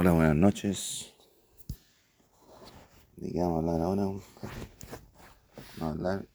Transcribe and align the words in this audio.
Hola, 0.00 0.12
buenas 0.12 0.36
noches. 0.36 1.12
¿De 3.16 3.32
qué 3.32 3.40
vamos 3.40 3.56
a 3.56 3.72
hablar 3.72 3.80
ahora? 3.84 4.02
Vamos 4.04 4.22
a 5.80 5.86
hablar 5.88 6.28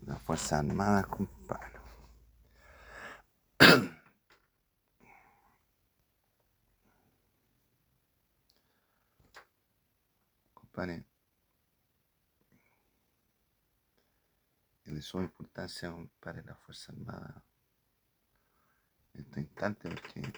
de 0.00 0.06
las 0.08 0.20
Fuerzas 0.22 0.52
Armadas, 0.54 1.06
compadre. 1.06 1.78
compadre, 10.54 11.04
de 14.86 15.02
suma 15.02 15.22
importancia, 15.22 15.92
compadre, 15.92 16.42
la 16.42 16.56
Fuerza 16.56 16.90
Armada 16.90 17.44
en 19.14 19.20
este 19.20 19.40
instante 19.40 19.88
porque 19.88 20.32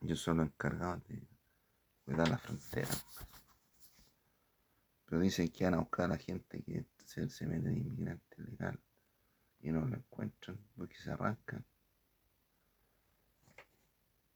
yo 0.00 0.32
el 0.32 0.40
encargado 0.40 0.96
de 1.08 1.28
cuidar 2.04 2.28
la 2.28 2.38
frontera. 2.38 2.88
Pero 5.04 5.20
dicen 5.20 5.48
que 5.48 5.64
van 5.64 5.74
a 5.74 5.78
buscar 5.78 6.06
a 6.06 6.14
la 6.14 6.18
gente 6.18 6.62
que 6.62 6.86
se, 7.04 7.28
se 7.28 7.46
mete 7.46 7.68
de 7.68 7.78
inmigrante 7.78 8.36
ilegal 8.40 8.80
y 9.60 9.70
no 9.70 9.84
lo 9.84 9.96
encuentran 9.96 10.58
porque 10.76 10.96
se 10.96 11.10
arrancan. 11.10 11.64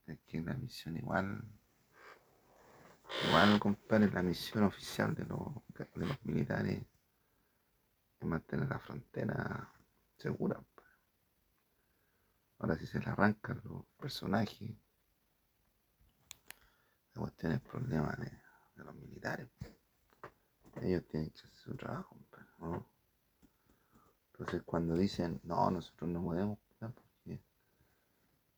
Es 0.06 0.18
que 0.26 0.42
la 0.42 0.54
misión 0.54 0.96
igual, 0.98 1.42
igual 3.26 3.58
compadre, 3.58 4.10
la 4.10 4.22
misión 4.22 4.64
oficial 4.64 5.14
de 5.14 5.24
los, 5.24 5.40
de 5.68 5.88
los 5.94 6.24
militares 6.24 6.82
es 8.20 8.26
mantener 8.28 8.68
la 8.68 8.78
frontera 8.78 9.72
segura. 10.18 10.62
Ahora 12.58 12.76
si 12.76 12.86
se 12.86 13.00
le 13.00 13.06
arrancan 13.06 13.62
los 13.64 13.86
personajes, 13.98 14.76
la 17.14 17.20
cuestión 17.20 17.52
es 17.52 17.60
el 17.62 17.68
problema 17.68 18.12
de, 18.18 18.32
los 18.82 18.94
militares. 18.96 19.48
Ellos 20.82 21.04
tienen 21.08 21.30
que 21.30 21.38
hacer 21.38 21.50
su 21.54 21.76
trabajo. 21.76 22.16
Entonces 24.32 24.62
cuando 24.64 24.96
dicen, 24.96 25.40
no, 25.44 25.70
nosotros 25.70 26.10
no 26.10 26.22
podemos, 26.22 26.58
porque 26.78 27.40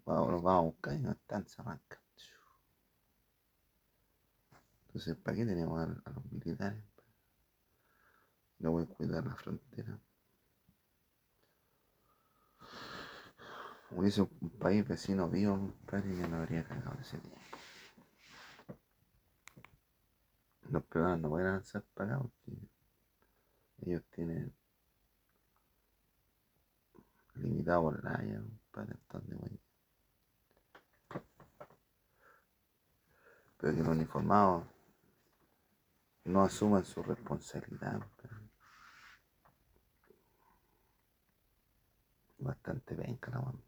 bueno, 0.04 0.30
los 0.30 0.42
vamos 0.42 0.60
a 0.60 0.66
buscar 0.66 0.94
y 0.94 1.00
no 1.00 1.12
están, 1.12 1.46
se. 1.46 1.62
Entonces, 4.86 5.16
¿para 5.16 5.36
qué 5.36 5.44
tenemos 5.44 5.78
a, 5.78 6.10
los 6.10 6.32
militares? 6.32 6.82
No 8.58 8.70
voy 8.70 8.84
a 8.84 8.86
cuidar 8.86 9.26
la 9.26 9.34
frontera. 9.34 9.98
hubiese 13.90 14.22
un 14.22 14.50
país 14.58 14.86
vecino 14.86 15.28
vivo, 15.28 15.56
compadre, 15.56 16.16
ya 16.16 16.26
no 16.28 16.36
habría 16.36 16.64
cagado 16.64 16.98
ese 17.00 17.18
tiempo. 17.18 17.40
Los 20.70 20.84
peruanos 20.84 21.20
no 21.20 21.28
pueden 21.30 21.48
avanzar 21.48 21.82
para 21.94 22.16
acá 22.16 22.22
porque 22.22 22.58
ellos 23.82 24.02
tienen 24.10 24.52
limitado 27.34 27.82
por 27.82 28.00
el 28.00 28.06
área, 28.06 28.40
compadre, 28.40 28.94
entonces, 28.94 29.38
güey. 29.38 29.60
Pero 33.58 33.74
que 33.74 33.78
los 33.78 33.88
uniformados 33.88 34.66
no 36.24 36.42
asuman 36.42 36.84
su 36.84 37.02
responsabilidad. 37.02 38.00
Bastante 42.38 42.94
venca 42.94 43.30
la 43.30 43.40
mano. 43.40 43.62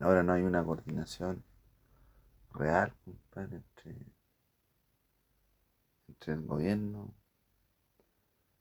Ahora 0.00 0.24
no 0.24 0.32
hay 0.32 0.42
una 0.42 0.64
coordinación 0.64 1.44
real, 2.52 2.92
compadre, 3.06 3.56
entre, 3.56 3.96
entre 6.08 6.32
el 6.34 6.42
gobierno 6.44 7.14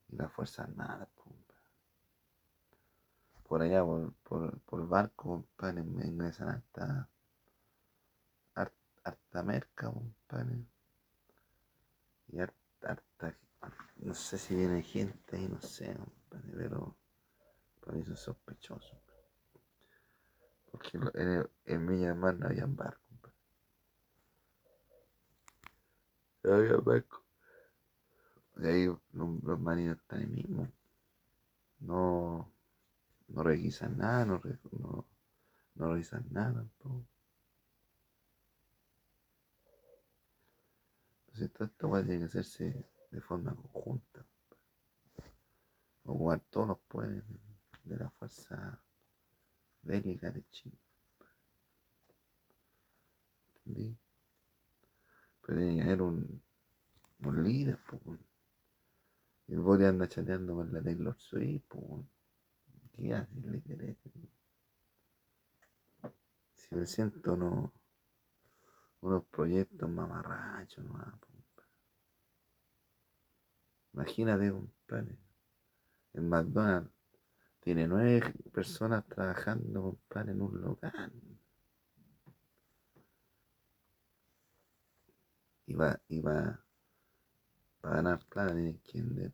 y 0.09 0.17
las 0.17 0.29
Fuerzas 0.33 0.67
Armadas. 0.67 1.07
Por 3.47 3.63
allá, 3.63 3.83
por, 3.83 4.13
por, 4.23 4.59
por 4.59 4.87
barco, 4.87 5.23
compadre, 5.29 5.81
me 5.81 6.05
ingresan 6.05 6.49
hasta 6.49 7.09
har- 8.55 8.73
harta 9.05 9.43
merca. 9.43 9.89
Y 12.31 12.39
harta, 12.39 13.03
no 13.97 14.13
sé 14.13 14.37
si 14.37 14.55
viene 14.55 14.81
gente 14.81 15.35
ahí, 15.37 15.47
no 15.49 15.61
sé, 15.61 15.93
compadre, 15.95 16.53
pero 16.55 16.95
para 17.81 17.97
mí 17.97 18.05
son 18.05 18.17
sospechosos. 18.17 18.97
Porque 20.77 20.97
en, 21.15 21.49
en 21.65 21.87
del 21.87 22.15
Mar 22.15 22.37
no 22.37 22.47
había 22.47 22.65
barco, 22.67 23.01
compadre. 23.09 23.35
No 26.43 26.53
había 26.53 26.77
barco. 26.77 27.23
Y 28.57 28.67
ahí 28.67 28.85
los, 28.85 28.99
los 29.43 29.59
marinos 29.59 29.97
están 29.97 30.19
ahí 30.19 30.27
mismo. 30.27 30.71
No, 31.79 32.51
no 33.27 33.43
requisan 33.43 33.97
nada, 33.97 34.25
no, 34.25 34.39
no, 35.75 35.91
revisan 35.93 36.25
nada. 36.31 36.61
Entonces 41.27 41.51
todo 41.53 41.67
esto 41.67 42.03
tiene 42.03 42.19
que 42.19 42.25
hacerse 42.25 42.85
de 43.11 43.21
forma 43.21 43.55
conjunta. 43.55 44.25
Ocupar 46.03 46.39
todos 46.51 46.67
los 46.67 46.79
poderes 46.79 47.23
de, 47.27 47.39
de 47.83 47.97
la 47.97 48.09
fuerza 48.11 48.79
de 49.87 50.43
Chile. 50.51 50.77
¿Entendí? 53.65 53.97
Pero 55.41 55.59
tiene 55.59 55.83
que 55.83 56.01
un, 56.01 56.41
un 57.19 57.43
líder, 57.43 57.79
weón. 57.91 58.19
Y 59.47 59.53
el 59.53 59.59
Boris 59.59 59.87
anda 59.87 60.07
chateando 60.07 60.55
con 60.55 60.73
la 60.73 60.81
Taylor 60.81 61.17
Swift, 61.17 61.73
weón. 61.73 62.09
¿Qué 62.93 63.13
hace 63.13 63.39
el 63.39 63.51
líder 63.51 63.81
ese? 63.83 64.11
Si 66.55 66.75
me 66.75 66.85
siento 66.85 67.33
unos, 67.33 67.71
unos 69.01 69.25
proyectos 69.25 69.89
mamarrachos, 69.89 70.83
no 70.83 71.19
Imagínate, 73.93 74.51
compadre. 74.51 75.17
En 76.13 76.29
McDonald's 76.29 76.96
tiene 77.67 77.85
nueve 77.85 78.33
personas 78.53 79.05
trabajando, 79.07 79.81
compadre, 79.81 80.31
en 80.31 80.41
un 80.41 80.61
local. 80.61 81.11
Y 85.65 85.73
va, 85.73 85.99
y 86.07 86.21
va, 86.21 86.63
para 87.81 87.95
ganar 87.95 88.25
plata 88.27 88.53
tienes 88.53 88.79
que 88.83 89.01
vender. 89.01 89.33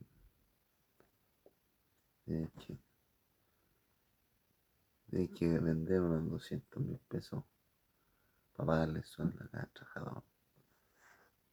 Tienes 2.26 2.52
que, 2.54 2.80
tienes 5.12 5.30
que 5.38 5.60
vender 5.60 6.02
unos 6.02 6.32
200 6.32 6.84
mil 6.84 6.98
pesos 7.08 7.44
para 8.56 8.66
pagarle 8.66 9.04
sueldo 9.04 9.44
a 9.44 9.48
cada 9.50 9.68
trabajador. 9.68 10.24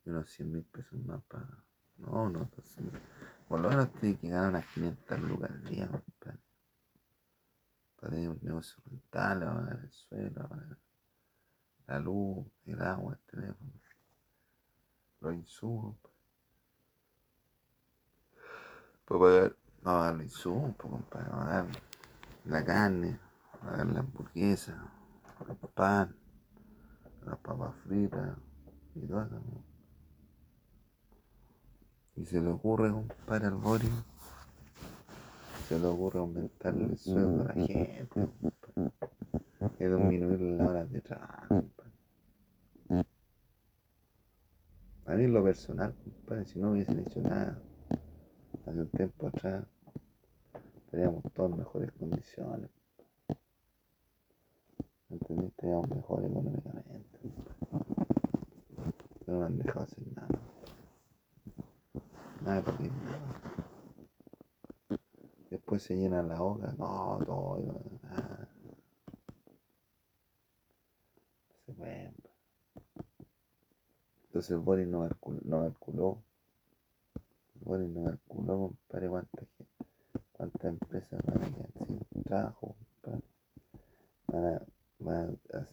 Y 0.06 0.08
unos 0.08 0.30
100 0.30 0.50
mil 0.50 0.64
pesos 0.64 0.98
más 1.00 1.22
para. 1.24 1.62
No, 1.98 2.30
no, 2.30 2.40
entonces. 2.40 2.82
Por 3.46 3.60
lo 3.60 3.68
menos 3.68 3.92
tienes 4.00 4.18
que 4.18 4.30
ganar 4.30 4.48
unas 4.48 4.66
500 4.72 5.20
lucas 5.20 5.50
al 5.50 5.64
día, 5.64 5.86
compadre. 5.86 6.49
Para 8.00 8.14
tener 8.14 8.30
un 8.30 8.38
negocio 8.42 8.82
rentable, 8.86 9.44
para 9.44 9.60
pagar 9.60 9.80
el 9.84 9.92
suelo, 9.92 10.48
para 10.48 10.78
la 11.86 11.98
luz, 12.00 12.46
el 12.64 12.80
agua, 12.80 13.12
el 13.12 13.20
teléfono, 13.30 13.70
los 15.20 15.34
insumos. 15.34 15.96
Para 19.04 19.20
pagar, 19.20 19.56
para 19.82 19.96
pagar 19.96 20.14
los 20.14 20.24
insumos, 20.24 20.76
pues, 20.76 21.04
para 21.10 21.30
pagar 21.30 21.66
la 22.44 22.64
carne, 22.64 23.20
para 23.52 23.72
pagar 23.72 23.86
la 23.86 24.00
hamburguesa, 24.00 24.92
el 25.46 25.56
pan, 25.74 26.16
las 27.26 27.38
papas 27.38 27.74
fritas 27.84 28.38
y 28.94 29.06
todo 29.06 29.22
eso. 29.22 29.42
Y 32.16 32.24
se 32.24 32.40
le 32.40 32.50
ocurre, 32.50 32.90
compadre, 32.90 33.46
al 33.46 33.54
Boris, 33.54 33.90
se 35.70 35.78
le 35.78 35.86
ocurre 35.86 36.18
aumentarle 36.18 36.84
el 36.84 36.98
sueldo 36.98 37.42
a 37.42 37.44
la 37.44 37.54
gente, 37.54 38.18
compadre, 38.26 38.90
y 39.78 39.84
disminuir 39.84 40.40
las 40.40 40.68
horas 40.68 40.90
de 40.90 41.00
trabajo, 41.00 41.46
compadre. 41.48 43.06
A 45.06 45.14
mí 45.14 45.28
lo 45.28 45.44
personal, 45.44 45.94
compadre, 46.02 46.44
si 46.46 46.58
no 46.58 46.72
hubiesen 46.72 46.98
hecho 46.98 47.20
nada 47.20 47.62
hace 48.66 48.80
un 48.80 48.88
tiempo 48.88 49.28
atrás, 49.28 49.64
estaríamos 50.86 51.22
todos 51.34 51.52
en 51.52 51.58
mejores 51.58 51.92
condiciones. 51.92 52.70
¿Entendí? 55.08 55.46
Estaríamos 55.46 55.88
mejor 55.88 56.24
económicamente. 56.24 57.18
Pero 59.20 59.32
no 59.34 59.38
me 59.38 59.46
han 59.46 59.58
dejado 59.58 59.84
hacer 59.84 60.04
nada. 60.16 60.40
Nada 62.42 62.62
porque 62.64 62.88
nada. 62.88 63.69
Es 65.50 65.58
después 65.58 65.82
se 65.82 65.96
llena 65.96 66.22
la 66.22 66.40
hoja, 66.40 66.72
no, 66.78 67.18
todo, 67.26 67.82
nada. 68.04 68.48
Se 71.66 71.72
puede. 71.72 72.12
Entonces 74.26 74.56
Boris 74.58 74.86
no 74.86 75.08
calculó, 75.08 75.40
no 75.42 75.62
calculó, 75.62 76.22
Boris 77.64 77.90
no 77.90 78.04
calculó, 78.04 78.58
compadre, 78.58 79.08
cuánta 79.08 79.42
cuántas 80.34 80.64
empresas 80.66 81.20
van 81.26 81.42
a 81.42 81.50
quedar 81.50 81.70
sin 82.12 82.22
trabajo, 82.22 82.76
compadre. 83.02 83.24
Van 84.28 84.44
a, 84.44 84.62
van 85.00 85.38
a 85.52 85.66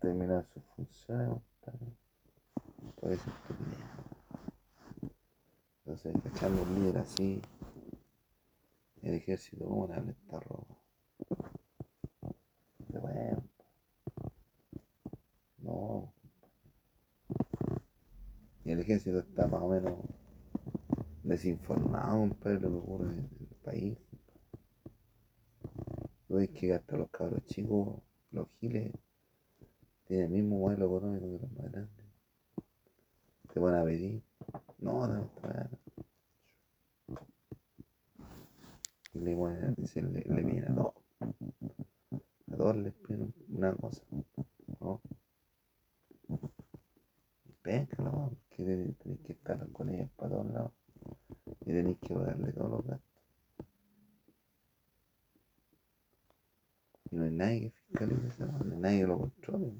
terminar 0.00 0.44
sus 0.52 0.64
funciones, 0.74 1.28
compadre. 1.28 1.86
Por 3.00 3.12
eso. 3.12 3.30
Entonces, 5.86 6.16
echando 6.34 6.62
un 6.62 6.74
líder 6.74 6.98
así, 6.98 7.40
el 9.04 9.14
ejército, 9.14 9.66
¿cómo 9.66 9.86
le 9.86 10.10
esta 10.10 10.40
ropa? 10.40 10.74
De 12.88 12.98
bueno. 12.98 13.44
No. 15.58 16.12
Y 18.64 18.72
el 18.72 18.80
ejército 18.80 19.18
está 19.18 19.46
más 19.46 19.60
o 19.60 19.68
menos 19.68 19.94
desinformado, 21.22 22.20
compadre, 22.20 22.60
lo 22.60 22.70
que 22.70 22.76
ocurre 22.76 23.12
en 23.12 23.18
el 23.18 23.56
país. 23.62 23.98
Tú 26.26 26.36
ves 26.36 26.48
que 26.50 26.74
hasta 26.74 26.96
los 26.96 27.10
cabros 27.10 27.44
chicos, 27.44 28.00
los 28.30 28.48
giles, 28.58 28.90
tienen 30.06 30.26
el 30.26 30.32
mismo 30.32 30.60
modelo 30.60 30.86
económico 30.86 31.26
que 31.26 31.42
los 31.42 31.52
más 31.52 31.72
grandes. 31.72 32.06
Te 33.52 33.60
van 33.60 33.74
a 33.74 33.84
pedir. 33.84 34.22
No, 34.78 35.06
no, 35.06 35.14
no. 35.14 35.30
Y 39.14 39.20
le, 39.20 39.34
bueno, 39.34 39.72
dice, 39.76 40.02
le, 40.02 40.22
le 40.22 40.42
viene 40.42 40.66
a 40.66 40.74
todos. 40.74 40.94
A 41.20 42.56
todos 42.56 42.76
les 42.76 42.92
piden 42.94 43.32
una 43.48 43.72
cosa. 43.74 44.02
¿no? 44.80 45.00
Péncalo, 47.62 48.32
que 48.50 48.64
tenéis 48.64 48.96
que 49.24 49.32
estar 49.32 49.66
con 49.70 49.88
ellos 49.88 50.10
para 50.16 50.30
todos 50.30 50.52
lados. 50.52 50.72
Y 51.60 51.66
tenéis 51.66 51.98
que 51.98 52.14
pagarle 52.14 52.52
todos 52.52 52.70
los 52.70 52.86
gastos. 52.86 53.22
Y 57.10 57.16
no 57.16 57.24
hay 57.24 57.30
nadie 57.30 57.60
que 57.60 57.70
fiscalice 57.70 58.26
eso, 58.28 58.46
no 58.46 58.74
hay 58.74 58.80
nadie 58.80 59.00
que 59.00 59.06
lo 59.06 59.18
controle. 59.18 59.72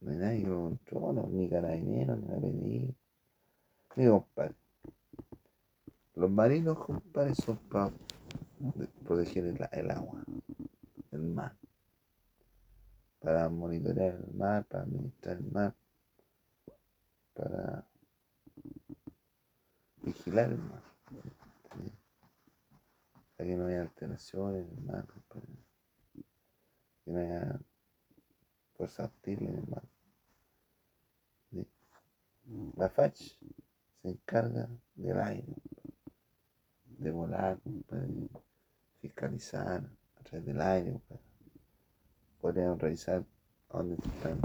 No 0.00 0.10
hay 0.10 0.16
nadie 0.16 0.42
que 0.42 0.48
lo 0.48 0.62
controle, 0.62 1.22
ni 1.28 1.50
carabineros, 1.50 2.18
ni 2.18 2.28
la 2.28 2.36
PDI. 2.40 2.94
Mi 3.96 4.06
compadre. 4.06 4.54
Los 6.16 6.30
marinos, 6.46 6.78
compadre, 6.78 7.34
son 7.34 7.56
para 7.68 7.90
proteger 9.04 9.46
el, 9.46 9.68
el, 9.72 9.90
agua, 9.90 10.22
el 11.10 11.22
mar. 11.22 11.56
Para 13.18 13.48
monitorear 13.48 14.14
el 14.14 14.32
mar, 14.32 14.64
para 14.66 14.84
administrar 14.84 15.38
el 15.38 15.50
mar, 15.50 15.74
para 17.34 17.84
vigilar 20.02 20.52
el 20.52 20.58
mar. 20.58 20.82
¿sí? 21.10 21.92
Para 23.36 23.48
que 23.48 23.56
no 23.56 23.66
haya 23.66 23.80
alteraciones 23.82 24.68
en 24.68 24.78
el 24.78 24.84
mar, 24.84 25.04
compadre. 25.04 25.48
Que 27.04 27.10
no 27.10 27.18
haya 27.18 27.60
fuerza 28.76 29.06
hostil 29.06 29.42
en 29.42 29.56
el 29.56 29.66
mar. 29.66 29.82
¿sí? 31.50 31.66
La 32.76 32.88
FACH 32.88 33.36
se 34.02 34.08
encarga 34.08 34.68
del 34.94 35.18
aire 35.18 35.56
de 36.98 37.10
volar, 37.10 37.58
compadre, 37.60 38.28
fiscalizar 39.00 39.84
a 40.18 40.22
través 40.22 40.46
del 40.46 40.60
aire, 40.60 40.92
compadre. 40.92 41.22
Podrían 42.40 42.78
revisar 42.96 43.24
dónde 43.70 43.96
están 43.96 44.40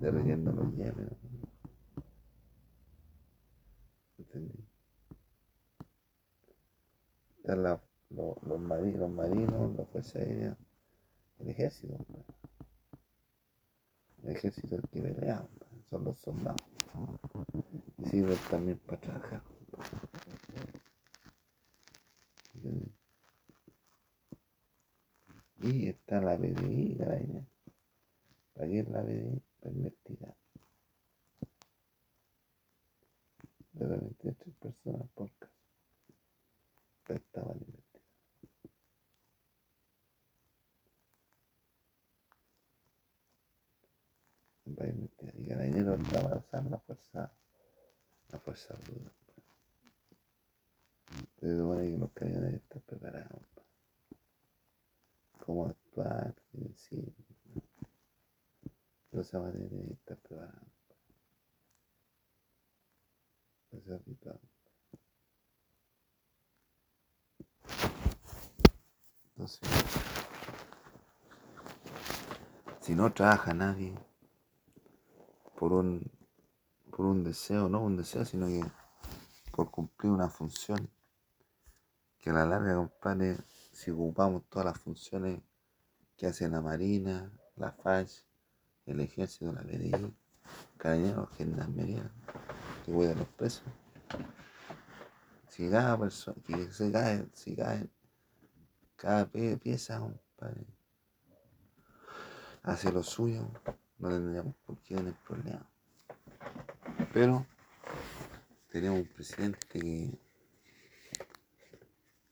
derritiendo 0.00 0.50
los 0.50 0.74
hielos. 0.74 1.12
¿Entendí? 4.18 4.64
Los, 7.44 8.60
marinos, 8.60 8.98
los 8.98 9.10
marinos, 9.10 9.76
la 9.76 9.84
fuerza 9.84 10.18
aérea, 10.18 10.56
el 11.38 11.48
ejército, 11.48 11.96
compadre. 11.96 12.24
El 14.24 14.30
ejército 14.30 14.66
es 14.66 14.72
el 14.72 14.88
que 14.88 15.02
pelea, 15.02 15.38
compadre. 15.38 15.82
son 15.88 16.04
los 16.04 16.18
soldados. 16.18 16.60
Y 17.98 18.06
sirven 18.06 18.38
también 18.50 18.78
para 18.78 19.00
trabajar. 19.00 19.42
Y 25.62 25.88
está 25.88 26.20
la 26.20 26.36
PDI, 26.36 26.96
caray. 26.98 27.46
¿Para 28.56 28.68
qué 28.68 28.75
es 28.75 28.75
la 28.90 29.02
PDI? 29.02 29.42
Para 29.60 29.74
investigar. 29.74 30.36
De 33.72 33.86
repente 33.86 34.32
tres 34.32 34.54
personas 34.56 35.08
por 35.14 35.30
caso. 35.32 35.52
Pero 37.06 37.18
estaban 37.18 37.56
investigando. 37.58 37.86
Para 44.76 44.90
investigar. 44.90 45.34
Y 45.38 45.46
Carabineros 45.46 46.00
estaba 46.00 46.30
a 46.34 46.38
usar 46.38 46.64
la 46.64 46.78
fuerza, 46.78 47.32
la 48.32 48.38
fuerza 48.38 48.74
bruta. 48.74 49.12
Se 51.40 51.56
supone 51.56 51.90
que 51.90 51.98
los 51.98 52.10
camiones 52.12 52.54
están 52.54 52.82
preparados. 52.82 53.42
Cómo 55.44 55.66
actuar, 55.66 56.34
qué 56.50 56.58
decir. 56.58 57.14
Pero 59.10 59.22
esa 59.22 59.38
manera 59.38 59.68
tiene 59.68 59.86
que 59.86 59.92
estar 59.92 60.16
preparado. 60.18 60.66
Ese 63.70 63.94
es 63.94 64.04
ritual. 64.04 64.40
Entonces, 69.36 69.60
si 72.80 72.94
no 73.06 73.12
trabaja 73.12 73.54
nadie 73.54 73.94
por 75.56 75.72
un, 75.72 76.10
por 76.90 77.06
un 77.06 77.22
deseo, 77.22 77.68
no 77.68 77.80
un 77.80 77.96
deseo, 77.96 78.24
sino 78.24 78.48
que 78.48 78.64
por 79.52 79.70
cumplir 79.70 80.10
una 80.10 80.28
función, 80.28 80.90
que 82.18 82.30
a 82.30 82.32
la 82.32 82.46
larga, 82.46 82.74
compadre, 82.74 83.38
si 83.70 83.92
ocupamos 83.92 84.42
todas 84.48 84.66
las 84.66 84.78
funciones 84.80 85.40
que 86.16 86.26
hace 86.26 86.48
la 86.48 86.60
Marina, 86.60 87.30
la 87.54 87.70
FACH, 87.70 88.24
el 88.86 88.98
Ejército, 88.98 89.52
la 89.52 89.62
PDI, 89.62 90.12
Carabineros, 90.76 91.30
Gendarmería, 91.36 92.10
que 92.84 92.92
cuida 92.92 93.14
los 93.14 93.28
presos. 93.28 93.62
Si 95.48 95.70
cada 95.70 95.96
persona, 95.96 96.36
se 96.72 96.90
cae, 96.90 97.28
si 97.34 97.54
cae, 97.54 97.88
cada 98.96 99.26
pieza, 99.26 100.00
compadre, 100.00 100.75
hace 102.66 102.92
lo 102.92 103.02
suyo, 103.02 103.48
no 103.98 104.08
tendríamos 104.08 104.54
por 104.66 104.78
qué 104.80 104.96
tener 104.96 105.14
problemas. 105.26 105.64
Pero 107.12 107.46
tenemos 108.70 108.98
un 109.00 109.06
presidente 109.06 110.18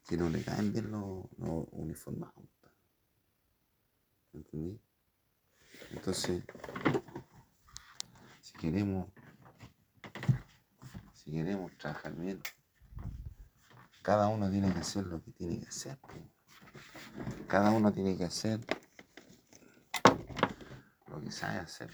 que 0.04 0.16
no 0.16 0.28
le 0.28 0.42
caen 0.42 0.72
bien 0.72 0.90
los, 0.90 1.26
los 1.38 1.66
uniformados. 1.70 2.34
¿Entendí? 4.32 4.80
Entonces, 5.92 6.42
si 8.40 8.52
queremos, 8.54 9.08
si 11.12 11.30
queremos 11.30 11.76
trabajar 11.78 12.14
bien, 12.16 12.42
cada 14.02 14.26
uno 14.28 14.50
tiene 14.50 14.72
que 14.72 14.80
hacer 14.80 15.06
lo 15.06 15.22
que 15.22 15.30
tiene 15.30 15.60
que 15.60 15.68
hacer. 15.68 15.96
Cada 17.46 17.70
uno 17.70 17.92
tiene 17.92 18.16
que 18.16 18.24
hacer 18.24 18.60
lo 21.14 21.20
que 21.22 21.30
sabe 21.30 21.58
hacer. 21.58 21.90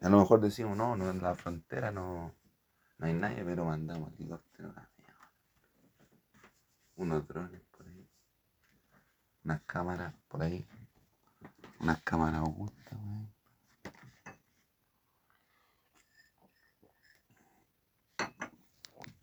A 0.00 0.08
lo 0.08 0.18
mejor 0.18 0.40
decimos, 0.40 0.76
no, 0.76 0.96
no 0.96 1.10
en 1.10 1.22
la 1.22 1.34
frontera 1.34 1.90
no, 1.90 2.34
no 2.98 3.06
hay 3.06 3.14
nadie, 3.14 3.44
pero 3.44 3.64
mandamos 3.64 4.12
helicópteros 4.14 4.74
unos 6.96 7.26
drones 7.26 7.60
por 7.76 7.86
ahí, 7.86 8.08
unas 9.44 9.62
cámaras 9.62 10.14
por 10.28 10.42
ahí, 10.42 10.66
unas 11.80 12.02
cámaras 12.02 12.42
ocultas, 12.42 12.98
wey. 13.02 13.28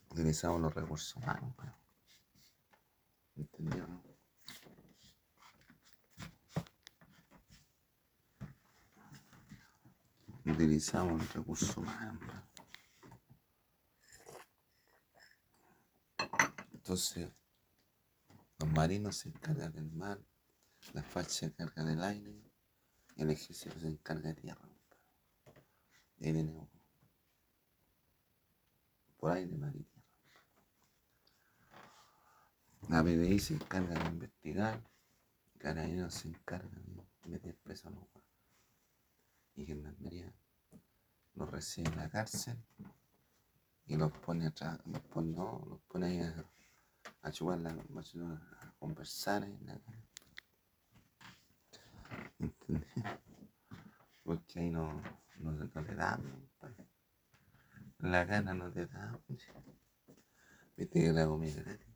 Utilizamos 0.10 0.60
los 0.60 0.74
recursos 0.76 1.16
humanos. 1.16 1.56
Utilizamos 10.46 11.20
los 11.20 11.34
recursos 11.34 11.78
humanos, 11.78 12.20
wey. 12.28 12.52
Entonces, 16.74 17.32
los 18.58 18.72
marinos 18.72 19.18
se 19.18 19.30
encargan 19.30 19.72
del 19.72 19.92
mar, 19.92 20.20
la 20.94 21.04
facha 21.04 21.30
se 21.30 21.46
encarga 21.46 21.84
del 21.84 22.04
aire, 22.04 22.42
el 23.18 23.30
ejército 23.30 23.80
se 23.80 23.88
encarga 23.88 24.30
de 24.34 24.42
tierra. 24.42 24.68
Por 29.18 29.32
aire, 29.32 29.56
mar 29.58 29.76
y 29.76 29.84
tierra. 29.84 30.02
La 32.90 33.04
PDI 33.04 33.40
se 33.40 33.54
encarga 33.54 33.94
de 34.04 34.10
investigar, 34.10 34.84
Carabineros 35.60 36.16
se 36.16 36.30
encarga 36.30 36.68
de 37.24 37.30
meter 37.30 37.56
preso 37.60 37.88
a 37.88 37.92
los 37.92 38.11
Y 39.55 39.65
Gendarmería 39.65 40.34
los 41.36 41.50
recibe 41.50 41.89
en 41.89 41.98
la 41.98 42.10
cárcel 42.10 42.58
y 43.86 43.96
los 43.96 44.12
pone 44.20 44.48
atrás, 44.48 44.79
los 44.86 45.01
pone, 45.01 45.31
no, 45.31 45.65
los 45.70 45.81
pone 45.81 46.05
ahí 46.08 46.20
a, 46.22 46.46
a 47.24 47.31
chupar 47.31 47.60
la, 47.60 47.72
a 47.72 48.72
conversar 48.79 49.43
en 49.43 49.65
la. 49.65 49.79
¿Entendés? 52.39 52.88
Porque 54.24 54.60
ahí 54.60 54.70
no, 54.70 55.01
no, 55.39 55.51
no 55.51 55.81
le 55.81 55.96
dan, 55.96 56.50
la 58.00 58.24
gana 58.25 58.53
no 58.53 58.72
te 58.72 58.88
da. 58.88 59.20
Viste 60.77 61.01
que 61.01 61.12
la 61.12 61.25
comida 61.25 61.62
gratis. 61.62 61.88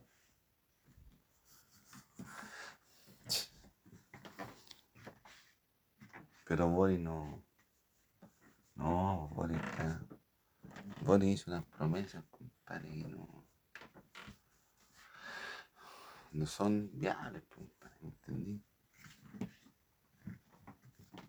Pero 6.45 6.69
Boris 6.69 6.99
no. 6.99 7.44
No, 8.75 9.31
está. 9.49 10.05
Boris 11.01 11.41
hizo 11.41 11.51
unas 11.51 11.65
promesas, 11.65 12.23
compadre, 12.31 12.89
que 12.89 13.07
no. 13.07 13.45
No 16.31 16.45
son 16.45 16.89
viables, 16.93 17.43
compadre, 17.45 17.97
¿entendí? 18.01 18.61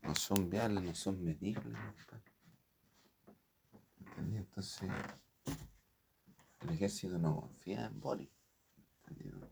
No 0.03 0.15
son 0.15 0.50
viables, 0.50 0.83
no 0.83 0.95
son 0.95 1.23
medibles, 1.23 1.65
compadre. 1.65 2.33
¿Entendí? 3.99 4.37
Entonces. 4.37 4.91
El 6.62 6.71
ejército 6.71 7.19
no 7.19 7.41
confía 7.41 7.87
en 7.87 8.00
Boris. 8.00 8.31
¿Entendido? 9.05 9.49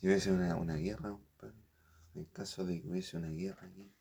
Si 0.00 0.08
hubiese 0.08 0.32
una, 0.32 0.56
una 0.56 0.74
guerra, 0.74 1.10
compadre, 1.10 1.62
en 2.14 2.24
caso 2.24 2.64
de 2.64 2.82
que 2.82 2.88
hubiese 2.88 3.16
una 3.16 3.28
guerra 3.28 3.68
aquí, 3.68 3.94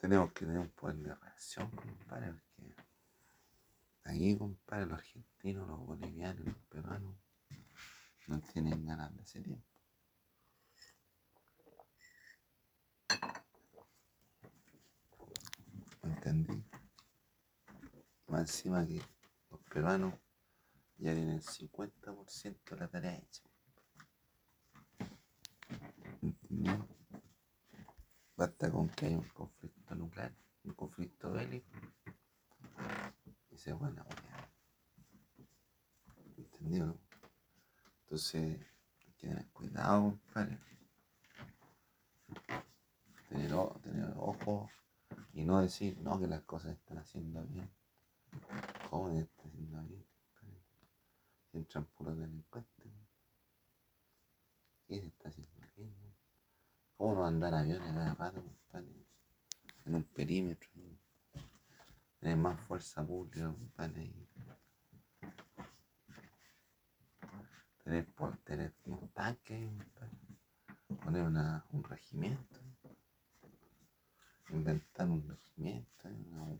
tenemos 0.00 0.32
que 0.32 0.46
tener 0.46 0.60
un 0.60 0.70
poder 0.70 0.96
de 0.96 1.14
reacción, 1.14 1.70
compadre, 1.70 2.34
porque 2.56 2.74
aquí, 4.04 4.36
compadre, 4.36 4.86
los 4.86 4.98
argentinos, 4.98 5.68
los 5.68 5.78
bolivianos, 5.80 6.44
los 6.44 6.56
peruanos 6.68 7.16
no 8.28 8.40
tienen 8.40 8.86
ganas 8.86 9.14
de 9.16 9.22
ese 9.22 9.40
tiempo. 9.40 9.66
¿Entendí? 16.02 16.64
Más 18.28 18.40
encima 18.42 18.86
que 18.86 19.02
los 19.50 19.60
peruanos 19.62 20.14
ya 20.98 21.14
tienen 21.14 21.30
el 21.30 21.42
50% 21.42 22.70
de 22.70 22.76
la 22.76 22.88
tarea 22.88 23.16
hecha. 23.16 23.42
¿Entendí? 26.22 26.97
Basta 28.38 28.70
con 28.70 28.88
que 28.90 29.06
haya 29.06 29.18
un 29.18 29.28
conflicto 29.30 29.96
nuclear, 29.96 30.32
un 30.62 30.72
conflicto 30.74 31.32
bélico, 31.32 31.66
y 33.50 33.58
se 33.58 33.72
van 33.72 33.98
a 33.98 34.04
morir. 34.04 34.22
¿Entendido? 36.36 36.96
Entonces, 38.02 38.60
hay 38.60 39.12
que 39.12 39.26
tener 39.26 39.44
cuidado, 39.48 40.02
compadre. 40.02 40.56
Tener, 43.28 43.50
tener 43.82 44.14
ojo 44.16 44.70
y 45.32 45.44
no 45.44 45.60
decir, 45.60 45.98
no, 45.98 46.20
que 46.20 46.28
las 46.28 46.42
cosas 46.42 46.74
están 46.74 46.98
haciendo 46.98 47.42
bien. 47.42 47.68
¿Cómo 48.88 49.10
que 49.10 49.18
está 49.18 49.48
haciendo 49.48 49.82
bien? 49.82 50.06
compadre? 50.30 50.62
Si 51.50 51.58
entran 51.58 51.86
puros 51.86 52.16
delincuentes. 52.16 52.86
¿Qué 54.86 55.00
se 55.00 55.08
está 55.08 55.28
haciendo 55.28 55.57
no? 55.57 55.57
¿Cómo 56.98 57.14
no 57.14 57.26
andar 57.26 57.54
aviones 57.54 57.94
cada? 58.16 58.32
En 59.84 59.94
un 59.94 60.02
perímetro. 60.02 60.68
Tener 62.18 62.36
más 62.36 62.60
fuerza 62.62 63.06
pública, 63.06 63.44
compadre. 63.52 64.12
Tener, 67.84 68.04
por, 68.14 68.36
tener 68.38 68.74
unos 68.84 69.12
tanques, 69.12 69.64
compadre. 69.64 70.18
Poner 71.04 71.22
una, 71.22 71.64
un 71.70 71.84
regimiento. 71.84 72.58
Inventar 74.50 75.08
un 75.08 75.22
regimiento, 75.28 76.08
una, 76.08 76.58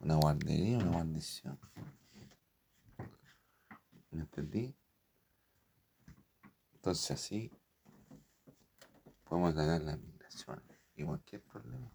una 0.00 0.14
guardería, 0.14 0.78
una 0.78 0.92
guarnición. 0.92 1.58
¿Me 4.10 4.22
entendí? 4.22 4.74
Entonces 6.76 7.10
así 7.10 7.52
podemos 9.34 9.54
ganar 9.56 9.80
la 9.80 9.96
migración 9.96 10.62
y 10.94 11.02
cualquier 11.02 11.42
problema. 11.42 11.90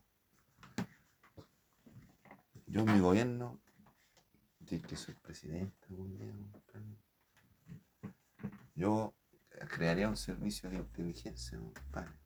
Yo 2.67 2.83
mi 2.83 2.99
gobierno, 2.99 3.61
si 4.67 4.81
que 4.81 4.97
soy 4.97 5.13
presidente 5.15 5.87
yo 8.75 9.15
crearía 9.69 10.09
un 10.09 10.17
servicio 10.17 10.69
de 10.69 10.79
inteligencia, 10.79 11.57
compadre. 11.57 12.19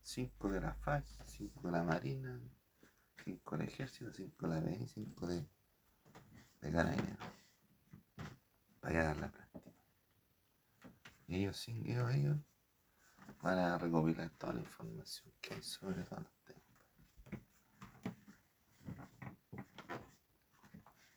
Cinco 0.00 0.48
de 0.48 0.62
la 0.62 0.72
FAC, 0.72 1.04
cinco 1.26 1.66
de 1.66 1.72
la 1.72 1.84
Marina, 1.84 2.40
cinco 3.22 3.58
del 3.58 3.68
Ejército, 3.68 4.10
cinco 4.14 4.48
de 4.48 4.54
la 4.54 4.66
BI, 4.66 4.88
cinco 4.88 5.26
de, 5.26 5.46
de 6.62 6.72
Carabineros. 6.72 7.28
Para 8.80 8.92
que 8.92 8.98
hagan 9.00 9.20
la 9.20 9.30
práctica. 9.30 9.70
Y 11.26 11.36
ellos, 11.36 11.58
sin 11.58 11.86
ellos, 11.86 12.14
ellos 12.14 12.47
van 13.42 13.58
a 13.58 13.78
recopilar 13.78 14.30
toda 14.30 14.54
la 14.54 14.60
información 14.60 15.32
que 15.40 15.54
hay 15.54 15.62
sobre 15.62 16.02
todos 16.02 16.22
los 16.22 16.32
temas. 16.44 16.62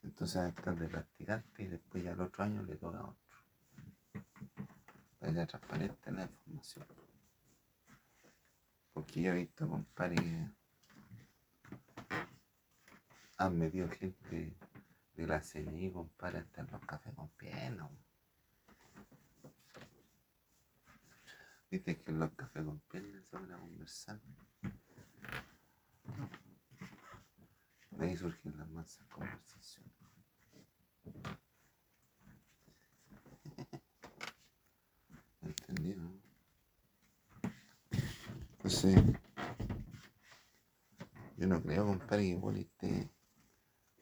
Entonces 0.03 0.49
estar 0.49 0.75
de 0.77 0.87
practicante 0.87 1.63
y 1.63 1.67
después 1.67 2.03
ya 2.03 2.11
el 2.11 2.21
otro 2.21 2.43
año 2.43 2.63
le 2.63 2.75
toca 2.75 2.99
a 2.99 3.03
otro. 3.05 3.17
Para 5.19 5.33
que 5.33 5.45
transparente 5.45 6.11
la 6.11 6.23
información. 6.23 6.85
Porque 8.93 9.21
yo 9.21 9.31
he 9.31 9.35
visto, 9.35 9.67
compadre, 9.67 10.15
que 10.15 10.51
han 13.37 13.57
metido 13.57 13.89
gente 13.89 14.55
de 15.13 15.27
la 15.27 15.41
CNI, 15.41 15.91
compadre, 15.91 16.39
hasta 16.39 16.61
en 16.61 16.71
los 16.71 16.81
cafés 16.85 17.13
con 17.15 17.29
piernas. 17.29 17.89
Viste 21.71 21.97
que 22.03 22.11
los 22.11 22.29
cafés 22.35 22.63
con 22.65 22.79
piernas 22.81 23.23
se 23.25 23.35
van 23.35 23.51
a 23.51 23.57
conversar. 23.57 24.19
De 27.91 28.05
ahí 28.05 28.17
surgen 28.17 28.57
las 28.57 28.69
mansas 28.69 29.07
conversaciones. 29.07 29.93
¿Entendido? 35.41 36.11
Entonces, 38.57 38.95
yo 41.37 41.47
no 41.47 41.61
creo, 41.61 41.85
compadre, 41.85 42.29
que 42.29 42.35
Boris 42.35 42.67
te- 42.77 43.09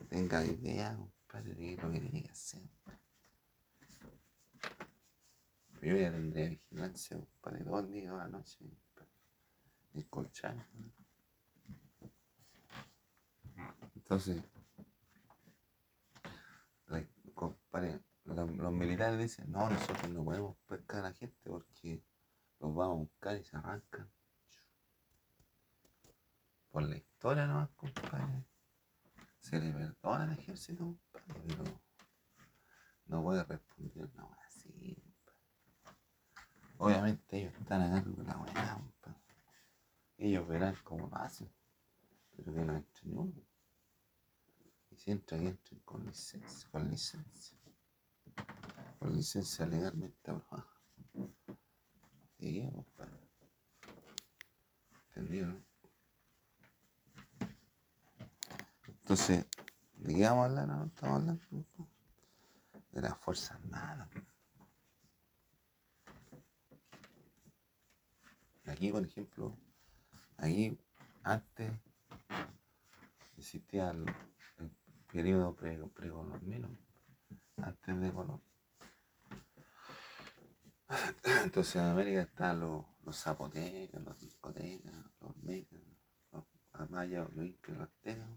tenga 0.09 0.43
idea, 0.45 0.95
compadre, 0.97 1.53
de 1.55 1.77
lo 1.77 1.91
que 1.91 1.99
tiene 1.99 2.23
que 2.23 2.31
hacer. 2.31 2.61
Yo 5.81 5.95
ya 5.95 6.11
tendría 6.11 6.49
vigilancia, 6.49 7.17
compadre, 7.17 7.63
todo 7.63 7.79
el 7.79 7.91
día, 7.91 8.09
toda 8.09 8.23
la 8.25 8.29
noche, 8.29 8.57
compadre. 8.59 9.11
Escolchar. 9.93 10.67
Entonces, 13.95 14.43
los, 18.35 18.71
militares 18.71 19.19
dicen, 19.19 19.51
no, 19.51 19.69
nosotros 19.69 20.09
no 20.09 20.23
podemos 20.23 20.57
pescar 20.67 20.99
a 20.99 21.09
la 21.09 21.13
gente 21.13 21.49
porque 21.49 22.03
los 22.59 22.75
vamos 22.75 22.95
a 22.95 22.99
buscar 22.99 23.37
y 23.37 23.43
se 23.43 23.57
arrancan. 23.57 24.09
Por 26.71 26.83
la 26.83 26.97
historia 26.97 27.47
nomás, 27.47 27.69
compadre. 27.71 28.45
Se 29.39 29.59
le 29.59 29.71
perdona 29.71 30.25
al 30.25 30.31
ejército, 30.33 30.97
compadre, 31.11 31.41
pero 31.47 31.81
no 33.05 33.23
puede 33.23 33.43
responder 33.43 34.09
wea 34.13 34.37
así. 34.47 35.01
Obviamente 36.81 37.37
ellos 37.37 37.53
están 37.59 37.81
a 37.81 37.91
cargo 37.91 38.13
de 38.13 38.23
la 38.23 38.37
weá. 38.37 38.81
Ellos 40.17 40.47
verán 40.47 40.77
cómo 40.83 41.07
lo 41.07 41.15
hacen, 41.17 41.51
pero 42.35 42.53
que 42.53 42.61
no 42.61 42.75
entre 42.75 43.09
uno. 43.09 43.33
si 44.95 45.11
entra, 45.11 45.37
que 45.37 45.49
entren 45.49 45.79
con 45.81 46.05
licencia, 46.05 46.69
con 46.71 46.89
licencia. 46.89 47.57
Con 48.97 49.13
licencia 49.13 49.65
legalmente 49.65 50.31
aprobada. 50.31 50.67
Y 52.41 52.61
ya, 52.61 52.71
compadre. 52.71 53.29
¿Entendido? 55.07 55.47
no? 55.47 55.61
Entonces, 58.87 59.45
¿de 59.97 60.15
qué 60.15 60.23
vamos 60.23 60.43
a 60.43 60.61
hablar? 60.61 60.87
Estamos 60.87 61.15
hablando 61.19 61.41
de 62.91 63.01
las 63.01 63.17
Fuerzas 63.17 63.51
Armadas. 63.51 64.07
Aquí, 68.69 68.91
por 68.91 69.03
ejemplo, 69.03 69.57
aquí 70.37 70.77
antes 71.23 71.71
existía 73.37 73.91
el, 73.91 74.05
el 74.59 74.71
periodo 75.11 75.55
pre- 75.55 75.87
precolombino, 75.95 76.69
antes 77.57 77.99
de 77.99 78.11
Colón. 78.11 78.41
Entonces 81.43 81.75
en 81.77 81.81
América 81.83 82.21
están 82.21 82.59
los, 82.59 82.85
los 83.03 83.17
zapotecas, 83.17 84.01
los 84.03 84.19
discotecas, 84.19 84.93
los 85.21 85.35
mecas, 85.37 85.79
los 86.31 86.43
amayas, 86.73 87.27
los 87.33 87.45
incas, 87.45 87.77
los 87.77 87.87
aztecas. 87.87 88.29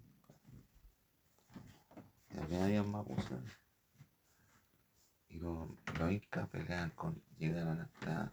Y 2.31 2.35
también 2.35 2.63
había 2.63 2.83
mapuches. 2.83 3.39
Y 5.29 5.39
los, 5.39 5.69
los 5.99 6.13
incas 6.13 6.49
peleaban 6.49 6.91
con, 6.91 7.23
llegaron 7.39 7.81
hasta, 7.81 8.33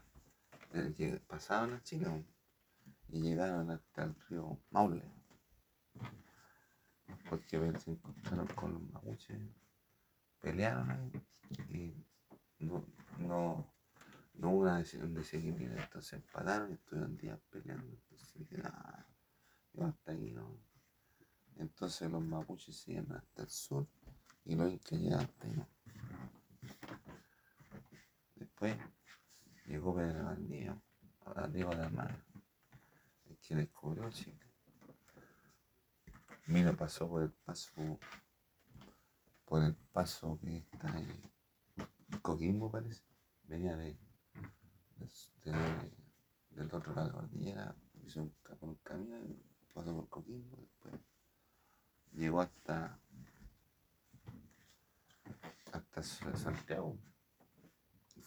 pasaban 1.27 1.73
a 1.73 1.83
Chile 1.83 2.05
¿no? 2.05 2.23
y 3.09 3.21
llegaron 3.21 3.69
hasta 3.71 4.03
el 4.03 4.15
río 4.29 4.59
Maule. 4.71 5.03
Porque 7.29 7.57
se 7.79 7.91
encontraron 7.91 8.47
con 8.47 8.73
los 8.73 8.81
mapuches, 8.83 9.39
pelearon 10.39 10.89
ahí 10.91 11.11
y 12.59 12.65
no, 12.65 12.85
no, 13.19 13.73
no 14.35 14.49
hubo 14.51 14.61
una 14.61 14.79
dese- 14.79 15.01
un 15.03 15.13
desequilibrio, 15.13 15.77
entonces 15.81 16.13
empataron 16.13 16.71
y 16.71 16.73
estuvieron 16.73 17.17
días 17.17 17.39
peleando. 17.49 17.87
Entonces 17.87 18.33
dije, 18.35 18.61
ah, 18.65 19.05
yo 19.73 19.85
hasta 19.85 20.11
aquí 20.11 20.31
no. 20.31 20.57
Entonces 21.57 22.09
los 22.11 22.21
mapuches 22.23 22.75
siguen 22.77 23.11
hasta 23.11 23.43
el 23.43 23.49
sur 23.49 23.87
y 24.45 24.55
los 24.55 24.71
incas 24.71 24.99
llegan 24.99 25.19
hasta 25.21 25.47
ahí. 25.47 25.65
Después 28.35 28.77
llegó 29.69 29.95
Pedro 29.95 30.25
Valdivia, 30.25 30.81
ahora 31.25 31.47
Diego 31.47 31.75
de 31.75 31.83
Armada, 31.83 32.25
el 33.29 33.37
que 33.37 33.55
descubrió 33.55 34.09
Chile. 34.09 34.39
Mira, 36.47 36.73
pasó 36.73 37.07
por 37.07 37.21
el 37.23 37.31
paso, 37.31 37.99
por 39.45 39.63
el 39.63 39.75
paso 39.93 40.37
que 40.41 40.57
está 40.57 40.87
en 40.99 41.21
Coquimbo 42.21 42.71
parece, 42.71 43.03
venía 43.43 43.75
de, 43.77 43.95
de- 44.97 45.51
de- 45.51 45.91
del 46.49 46.73
otro 46.73 46.93
lado 46.93 47.07
de 47.07 47.13
la 47.13 47.19
cordillera, 47.19 47.75
hizo 48.03 48.23
un, 48.23 48.33
un 48.61 48.75
camino 48.77 49.17
pasó 49.73 49.93
por 49.95 50.09
Coquimbo, 50.09 50.57
después 50.57 50.95
llegó 52.13 52.41
hasta 52.41 52.99
hasta 55.71 56.01
Sa- 56.03 56.35
Santiago 56.35 56.97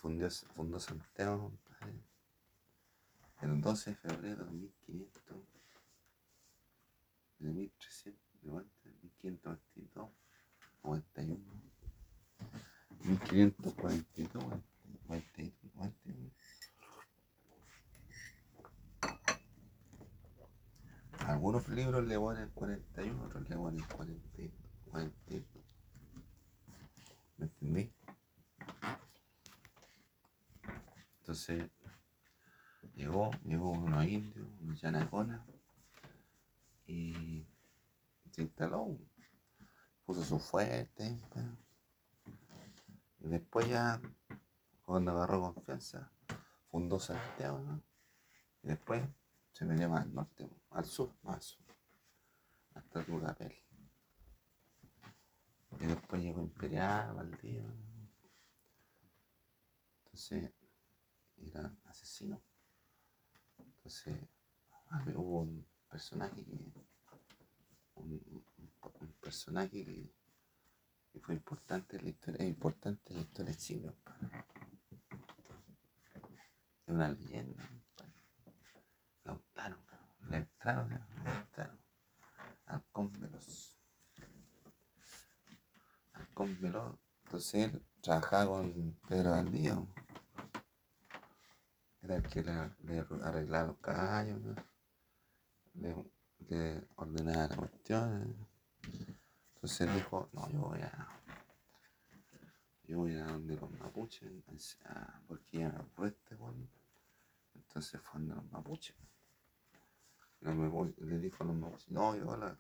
y 0.05 0.19
fundó, 0.55 0.81
Santiago 0.81 1.53
el 3.41 3.61
12 3.61 3.91
de 3.91 3.97
febrero 3.97 4.45
de 4.45 4.53
1500 4.53 5.37
de 7.39 7.51
1300 7.51 8.43
de 8.43 8.51
vuelta, 8.51 8.91
1522 9.03 10.11
91 10.83 11.41
1542 13.05 14.63
41 15.07 15.53
41 15.77 16.33
Algunos 21.27 21.69
libros 21.69 22.05
le 22.05 22.19
ponen 22.19 22.51
41, 22.51 23.25
otros 23.25 23.49
le 23.49 23.57
ponen 23.57 23.85
40, 23.85 24.21
42. 24.91 25.65
¿Me 27.39 27.45
entendí? 27.47 27.93
Entonces, 31.33 31.71
llegó, 32.95 33.31
llegó 33.43 33.71
unos 33.71 34.05
indios, 34.05 34.47
unos 34.61 34.79
yanaconas, 34.83 35.41
y 36.87 37.47
se 38.31 38.43
instaló, 38.43 38.99
puso 40.05 40.23
su 40.23 40.39
fuerte, 40.39 41.19
y 43.21 43.29
después 43.29 43.67
ya, 43.67 43.99
cuando 44.85 45.13
agarró 45.13 45.55
confianza, 45.55 46.13
fundó 46.71 47.01
Santiago. 47.01 47.81
Y 48.63 48.69
después 48.69 49.03
se 49.53 49.65
venía 49.65 49.89
más 49.89 50.03
al 50.03 50.13
norte, 50.13 50.51
al 50.69 50.85
sur, 50.85 51.15
más 51.23 51.37
al 51.37 51.43
sur, 51.43 51.65
hasta 52.75 53.03
Turapel. 53.05 53.57
Y 55.81 55.87
después 55.87 56.23
llegó 56.23 56.43
Imperial, 56.43 57.15
Valdivia. 57.15 57.65
Entonces, 60.05 60.53
eran 61.49 61.79
asesinos. 61.85 62.41
Entonces, 63.59 64.17
hubo 65.15 65.43
un 65.43 65.67
personaje 65.89 66.45
que. 66.45 66.73
Un, 67.95 68.45
personaje 69.21 69.85
que, 69.85 71.21
fue 71.21 71.35
importante 71.35 71.97
en 71.97 72.05
la 72.05 72.11
historia, 72.11 72.43
es 72.43 72.49
importante 72.49 73.13
en 73.13 73.17
la 73.17 73.23
historia 73.23 73.53
de 73.53 73.59
Chile. 73.59 73.93
Es 76.87 76.95
una 76.95 77.09
leyenda, 77.09 77.63
compadre. 77.65 78.13
Lautaro, 79.25 79.77
le 80.29 80.37
entraron, 80.39 80.89
le 81.25 81.31
entraron. 81.31 81.79
Halcón 82.67 83.13
Veloz. 83.21 83.79
Halcón 86.13 86.61
Veloz. 86.61 86.99
Entonces 87.25 87.55
él 87.55 87.87
trabajaba 88.01 88.47
con 88.47 88.99
Pedro 89.09 89.31
Valdivia. 89.31 89.77
Era 92.03 92.17
el 92.17 92.23
que 92.29 92.43
le, 92.43 92.53
le 92.85 92.99
arreglaba 93.23 93.69
los 93.69 93.79
caballos, 93.79 94.41
¿no? 94.41 94.55
le, 95.75 95.95
le 96.49 96.87
ordenaba 96.97 97.49
la 97.49 97.57
cuestión. 97.57 98.37
Entonces 99.55 99.95
dijo, 99.95 100.29
no, 100.33 100.49
yo 100.51 100.59
voy 100.61 100.81
a. 100.81 101.09
Yo 102.85 102.99
voy 102.99 103.15
a 103.17 103.25
donde 103.27 103.57
los 103.57 103.71
mapuches, 103.71 104.77
a- 104.85 105.21
porque 105.29 105.59
ya 105.59 105.69
me 105.71 105.77
aburre 105.79 106.09
este. 106.09 106.37
Entonces 107.55 108.01
fue 108.03 108.21
donde 108.21 108.35
los 108.35 108.51
mapuches. 108.51 108.97
Y 110.41 110.45
los 110.47 110.55
mapu- 110.57 110.95
le 110.99 111.19
dijo 111.19 111.45
a 111.45 111.47
los 111.47 111.57
mapuches, 111.57 111.89
no, 111.91 112.17
yo 112.17 112.29
hola, 112.29 112.59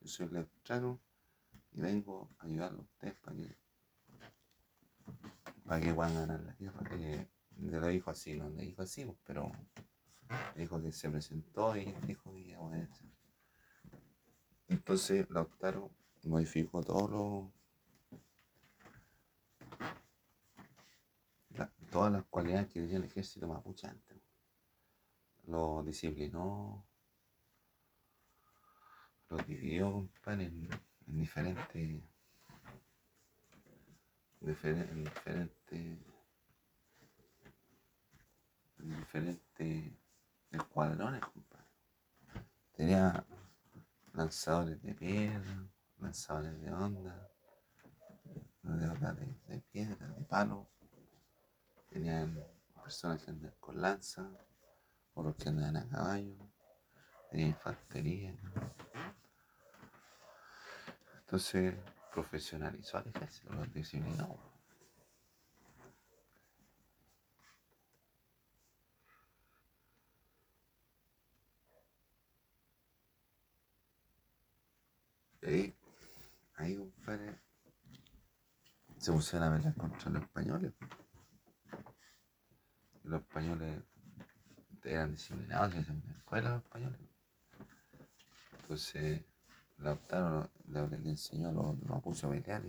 yo 0.00 0.08
soy 0.08 0.26
el 0.26 0.36
extraño 0.36 0.98
y 1.72 1.80
vengo 1.80 2.30
a 2.38 2.46
ayudarlo 2.46 2.78
a 2.78 2.82
ustedes 2.82 3.14
para 3.16 3.36
que 3.36 3.56
para 5.66 5.80
que 5.80 5.92
puedan 5.92 6.14
ganar 6.14 6.40
la 6.40 6.52
guerra. 6.54 6.80
Eh, 6.92 7.28
le 7.60 7.80
lo 7.80 7.86
dijo 7.88 8.10
así, 8.10 8.34
no 8.36 8.48
le 8.50 8.62
dijo 8.64 8.82
así, 8.82 9.04
pues, 9.04 9.18
pero 9.24 9.50
dijo 10.56 10.80
que 10.82 10.92
se 10.92 11.10
presentó 11.10 11.76
y 11.76 11.84
dijo 12.06 12.32
que 12.32 12.40
iba 12.40 12.60
a. 12.74 12.88
Entonces 14.68 15.28
Lautaro 15.30 15.90
modificó 16.24 16.82
todo 16.82 17.08
lo, 17.08 17.52
la- 21.56 21.72
todas 21.90 22.12
las 22.12 22.24
cualidades 22.24 22.68
que 22.68 22.80
tenía 22.80 22.96
el 22.98 23.04
ejército 23.04 23.46
mapuche 23.46 23.86
antes. 23.86 24.16
Lo 25.46 25.82
disciplinó, 25.84 26.84
lo 29.30 29.36
dividió, 29.38 29.92
compadre, 29.92 30.46
en, 30.46 30.68
en 31.06 31.18
diferentes 31.20 32.02
diferen- 34.40 34.88
en 34.90 35.04
diferentes 35.04 35.98
en 38.86 38.96
diferentes 38.96 39.92
escuadrones, 40.50 41.20
compadre. 41.20 41.66
Tenía 42.76 43.24
lanzadores 44.12 44.80
de 44.82 44.94
piedra, 44.94 45.66
lanzadores 45.98 46.60
de 46.60 46.72
onda, 46.72 47.28
de, 48.62 49.36
de, 49.48 49.60
piedra, 49.72 50.06
de 50.06 50.24
palo. 50.24 50.68
Tenían 51.88 52.38
personas 52.82 53.22
que 53.22 53.30
andaban 53.30 53.56
con 53.58 53.80
lanza, 53.80 54.30
otros 55.14 55.34
que 55.36 55.48
andaban 55.48 55.76
a 55.78 55.88
caballo, 55.88 56.36
tenía 57.30 57.48
infantería. 57.48 58.36
Entonces 61.20 61.74
profesionalizó 62.12 62.98
al 62.98 63.08
ejército, 63.08 63.52
lo 63.52 63.66
disciplinó. 63.66 64.55
Ahí 75.46 76.76
compadre, 76.76 77.38
se 78.98 79.12
pusieron 79.12 79.48
a 79.52 79.56
pelear 79.56 79.74
contra 79.76 80.10
los 80.10 80.22
españoles. 80.22 80.72
Los 83.04 83.20
españoles 83.20 83.84
eran 84.82 85.12
disciplinados 85.12 85.74
en 85.74 86.02
la 86.04 86.18
escuela 86.18 86.50
los 86.50 86.64
españoles. 86.64 87.00
Entonces, 88.60 89.24
le 89.78 89.88
adoptaron, 89.88 90.50
le, 90.66 90.88
le 90.88 91.10
enseñó 91.10 91.52
los, 91.52 91.78
los 91.78 91.88
mapuches 91.90 92.24
a 92.24 92.30
pelear 92.30 92.62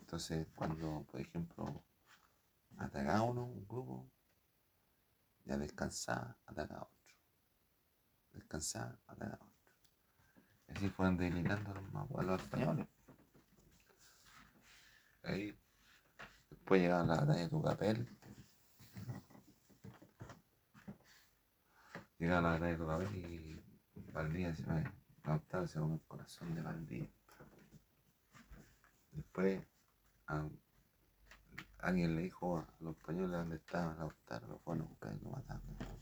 entonces 0.00 0.48
cuando, 0.56 1.04
por 1.04 1.20
ejemplo, 1.20 1.84
atacaba 2.78 3.22
uno, 3.22 3.44
un 3.44 3.68
grupo, 3.68 4.10
ya 5.44 5.56
descansaba, 5.56 6.36
atacaba 6.46 6.82
otro. 6.82 7.16
Descansaba, 8.32 8.98
atacaba 9.06 9.34
otro. 9.34 9.57
Y 10.68 10.76
así 10.76 10.88
fueron 10.90 11.16
debilitando 11.16 11.72
a 12.16 12.22
los, 12.22 12.42
españoles. 12.42 12.86
Ahí, 15.22 15.58
después 16.50 16.80
llegaba 16.80 17.04
la 17.04 17.16
batalla 17.16 17.40
de 17.40 17.48
Tucapel. 17.48 18.18
Llegaba 22.18 22.40
la 22.42 22.48
batalla 22.50 22.72
de 22.72 22.76
Tucapel 22.76 23.16
y 23.16 24.12
Valdivia 24.12 24.54
se 24.54 24.66
me 24.66 24.84
adoptaba, 25.24 25.66
se 25.66 25.78
el 25.78 26.00
corazón 26.06 26.54
de 26.54 26.62
Valdivia. 26.62 27.10
Después 29.12 29.66
alguien 31.78 32.16
le 32.16 32.22
dijo 32.22 32.58
a 32.58 32.66
los 32.80 32.96
españoles 32.96 33.30
dónde 33.30 33.56
estaban 33.56 33.98
adoptados, 33.98 34.48
lo 34.48 34.58
fueron 34.58 34.84
a 34.84 34.88
buscar 34.88 35.14
y 35.14 35.24
lo 35.24 35.30
mataron. 35.30 35.97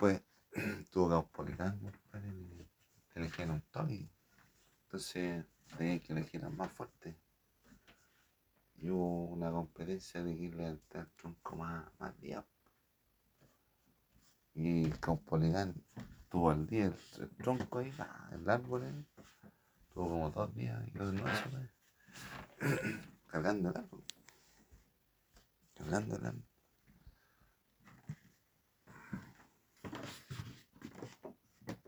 Después 0.00 0.22
tuvo 0.90 1.10
Caupolicán, 1.10 1.78
compadre, 1.78 2.28
y 2.30 2.66
eligieron 3.14 3.62
Tony. 3.70 4.10
Entonces 4.84 5.44
tenía 5.76 5.98
que 5.98 6.14
elegir 6.14 6.42
al 6.42 6.54
más 6.54 6.72
fuerte. 6.72 7.18
Y 8.76 8.88
hubo 8.88 9.26
una 9.26 9.50
competencia 9.50 10.22
de 10.22 10.34
levantar 10.34 11.02
el 11.02 11.10
tronco 11.10 11.54
más, 11.54 11.84
más 11.98 12.18
día. 12.18 12.42
Y 14.54 14.88
Caupolicán 14.88 15.74
tuvo 16.30 16.50
al 16.50 16.66
día 16.66 16.86
el, 16.86 16.96
el 17.18 17.36
tronco 17.36 17.80
ahí, 17.80 17.92
el 18.32 18.48
árbol. 18.48 19.06
Tuvo 19.92 20.08
como 20.08 20.30
dos 20.30 20.54
días 20.54 20.82
y 20.88 20.92
dos 20.92 21.12
noches, 21.12 21.44
pues. 21.50 22.80
cargando 23.26 23.68
el 23.68 23.76
árbol. 23.76 24.02
Cargando 25.74 26.16
el 26.16 26.24
árbol. 26.24 26.49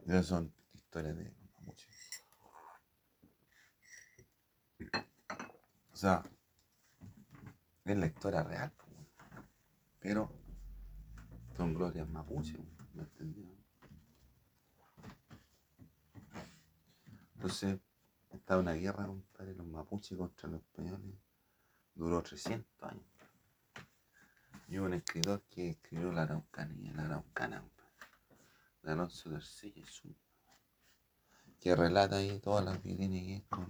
Esas 0.06 0.26
son 0.26 0.52
historias 0.74 1.16
de 1.16 1.32
mapuches. 1.54 2.24
O 5.92 5.96
sea, 5.96 6.22
es 7.84 7.96
la 7.96 8.06
historia 8.06 8.42
real, 8.42 8.72
pero 10.00 10.32
son 11.56 11.74
glorias 11.74 12.08
mapuches, 12.08 12.56
weón, 12.56 12.88
¿me 12.94 13.02
entendieron? 13.02 13.62
Entonces, 17.34 17.80
estaba 18.30 18.60
una 18.60 18.72
guerra, 18.72 19.06
compadre, 19.06 19.54
los 19.54 19.66
mapuches 19.66 20.18
contra 20.18 20.48
los 20.48 20.60
españoles. 20.60 21.14
Duró 21.94 22.22
300 22.22 22.82
años. 22.82 23.04
Y 24.68 24.78
hubo 24.78 24.86
un 24.86 24.94
escritor 24.94 25.42
que 25.50 25.70
escribió 25.70 26.12
la 26.12 26.22
Araucanía, 26.22 26.92
la 26.94 27.04
Araucana, 27.04 27.62
de 28.82 28.92
Alonso 28.92 29.30
de 29.30 29.36
Ercilla 29.36 29.80
y 29.80 29.84
Zúñiga, 29.84 30.20
que 31.60 31.76
relata 31.76 32.16
ahí 32.16 32.40
todas 32.40 32.64
las 32.64 32.78
que 32.78 32.94
tiene 32.94 33.22
que 33.24 33.32
ver 33.32 33.44
con, 33.48 33.68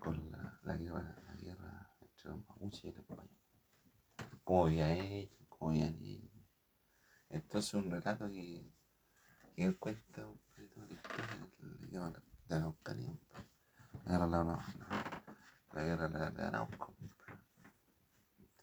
con 0.00 0.30
la, 0.30 0.58
la 0.62 0.76
guerra, 0.76 1.14
la 1.26 1.34
guerra 1.34 1.90
entre 2.00 2.30
los 2.30 2.38
mapuches 2.46 2.84
y 2.84 2.92
los 2.92 2.98
españoles. 3.00 3.30
Cómo 4.44 4.66
había 4.66 4.92
ellos, 4.92 5.36
cómo 5.48 5.70
habían 5.70 5.94
ellos. 6.02 6.30
Entonces 7.28 7.74
un 7.74 7.90
relato 7.90 8.28
que, 8.30 8.72
que 9.54 9.64
él 9.64 9.78
cuenta 9.78 10.26
un 10.26 10.38
poquito 10.38 10.80
de 10.86 10.94
historia 10.94 11.26
de 11.58 11.86
guerra 11.88 12.10
de 12.10 12.20
la 12.48 12.56
Araucanía, 12.56 13.18
la 14.04 14.12
guerra 14.12 14.26
de 14.26 14.30
la, 14.30 14.44
la, 14.44 15.22
la 15.72 15.82
guerra 15.84 16.08
de 16.08 16.18
la, 16.18 16.30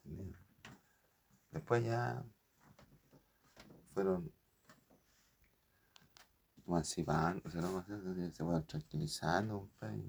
de. 0.04 0.34
Después 1.50 1.84
ya 1.84 2.22
fueron 3.94 4.32
emancipando, 6.68 7.50
se, 7.50 7.60
no, 7.60 7.82
se, 7.82 8.44
fueron 8.44 8.66
tranquilizando, 8.66 9.60
compadre. 9.60 10.04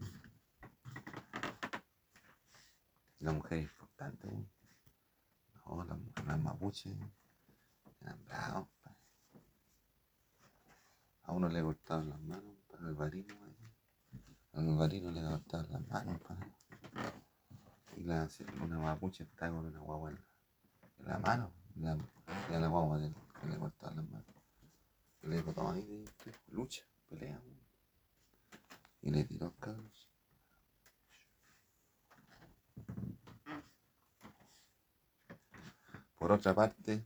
La 3.19 3.32
mujer 3.32 3.60
es 3.60 3.72
importante, 3.72 4.28
weón. 4.28 4.50
No, 5.65 5.86
las 6.26 6.39
mapuches. 6.39 6.98
A 11.24 11.32
uno 11.32 11.48
le 11.48 11.62
cortaban 11.62 12.10
las 12.10 12.19
manos, 12.22 12.56
para 12.72 12.88
el 12.89 12.95
barino, 12.95 13.36
al 14.54 14.78
barino 14.78 15.12
le 15.12 15.22
cortaban 15.22 15.72
las 15.72 15.88
manos. 15.88 16.22
Y 17.95 18.04
la, 18.04 18.28
una 18.63 18.80
mapuche 18.80 19.24
estaba 19.24 19.56
con 19.56 19.65
una 19.67 19.80
guagua 19.80 20.10
en 20.10 20.19
la, 21.06 21.19
mano, 21.19 21.52
y 21.76 21.82
la, 21.82 21.91
a 21.93 22.60
la 22.60 22.67
guagua 22.67 22.98
de 22.98 23.13
que 23.13 23.48
le 23.48 23.58
cortaban 23.58 23.98
las 23.98 24.10
manos. 24.10 24.38
Le 25.24 25.38
dijo, 25.38 25.54
toma 25.54 25.74
ahí, 25.74 25.84
de- 26.26 26.34
lucha, 26.50 26.84
pelea. 27.10 27.40
Y 29.02 29.12
le 29.12 29.24
tiró 29.24 29.54
cabros. 29.60 30.08
Por 36.18 36.32
otra 36.32 36.54
parte, 36.54 37.06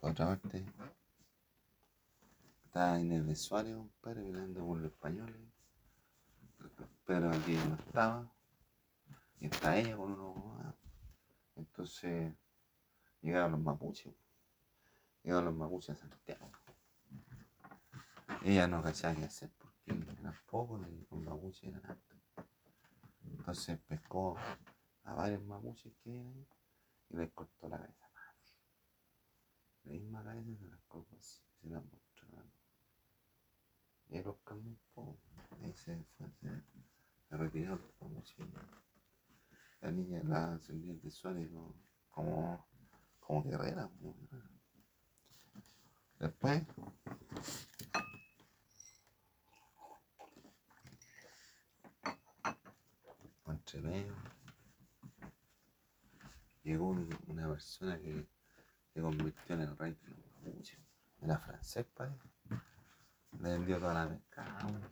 por 0.00 0.10
otra 0.12 0.26
parte, 0.26 0.64
está 2.64 2.98
Inés 2.98 3.26
de 3.26 3.36
Suárez, 3.36 3.74
compadre, 3.76 4.22
peleando 4.22 4.66
con 4.66 4.82
los 4.82 4.92
españoles. 4.92 5.36
Pero 7.04 7.30
aquí 7.30 7.54
no 7.68 7.74
estaba. 7.74 8.32
Y 9.40 9.46
está 9.46 9.78
ella 9.78 9.96
con 9.96 10.16
más. 10.56 10.74
Entonces, 11.56 12.32
llegaron 13.20 13.52
los 13.52 13.60
mapuches. 13.60 14.14
Llegaron 15.22 15.44
los 15.46 15.54
mapuches 15.54 15.90
a 15.90 16.08
Santiago. 16.08 16.50
Ella 18.42 18.66
no 18.66 18.82
cachaba 18.82 19.14
qué 19.14 19.24
hacer 19.24 19.50
porque 19.58 19.92
eran 19.92 20.34
pocos 20.46 20.86
y 20.88 21.06
los 21.10 21.22
mapuches 21.22 21.64
eran 21.64 21.84
hartos. 21.84 22.18
Entonces 23.24 23.78
pescó 23.88 24.36
a 25.04 25.14
varios 25.14 25.42
mapuches 25.44 25.92
que 26.02 26.10
ahí 26.10 26.48
y 27.10 27.16
les 27.16 27.30
cortó 27.32 27.68
la 27.68 27.78
cabeza. 27.78 28.06
La 29.84 29.92
misma 29.92 30.24
cabeza 30.24 30.50
se 30.58 30.68
las 30.68 30.80
cortó 30.88 31.16
así, 31.16 31.42
se 31.60 31.68
las 31.68 31.84
mostró. 31.84 32.28
Y 34.08 34.22
los 34.22 34.36
cambió 34.44 34.70
un 34.70 34.80
poco. 34.94 35.18
Ahí 35.62 35.72
se 35.74 36.04
fue, 36.16 36.28
se, 36.40 36.62
se 37.28 37.36
retiró 37.36 37.76
los 37.76 38.00
mapuches. 38.00 38.46
La 39.80 39.90
niña, 39.92 40.20
la 40.24 40.58
señora 40.58 40.98
de 41.02 41.10
Suárez, 41.10 41.50
como, 42.10 42.66
como 43.20 43.42
guerrera. 43.44 43.88
guerrera. 44.00 44.50
Después, 46.18 46.62
llegó 56.62 56.88
un- 56.88 57.18
una 57.28 57.48
persona 57.48 57.98
que 57.98 58.26
se 58.92 59.00
convirtió 59.00 59.54
en 59.54 59.60
el 59.62 59.76
rey 59.76 59.92
de 60.02 60.10
los 60.10 60.42
mapuches. 60.44 60.78
Francés, 61.44 61.86
padre. 61.94 62.16
Le 63.40 63.50
vendió 63.50 63.78
toda 63.78 63.94
la 63.94 64.06
weón. 64.06 64.90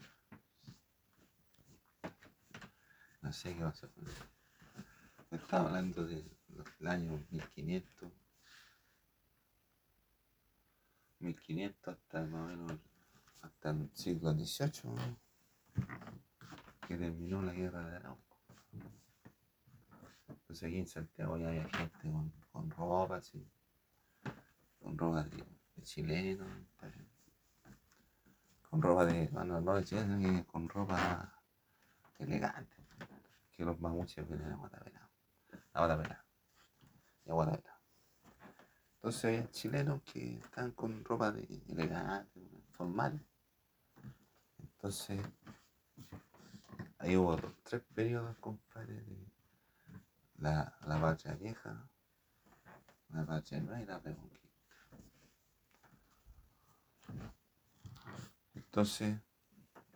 No 3.22 3.32
sé 3.32 3.54
qué 3.54 3.60
pasó 3.62 3.90
con 3.92 4.06
eso. 4.06 4.24
Estaba 5.30 5.68
hablando 5.68 6.04
del 6.06 6.30
año 6.86 7.24
1500. 7.30 8.12
1500 11.20 11.94
hasta 11.96 12.20
más 12.26 12.42
o 12.42 12.46
menos 12.48 12.78
hasta 13.40 13.70
el 13.70 13.90
siglo 13.94 14.32
XVIII, 14.34 15.16
que 16.86 16.96
terminó 16.96 17.40
la 17.42 17.52
guerra 17.52 17.88
de 17.88 17.96
Arauco. 17.96 18.33
Entonces 20.54 20.68
aquí 20.68 20.78
en 20.78 20.86
Santiago 20.86 21.36
ya 21.36 21.48
había 21.48 21.68
gente 21.68 21.98
con, 22.12 22.32
con 22.52 22.70
ropa, 22.70 23.16
así, 23.16 23.44
con 24.80 24.96
ropa 24.96 25.24
de, 25.24 25.44
de 25.74 25.82
chileno, 25.82 26.46
pues, 26.78 26.94
con 28.70 28.80
ropa 28.80 29.04
de, 29.04 29.26
bueno, 29.32 29.60
no 29.60 29.74
de 29.74 29.82
chileno, 29.82 30.46
con 30.46 30.68
ropa 30.68 31.42
elegante, 32.20 32.76
que 33.50 33.64
los 33.64 33.80
mamuches 33.80 34.28
vienen 34.28 34.52
a 34.52 34.54
Guatapelá, 34.54 35.10
a 35.72 35.78
Guatapelá, 35.80 36.24
y 37.26 37.30
a. 37.30 37.80
Entonces 38.94 39.24
había 39.24 39.50
chilenos 39.50 40.02
que 40.02 40.36
estaban 40.36 40.70
con 40.70 41.04
ropa 41.04 41.32
de 41.32 41.62
elegante, 41.66 42.40
formal. 42.70 43.20
Entonces, 44.62 45.20
ahí 46.98 47.16
hubo 47.16 47.36
tres 47.64 47.82
periodos, 47.92 48.36
compadre, 48.36 49.02
de 49.02 49.23
la, 50.44 50.76
la 50.86 51.34
vieja, 51.36 51.88
la 53.08 53.24
patria 53.24 53.60
nueva 53.60 53.80
y 53.80 53.86
la 53.86 53.98
reconquista. 53.98 54.48
Entonces, 58.52 59.18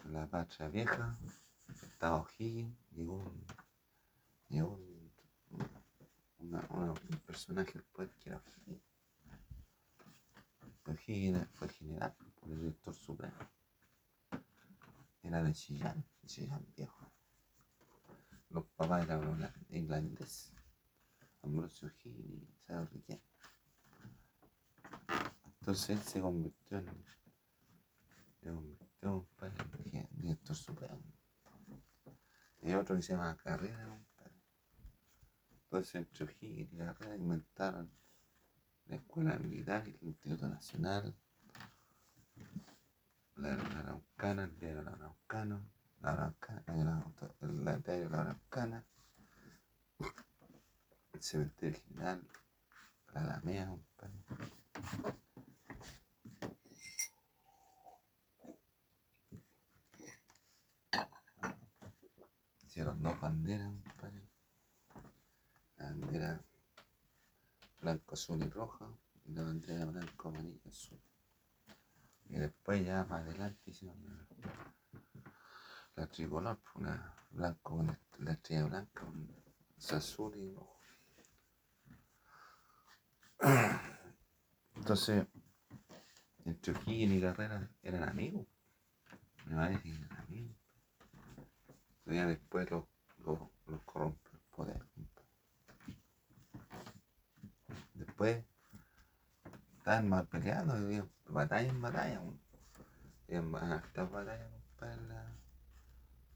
la 0.04 0.26
patria 0.26 0.68
vieja, 0.68 1.18
estaba 1.82 2.22
O'Higgins, 2.22 2.74
llegó 2.92 3.16
un, 3.16 5.12
una, 6.38 6.66
una, 6.70 6.92
un 6.92 7.18
personaje 7.26 7.72
del 7.72 7.84
poder 7.84 8.10
que 8.18 8.30
era. 8.30 8.42
O'Higgins 10.86 11.46
fue 11.52 11.66
el 11.66 11.72
general, 11.74 12.16
el 12.46 12.58
director 12.58 12.94
supremo. 12.94 13.36
Era 15.22 15.42
de 15.42 15.52
Chillán, 15.52 16.02
Chillán 16.24 16.66
viejo. 16.74 17.07
Los 18.50 18.64
papás 18.76 19.04
eran 19.04 19.52
ingleses, 19.70 20.52
Ambrosio 21.42 21.92
Isabel 22.04 22.88
Riquet. 22.88 23.22
Entonces 25.60 25.90
él 25.90 25.98
se 25.98 26.20
convirtió 26.20 26.78
en, 26.78 27.04
se 28.40 28.48
convirtió 28.50 28.88
en 29.02 29.24
padre, 29.36 30.08
director 30.12 30.56
supremo. 30.56 31.02
Y 32.62 32.72
otro 32.72 32.96
que 32.96 33.02
se 33.02 33.12
llama 33.12 33.36
Carrera. 33.36 34.00
Entonces 35.64 35.94
entre 35.94 36.36
y 36.40 36.66
Carrera 36.66 37.16
inventaron 37.16 37.90
la 38.86 38.96
Escuela 38.96 39.38
Militar 39.38 39.86
y 39.86 39.90
el 40.00 40.08
Instituto 40.08 40.48
Nacional, 40.48 41.14
la, 43.36 43.52
Araucana, 43.52 44.44
el 44.44 44.58
diario 44.58 44.82
La 44.82 44.92
Araucana, 44.92 45.62
la 46.00 46.12
Araucana, 46.12 46.62
el, 47.40 47.82
diario 47.82 48.08
La 48.08 48.20
Araucana, 48.20 48.84
el 51.12 51.22
cementerio 51.22 51.80
general, 51.88 52.26
la 53.12 53.20
Alameda, 53.20 53.68
compadre. 53.68 54.24
Hicieron 62.62 63.02
dos 63.02 63.20
banderas, 63.20 63.72
compadre. 63.82 64.28
La 65.78 65.84
bandera 65.86 66.40
blanco, 67.80 68.14
azul 68.14 68.42
y 68.42 68.48
roja, 68.48 68.86
y 69.24 69.32
la 69.32 69.42
bandera 69.42 69.84
blanco, 69.84 70.28
amarillo, 70.28 70.60
azul. 70.68 71.00
Y 72.28 72.36
después 72.36 72.84
ya 72.84 73.04
más 73.04 73.22
adelante 73.22 73.70
hicieron 73.70 73.96
la, 75.98 76.04
la 76.04 76.06
tricolor, 76.06 76.58
una 76.74 77.14
blanco 77.30 77.76
con 77.76 77.98
la 78.18 78.32
estrella 78.32 78.64
blanca, 78.64 79.04
un 79.04 79.34
azul 79.90 80.36
y 80.36 80.54
rojo. 80.54 80.78
Entonces, 84.76 85.26
entre 86.44 86.72
O'Higgins 86.72 87.14
y 87.14 87.20
Carrera 87.20 87.70
eran 87.82 88.08
amigos. 88.08 88.46
Me 89.46 89.56
parece 89.56 89.82
que 89.82 89.96
eran 89.96 90.12
amigos. 90.18 90.56
Después 92.04 92.70
los 92.70 92.84
lo, 93.18 93.50
lo 93.66 93.84
corrompe 93.84 94.30
el 94.32 94.40
poder. 94.54 94.86
Después 97.94 98.44
estaban 99.78 100.08
más 100.08 100.26
peleando, 100.26 100.74
había 100.74 101.06
batalla 101.26 101.68
en 101.68 101.82
batalla. 101.82 102.22
En 103.28 103.54
estas 103.54 104.10
batallas, 104.10 104.50
compadre, 104.78 105.47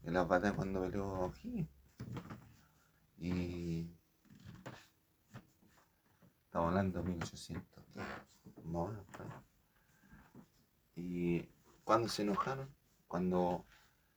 en 0.05 0.13
la, 0.13 0.19
las 0.19 0.27
batallas 0.27 0.55
cuando 0.55 0.81
peleó 0.81 1.07
O'Higgins. 1.07 1.69
Y 3.17 3.89
estamos 6.45 6.67
hablando 6.69 7.01
de 7.01 7.09
1800. 7.09 7.63
Bueno, 8.63 9.05
pues. 9.11 9.29
Y 10.95 11.49
cuando 11.83 12.09
se 12.09 12.23
enojaron, 12.23 12.69
cuando 13.07 13.65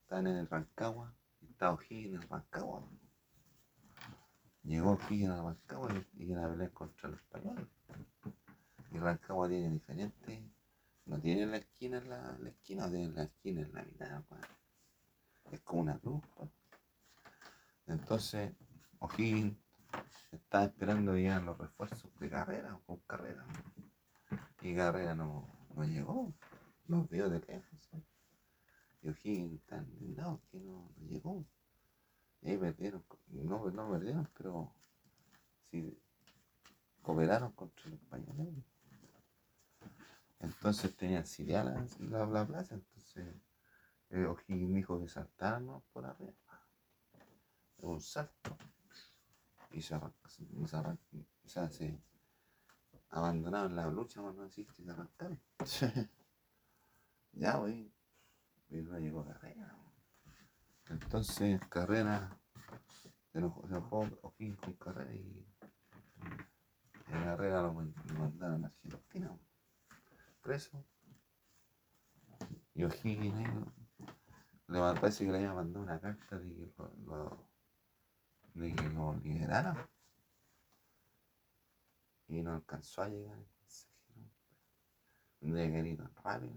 estaban 0.02 0.26
en 0.26 0.36
el 0.38 0.48
Rancagua, 0.48 1.14
estaba 1.48 1.74
O'Higgins 1.74 2.14
en 2.14 2.22
el 2.22 2.28
Rancagua. 2.28 2.82
Llegó 4.64 4.92
O'Higgins 4.92 5.30
a 5.30 5.42
Rancagua 5.42 6.04
y 6.14 6.24
iban 6.24 6.44
a 6.44 6.50
pelear 6.50 6.72
contra 6.72 7.08
los 7.10 7.20
españoles. 7.20 7.66
Y 8.90 8.98
Rancagua 8.98 9.48
tiene 9.48 9.70
diferente, 9.70 10.42
no 11.06 11.20
tiene 11.20 11.46
la 11.46 11.58
esquina 11.58 11.98
en 11.98 12.10
la, 12.10 12.36
la 12.38 12.48
esquina, 12.48 12.90
tiene 12.90 13.12
la 13.12 13.24
esquina 13.24 13.60
en 13.62 13.72
la 13.72 13.84
mitad, 13.84 14.24
pues. 14.28 14.40
Es 15.50 15.60
como 15.60 15.82
una 15.82 15.98
cruz. 15.98 16.22
Entonces, 17.86 18.52
O'Higgins 18.98 19.56
estaba 20.32 20.64
esperando 20.64 21.12
que 21.12 21.20
llegaran 21.20 21.46
los 21.46 21.58
refuerzos 21.58 22.10
de 22.18 22.28
carrera 22.28 22.74
o 22.74 22.80
con 22.80 22.98
carrera. 23.06 23.46
Y 24.60 24.74
carrera 24.74 25.14
no, 25.14 25.48
no 25.74 25.84
llegó. 25.84 26.34
Los 26.88 27.08
vio 27.08 27.28
de 27.30 27.40
lejos. 27.40 27.90
Y 29.02 29.08
O'Higgins 29.08 29.62
tan 29.66 29.86
indignado 29.88 30.40
que 30.50 30.58
no, 30.58 30.90
llegó. 31.08 31.46
Y 32.42 32.50
ahí 32.50 32.58
perdieron, 32.58 33.04
no, 33.28 33.70
no 33.70 33.90
perdieron, 33.90 34.28
pero 34.36 34.72
sí 35.70 35.98
cooperaron 37.02 37.52
contra 37.52 37.88
los 37.90 38.00
españoles. 38.00 38.48
Entonces 40.40 40.94
tenían 40.96 41.24
sitiada 41.24 41.86
la, 42.00 42.08
la, 42.18 42.26
la 42.26 42.46
plaza, 42.46 42.74
entonces 42.74 43.34
eh, 44.10 44.24
O'Higgins 44.26 44.74
dijo 44.74 45.00
que 45.00 45.08
saltaran 45.08 45.66
por 45.92 46.04
arriba. 46.04 46.32
Un 47.78 48.00
salto 48.00 48.56
y 49.70 49.82
se, 49.82 49.94
arranca, 49.94 50.28
se, 50.28 50.46
se, 50.66 50.76
arranca, 50.76 51.02
o 51.44 51.48
sea, 51.48 51.68
se 51.70 52.00
abandonaron 53.10 53.76
la 53.76 53.86
lucha, 53.88 54.22
vamos 54.22 54.40
a 54.40 54.44
decir, 54.44 54.66
que 54.66 54.82
se 54.82 54.90
arrancaron. 54.90 55.40
ya, 57.32 57.56
güey, 57.56 57.92
y 58.70 58.76
no 58.76 58.98
llegó 58.98 59.24
Carrera. 59.24 59.76
Entonces, 60.88 61.60
Carrera 61.68 62.38
se 63.32 63.38
enojó, 63.38 63.66
se 63.66 63.74
enojó 63.74 64.08
O'Higgins 64.22 64.60
con 64.60 64.72
Carrera 64.74 65.14
y 65.14 65.46
en 67.08 67.24
Carrera 67.24 67.62
lo, 67.62 67.72
lo 67.72 68.14
mandaron 68.18 68.64
a 68.64 68.68
Argentina, 68.68 69.36
preso. 70.42 70.84
Y 72.74 72.84
O'Higgins 72.84 73.36
ahí, 73.36 73.85
le 74.68 74.80
parece 75.00 75.24
que 75.24 75.30
le 75.30 75.38
había 75.38 75.54
mandado 75.54 75.84
una 75.84 76.00
carta 76.00 76.38
de 76.38 76.52
que 76.52 76.72
lo, 76.76 76.92
lo 77.06 77.46
de 78.54 78.74
que 78.74 78.88
lo 78.88 79.14
liberaran. 79.18 79.76
Y 82.28 82.42
no 82.42 82.54
alcanzó 82.54 83.02
a 83.02 83.08
llegar 83.08 83.36
el 83.38 83.46
mensajero. 83.60 84.30
Tendría 85.38 85.70
que 85.70 85.88
ir 85.88 85.96
tan 85.96 86.14
rápido. 86.16 86.54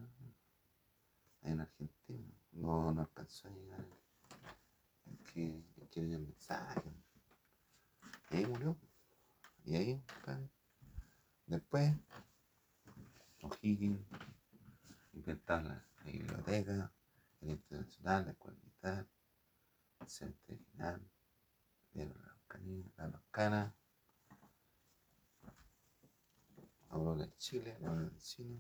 En 1.44 1.62
Argentina. 1.62 2.34
No, 2.54 2.92
no 2.92 3.02
alcanzó 3.02 3.48
a 3.48 3.52
llegar 3.52 3.86
el 5.06 5.18
que, 5.34 5.64
el 5.78 5.90
que 5.90 6.02
mensaje. 6.02 6.92
Y 8.32 8.38
ahí 8.38 8.46
murió. 8.48 8.76
Y 9.66 9.76
ahí. 9.76 10.04
Después, 11.46 11.94
O'Higgins 13.42 14.00
inventaron 15.14 15.70
la, 15.70 15.86
la 16.06 16.12
biblioteca, 16.12 16.92
el 17.42 17.50
internacional, 17.52 18.26
la 18.26 18.52
militar, 18.52 19.08
el 20.50 21.10
Vieron 21.92 22.22
la 22.22 22.36
canina, 22.48 22.90
la 22.98 23.12
Toscana, 23.12 23.76
Aurora 26.90 27.26
de 27.26 27.38
Chile, 27.38 27.78
Aurora 27.84 28.10
de 28.10 28.20
Chile 28.20 28.60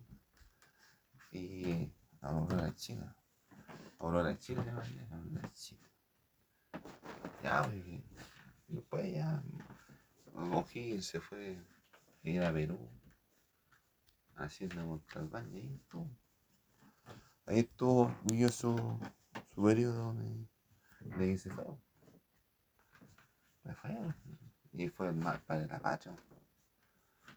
y 1.31 1.93
Aurora 2.21 2.65
de 2.65 2.75
China. 2.75 3.15
Aurora 3.99 4.29
de 4.29 4.39
Chile, 4.39 4.61
Aurora 4.61 5.41
de 5.41 5.53
Chile. 5.53 5.89
Ya, 7.43 7.67
y 7.73 8.03
después 8.67 9.13
ya 9.13 9.43
O'Higgins 10.33 11.05
se 11.05 11.19
fue 11.19 11.57
a 12.23 12.29
ir 12.29 12.43
a 12.43 12.51
Perú 12.51 12.89
haciendo 14.35 14.85
Montalbán 14.85 15.53
y 15.55 15.75
estuvo. 15.75 16.09
Ahí 17.49 17.61
estuvo, 17.61 18.15
vivió 18.25 18.49
su, 18.49 18.77
su 19.55 19.63
periodo 19.63 20.13
de, 20.13 20.47
de 21.17 21.31
que 21.31 21.37
se 21.39 21.49
fue. 21.49 21.65
Le 23.63 23.73
fue. 23.73 23.97
Y 24.73 24.87
fue 24.89 25.07
el 25.07 25.15
mal 25.15 25.41
padre 25.41 25.63
de 25.63 25.69
la 25.69 25.79
patria. 25.79 26.15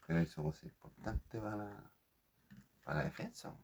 Pero 0.05 0.21
hizo 0.21 0.43
cosas 0.43 0.65
importantes 0.65 1.41
para, 1.41 1.91
para 2.83 2.99
la 2.99 3.05
defensa. 3.05 3.57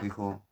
Dijo, 0.00 0.42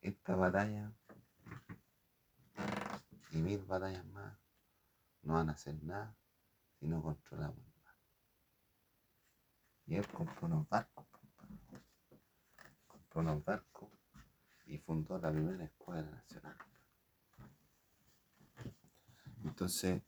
esta 0.00 0.34
batalla 0.34 0.92
y 3.30 3.36
mil 3.36 3.64
batallas 3.66 4.04
más 4.06 4.49
no 5.22 5.34
van 5.34 5.50
a 5.50 5.52
hacer 5.52 5.82
nada 5.82 6.16
si 6.78 6.86
no 6.86 7.02
controlamos 7.02 7.58
el. 7.58 7.70
Y 9.86 9.96
él 9.96 10.06
compró 10.08 10.46
unos 10.46 10.68
barcos, 10.68 11.06
compró 12.86 13.20
unos 13.20 13.44
barcos 13.44 13.90
y 14.66 14.78
fundó 14.78 15.18
la 15.18 15.32
primera 15.32 15.64
escuadra 15.64 16.10
nacional. 16.10 16.56
Entonces, 19.42 20.02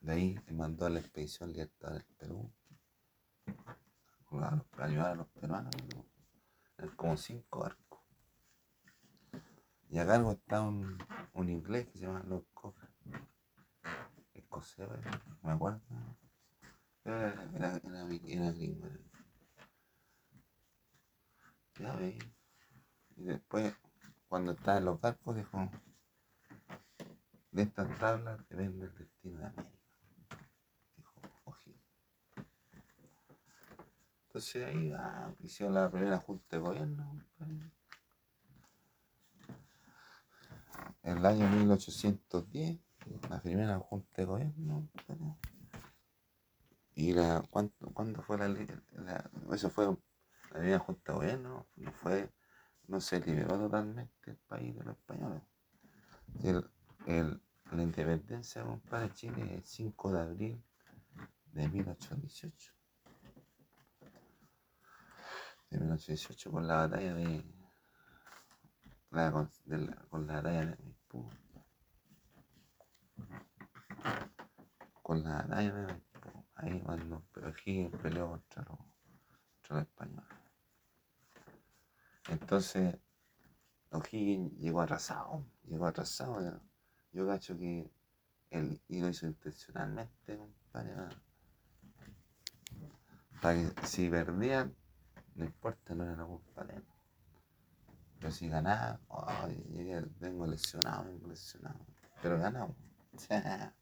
de 0.00 0.12
ahí 0.12 0.38
mandó 0.50 0.86
a 0.86 0.90
la 0.90 1.00
expedición 1.00 1.52
libertad 1.52 1.92
del 1.92 2.04
Perú 2.18 2.52
a 4.42 4.84
ayudar 4.84 5.12
a 5.12 5.14
los 5.14 5.28
peruanos. 5.28 5.74
Como 6.96 7.16
cinco 7.16 7.60
barcos. 7.60 7.87
Y 9.90 9.98
a 9.98 10.06
cargo 10.06 10.32
está 10.32 10.60
un, 10.60 10.98
un 11.34 11.48
inglés 11.48 11.86
que 11.86 11.98
se 11.98 12.06
llama 12.06 12.22
Lord 12.26 12.46
Cochrane. 12.52 12.92
Escocés, 14.34 14.88
me 15.42 15.52
acuerdo. 15.52 15.80
Era, 17.04 17.32
era, 17.54 17.76
era, 17.76 18.08
era 18.26 18.52
gringo. 18.52 18.88
Ya 21.78 21.92
veis. 21.94 22.22
Y 23.16 23.24
después, 23.24 23.74
cuando 24.28 24.52
estaba 24.52 24.78
en 24.78 24.84
los 24.84 25.00
barcos, 25.00 25.36
dijo, 25.36 25.70
de 27.50 27.62
estas 27.62 27.98
tablas 27.98 28.38
depende 28.48 28.86
el 28.86 28.94
destino 28.94 29.38
de 29.38 29.46
América. 29.46 29.78
Dijo, 30.96 31.20
ojito. 31.44 31.80
Entonces 34.26 34.66
ahí 34.66 34.92
ah, 34.92 35.34
hicieron 35.40 35.74
la 35.74 35.90
primera 35.90 36.18
junta 36.18 36.56
de 36.56 36.62
gobierno. 36.62 37.24
El 41.02 41.24
año 41.24 41.48
1810, 41.48 42.78
la 43.30 43.40
primera 43.40 43.78
junta 43.78 44.08
de 44.16 44.24
gobierno. 44.24 44.88
¿Y 46.94 47.12
la, 47.12 47.44
cuánto, 47.50 47.90
cuándo 47.92 48.22
fue 48.22 48.38
la, 48.38 48.48
la, 48.48 49.30
Eso 49.52 49.70
fue 49.70 49.86
la 49.86 49.96
primera 50.50 50.78
junta 50.78 51.12
de 51.12 51.18
gobierno, 51.18 51.66
no 51.76 51.92
fue, 51.92 52.32
no 52.88 53.00
se 53.00 53.20
liberó 53.20 53.58
totalmente 53.58 54.30
el 54.30 54.36
país 54.36 54.76
de 54.76 54.84
los 54.84 54.96
españoles. 54.96 55.42
El, 56.42 56.68
el, 57.06 57.40
la 57.72 57.82
independencia, 57.82 58.62
compadre, 58.62 59.12
Chile 59.14 59.54
el 59.54 59.64
5 59.64 60.12
de 60.12 60.20
abril 60.20 60.64
de 61.52 61.68
1818. 61.68 62.72
De 65.70 65.78
1818 65.78 66.50
con 66.50 66.66
la 66.66 66.76
batalla 66.76 67.14
de. 67.14 67.57
Con, 69.18 69.50
de 69.64 69.78
la, 69.78 69.96
con 70.08 70.26
la 70.28 70.40
Maipú. 70.40 71.28
Con 75.02 75.24
la 75.24 75.42
batalla 75.42 75.74
de. 75.74 76.02
Ahí 76.54 76.80
cuando 76.80 77.24
O'Higgins 77.34 77.96
peleó 78.00 78.30
contra 78.30 78.62
los, 78.62 78.78
contra 79.62 79.80
españoles. 79.82 80.38
Entonces, 82.28 82.96
O'Higgins 83.90 84.52
llegó 84.56 84.82
atrasado. 84.82 85.44
Llegó 85.64 85.86
atrasado. 85.86 86.60
Yo 87.10 87.26
cacho 87.26 87.58
que 87.58 87.90
él 88.50 88.80
y 88.86 89.00
lo 89.00 89.08
hizo 89.08 89.26
intencionalmente, 89.26 90.36
compadre. 90.36 90.94
Para 93.42 93.54
que 93.54 93.86
si 93.86 94.08
perdían, 94.08 94.76
no 95.34 95.44
importa, 95.44 95.94
no 95.96 96.04
era 96.04 96.14
la 96.14 96.24
culpa 96.24 96.64
de 96.64 96.76
él. 96.76 96.84
Pero 98.18 98.32
si 98.32 98.48
ganaba, 98.48 99.00
vengo 100.18 100.46
lesionado, 100.46 101.04
vengo 101.04 101.28
lesionado. 101.28 101.86
Pero 102.20 102.38
ganamos. 102.38 102.76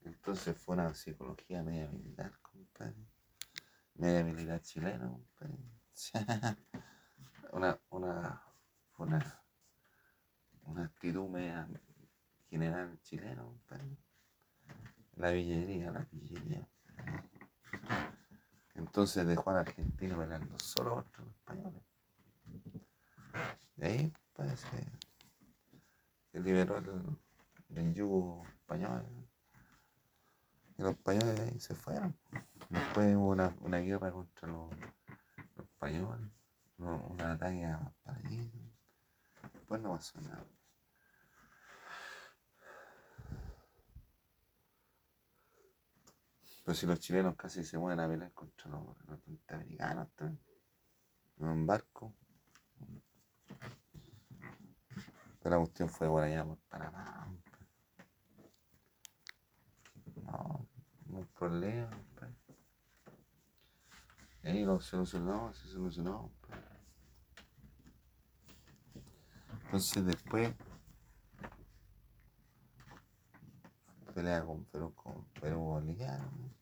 Entonces 0.00 0.56
fue 0.56 0.74
una 0.76 0.94
psicología 0.94 1.62
media 1.62 1.88
militar, 1.88 2.32
compadre. 2.40 2.94
Media 3.94 4.24
militar 4.24 4.60
chilena, 4.62 5.08
compadre. 5.08 5.58
una, 7.52 7.78
una, 7.90 8.42
una, 8.98 10.84
actitud 10.84 11.28
media 11.28 11.68
general 12.48 12.98
chileno, 13.02 13.58
La 15.16 15.30
villería, 15.30 15.90
la 15.90 16.06
villería. 16.10 16.68
Entonces 18.74 19.26
dejó 19.26 19.50
al 19.50 19.58
argentino 19.58 20.18
peleando 20.18 20.58
solo 20.58 20.96
contra 20.96 21.24
los 21.24 21.34
españoles. 21.34 21.82
De 23.76 23.86
ahí 23.86 24.12
parece 24.34 24.66
que 26.32 26.40
liberó 26.40 26.78
el, 26.78 27.18
el 27.76 27.94
yugo 27.94 28.44
español. 28.46 29.04
Y 30.78 30.82
los 30.82 30.92
españoles 30.92 31.62
se 31.62 31.74
fueron. 31.74 32.16
Después 32.68 33.14
hubo 33.16 33.28
una, 33.28 33.54
una 33.60 33.78
guerra 33.78 34.10
contra 34.10 34.48
los, 34.48 34.70
los 35.56 35.66
españoles, 35.66 36.30
una 36.78 37.32
ataque 37.32 37.64
a 37.64 37.92
París. 38.02 38.50
Después 39.54 39.80
no 39.80 39.92
pasó 39.92 40.20
nada. 40.20 40.46
Pero 46.66 46.74
si 46.74 46.84
los 46.84 46.98
chilenos 46.98 47.36
casi 47.36 47.62
se 47.62 47.78
mueven 47.78 48.00
a 48.00 48.08
pelear 48.08 48.32
contra 48.32 48.68
los, 48.68 48.82
norteamericanos. 49.06 50.08
En 50.18 51.46
un 51.46 51.64
barco. 51.64 52.12
Pero 55.35 55.35
la 55.50 55.58
cuestión 55.58 55.88
fue 55.88 56.08
por 56.08 56.22
allá 56.22 56.44
por 56.44 56.58
Panamá. 56.68 57.32
No, 60.24 60.66
no 61.06 61.18
hay 61.18 61.24
problema. 61.24 61.90
Y 64.42 64.48
ahí 64.48 64.64
lo 64.64 64.80
solucionó, 64.80 65.52
se 65.54 65.68
solucionó. 65.68 66.32
Entonces 69.64 70.06
después 70.06 70.54
pelea 74.16 74.42
con 74.46 74.64
Perú, 74.64 74.94
con 74.94 75.26
Perú 75.40 75.60
Boliviano. 75.60 76.54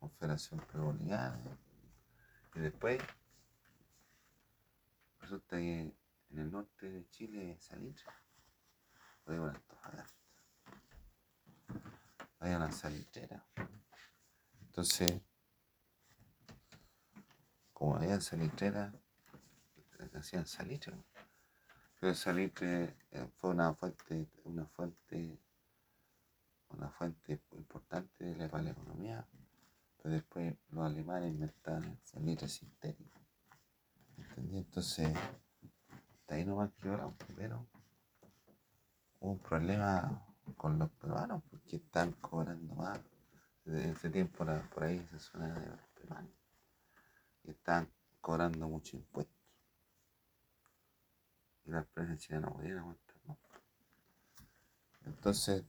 Confederación 0.00 0.60
Peruviana. 0.72 1.58
Y 2.56 2.58
después 2.58 3.00
resulta 5.20 5.58
que 5.58 5.94
en 6.32 6.38
el 6.38 6.50
norte 6.50 6.90
de 6.90 7.08
Chile 7.10 7.56
Salitre. 7.60 8.06
Hay 9.26 9.38
una 9.38 9.62
Hay 12.40 12.54
una 12.54 12.72
salitrera. 12.72 13.46
Entonces, 14.62 15.20
como 17.72 17.96
había 17.96 18.20
salitrera, 18.20 18.92
hacían 20.14 20.46
salitre. 20.46 20.96
Pero 22.00 22.14
salitre 22.14 22.96
eh, 23.12 23.28
fue 23.36 23.50
una 23.50 23.74
fuente, 23.74 24.28
una 24.44 24.66
fuente, 24.66 25.38
una 26.70 26.90
fuente 26.90 27.40
importante 27.52 28.24
de 28.24 28.48
la 28.48 28.70
economía 28.70 29.26
pero 30.02 30.14
después 30.14 30.54
los 30.70 30.84
alemanes 30.84 31.30
inventaron 31.30 31.98
salitre 32.02 32.48
sintético. 32.48 33.20
Entonces, 34.36 35.16
de 36.32 36.38
ahí 36.38 36.44
no 36.46 36.56
va 36.56 36.64
a 36.64 36.70
quebrar, 36.70 37.12
pero 37.36 37.68
hubo 39.20 39.32
un 39.32 39.38
problema 39.38 40.26
con 40.56 40.78
los 40.78 40.90
peruanos 40.92 41.42
porque 41.50 41.76
están 41.76 42.12
cobrando 42.12 42.74
más. 42.74 42.98
Desde 43.64 43.90
ese 43.90 44.10
tiempo 44.10 44.44
por 44.74 44.82
ahí 44.82 45.06
se 45.10 45.18
suena 45.18 45.54
de 45.54 45.66
los 45.66 45.80
peruanos. 45.94 46.32
Y 47.44 47.50
están 47.50 47.86
cobrando 48.22 48.66
mucho 48.66 48.96
impuestos. 48.96 49.36
Y 51.66 51.70
las 51.70 51.84
empresas 51.84 52.18
chilenas 52.18 52.50
no 52.50 52.56
podían 52.56 52.78
aguantar 52.78 53.16
más. 53.26 53.38
Entonces 55.04 55.64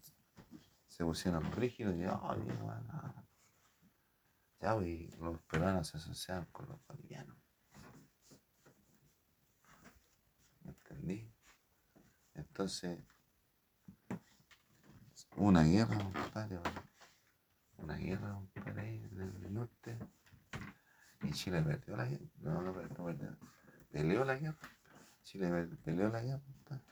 se 0.87 1.03
pusieron 1.03 1.51
rígidos 1.51 1.95
y, 1.97 2.05
oh, 2.05 2.35
bien, 2.35 2.59
bueno, 2.61 3.25
y 4.81 5.07
los 5.17 5.41
peruanos 5.41 5.89
se 5.89 5.97
asociaban 5.97 6.45
con 6.45 6.69
los 6.69 6.79
bolivianos. 6.87 7.35
¿Me 10.63 10.71
entendí? 10.93 11.31
Entonces, 12.35 12.99
una 15.35 15.63
guerra, 15.63 15.97
compadre, 15.97 16.59
una 17.77 17.97
guerra, 17.97 18.33
compadre, 18.33 18.95
en 18.95 19.19
el 19.19 19.53
norte. 19.53 19.97
Y 21.21 21.31
Chile 21.31 21.61
perdió 21.61 21.95
la 21.95 22.05
guerra. 22.05 22.25
No, 22.39 22.61
no, 22.61 22.73
no 22.73 22.73
perdió. 22.73 23.37
Peleó 23.91 24.25
la 24.25 24.35
guerra. 24.35 24.57
Chile 25.23 25.67
peleó 25.83 26.09
la 26.09 26.21
guerra, 26.21 26.43
compadre. 26.43 26.83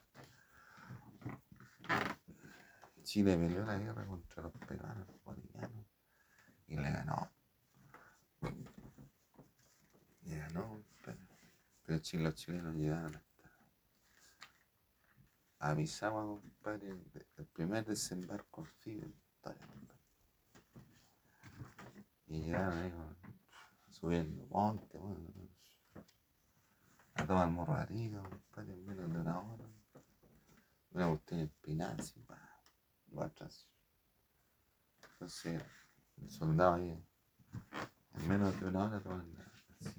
Chile 3.03 3.37
peleó 3.37 3.65
la 3.65 3.77
guerra 3.77 4.05
contra 4.05 4.43
los 4.43 4.53
peruanos, 4.53 5.07
los 5.07 5.23
bolivianos. 5.23 5.85
Y 6.67 6.75
le 6.77 6.91
ganó. 6.91 7.31
Pero 11.91 12.03
si 12.05 12.17
los 12.17 12.35
chilenos 12.35 12.73
llegaron 12.75 13.21
avisaba, 15.61 16.23
compadre, 16.23 16.89
el 17.37 17.45
primer 17.45 17.85
desembarco 17.85 18.67
en 18.85 19.13
Y 22.27 22.41
llegaron 22.41 22.77
ahí, 22.79 22.93
subiendo 23.91 24.45
monte, 24.47 24.97
bueno, 24.97 25.19
a 27.13 27.25
tomar 27.27 27.49
morrarino, 27.49 28.23
compadre, 28.23 28.73
en 28.73 28.85
menos 28.85 29.13
de 29.13 29.19
una 29.19 29.39
hora. 29.39 29.65
Una 30.93 31.07
cuestión 31.09 31.39
empinada, 31.41 31.95
así, 31.99 32.25
va 33.15 33.25
atrás. 33.25 33.67
Entonces, 35.13 35.61
el 36.17 36.29
soldado 36.29 36.73
ahí, 36.73 37.05
en 38.15 38.27
menos 38.27 38.59
de 38.59 38.65
una 38.65 38.85
hora, 38.85 38.99
toman 38.99 39.31
así. 39.37 39.93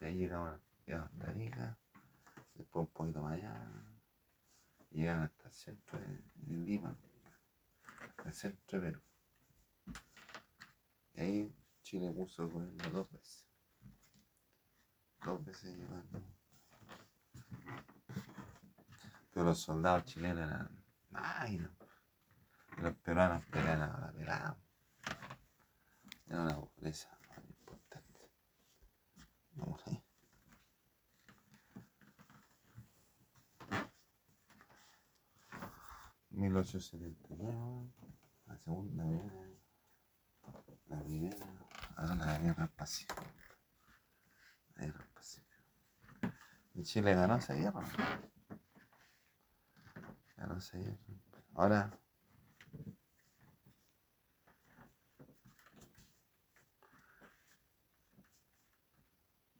ahí 0.00 0.24
hasta 0.24 1.30
Arica, 1.30 1.78
después 2.54 2.86
un 2.86 2.92
poquito 2.92 3.22
más 3.22 3.34
allá, 3.34 3.85
llegan 4.90 5.22
hasta 5.22 5.48
el 5.48 5.52
centro 5.52 5.98
de, 5.98 6.22
Lima, 6.46 6.96
el 8.24 8.32
centro 8.32 8.80
de 8.80 8.86
Perú. 8.90 9.02
Y 11.14 11.20
ahí 11.20 11.56
Chile 11.82 12.10
puso 12.12 12.48
gobierno 12.48 12.90
dos 12.90 13.10
veces. 13.10 13.46
Dos 15.24 15.44
veces 15.44 15.76
llevando. 15.76 16.22
Pero 19.32 19.46
los 19.46 19.60
soldados 19.60 20.04
chilenos 20.04 20.48
eran 20.48 20.84
máquinas. 21.10 21.70
Los 22.78 22.94
peruanos 22.96 23.44
peleaban 23.46 23.82
a 23.82 24.00
la 24.00 24.12
pelada. 24.12 24.58
Era 26.26 26.42
una 26.42 26.56
pobreza 26.56 27.18
importante. 27.48 28.30
Vamos 29.52 29.80
ahí. 29.86 30.05
¿1879? 36.36 37.92
la 38.46 38.56
segunda 38.58 39.04
guerra, 39.04 39.48
la 40.88 41.02
primera, 41.02 41.36
ahora 41.96 42.14
la 42.14 42.38
guerra 42.38 42.66
pacífica. 42.68 43.22
La 44.76 44.84
guerra 44.84 45.06
pacífica. 45.14 45.56
¿Y 46.74 46.82
Chile 46.84 47.14
ganó 47.14 47.36
esa 47.36 47.54
guerra? 47.54 47.82
Ganó 50.36 50.58
esa 50.58 50.78
guerra. 50.78 50.96
Ahora 51.54 51.90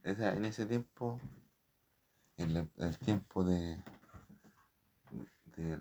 en 0.07 0.45
ese 0.45 0.66
tiempo, 0.66 1.20
en 2.37 2.70
el, 2.77 2.99
tiempo 2.99 3.43
de, 3.43 3.83
de, 5.57 5.81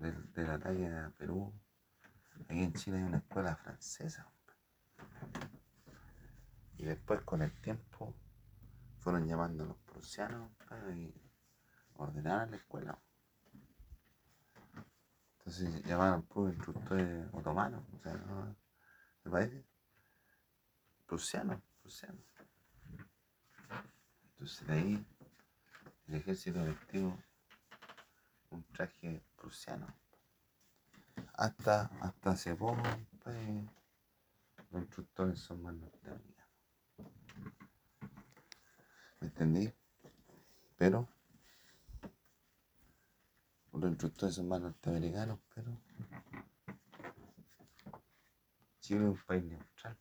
del 0.00 0.50
ataque 0.50 0.86
a 0.86 1.12
Perú, 1.16 1.52
aquí 2.48 2.62
en 2.62 2.72
Chile 2.72 2.96
hay 2.96 3.02
una 3.04 3.18
escuela 3.18 3.54
francesa. 3.56 4.32
Y 6.76 6.84
después 6.84 7.20
con 7.22 7.42
el 7.42 7.52
tiempo 7.60 8.16
fueron 8.98 9.26
llamando 9.26 9.64
a 9.64 9.66
los 9.66 9.76
prusianos 9.78 10.50
y 10.94 11.14
ordenaron 11.94 12.50
la 12.50 12.56
escuela. 12.56 12.98
Entonces 15.38 15.84
llamaron 15.84 16.22
puros 16.22 16.54
instructores 16.54 17.28
otomanos, 17.32 17.84
o 17.92 17.98
sea, 17.98 18.14
¿no? 18.14 18.56
¿Me 19.24 19.30
parece? 19.30 19.66
Prusianos, 21.06 21.60
prusianos. 21.82 22.24
Entonces 24.30 24.66
de 24.66 24.72
ahí 24.72 25.06
el 26.06 26.14
ejército 26.14 26.64
vestido 26.64 27.18
un 28.50 28.64
traje 28.72 29.22
prusiano. 29.36 29.86
Hasta, 31.34 31.86
hasta 32.00 32.30
hace 32.30 32.54
poco, 32.54 32.82
pues, 33.22 33.36
los 34.70 34.82
instructores 34.82 35.38
son 35.38 35.62
más 35.62 35.74
norteamericanos. 35.74 36.56
¿Me 39.20 39.26
entendí? 39.26 39.72
Pero 40.76 41.08
los 43.72 43.90
instructores 43.90 44.34
son 44.34 44.48
más 44.48 44.60
norteamericanos, 44.60 45.38
pero 45.54 45.76
Chile 48.80 49.04
es 49.04 49.10
un 49.10 49.22
país 49.26 49.44
neutral 49.44 49.98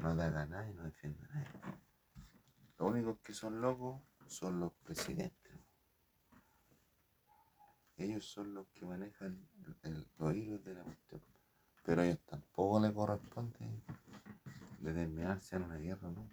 no 0.00 0.10
ataca 0.10 0.42
a 0.42 0.46
nadie, 0.46 0.74
no 0.74 0.84
defiende 0.84 1.24
a 1.24 1.34
nadie. 1.34 1.48
Los 2.78 2.90
únicos 2.90 3.18
que 3.20 3.32
son 3.32 3.60
locos 3.60 4.02
son 4.26 4.60
los 4.60 4.72
presidentes. 4.84 5.45
Ellos 7.96 8.26
son 8.26 8.54
los 8.54 8.66
que 8.68 8.84
manejan 8.84 9.48
los 10.18 10.34
hilos 10.34 10.62
de 10.64 10.74
la 10.74 10.82
cuestión. 10.82 11.22
Pero 11.84 12.02
a 12.02 12.06
ellos 12.06 12.20
tampoco 12.26 12.80
les 12.80 12.92
corresponde 12.92 13.58
determinarse 14.80 15.56
en 15.56 15.62
una 15.62 15.76
guerra, 15.76 16.10
¿no? 16.10 16.28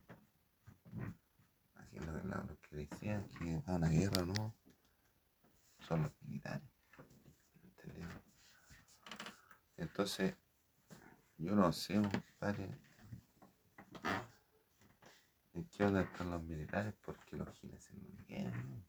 Así 1.76 2.00
lo, 2.00 2.12
lo, 2.24 2.58
que 2.62 2.76
decían 2.76 3.28
que 3.30 3.62
a 3.66 3.76
una 3.76 3.90
guerra, 3.90 4.26
¿no? 4.26 4.54
Son 5.88 6.04
los 6.04 6.12
militares. 6.22 6.68
Entonces, 9.78 10.36
yo 11.38 11.56
no 11.56 11.72
sé, 11.74 12.02
padre 12.40 12.70
¿En 15.54 15.66
qué 15.66 15.84
onda 15.84 16.02
están 16.02 16.32
los 16.32 16.42
militares? 16.44 16.96
Porque 17.06 17.38
los 17.38 17.48
giles 17.60 17.88
no 17.94 18.26
quieren, 18.26 18.84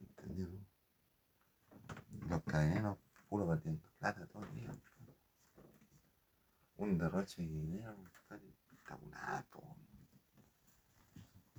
¿entendieron? 0.00 0.71
Los 2.28 2.42
cadeneros 2.44 2.98
puro 3.28 3.46
perdiendo 3.46 3.88
plata 3.98 4.26
todo 4.26 4.44
el 4.44 4.54
día. 4.54 4.70
Un 6.76 6.98
derroche 6.98 7.42
de 7.42 7.48
dinero, 7.48 7.96
espectacular. 8.30 9.46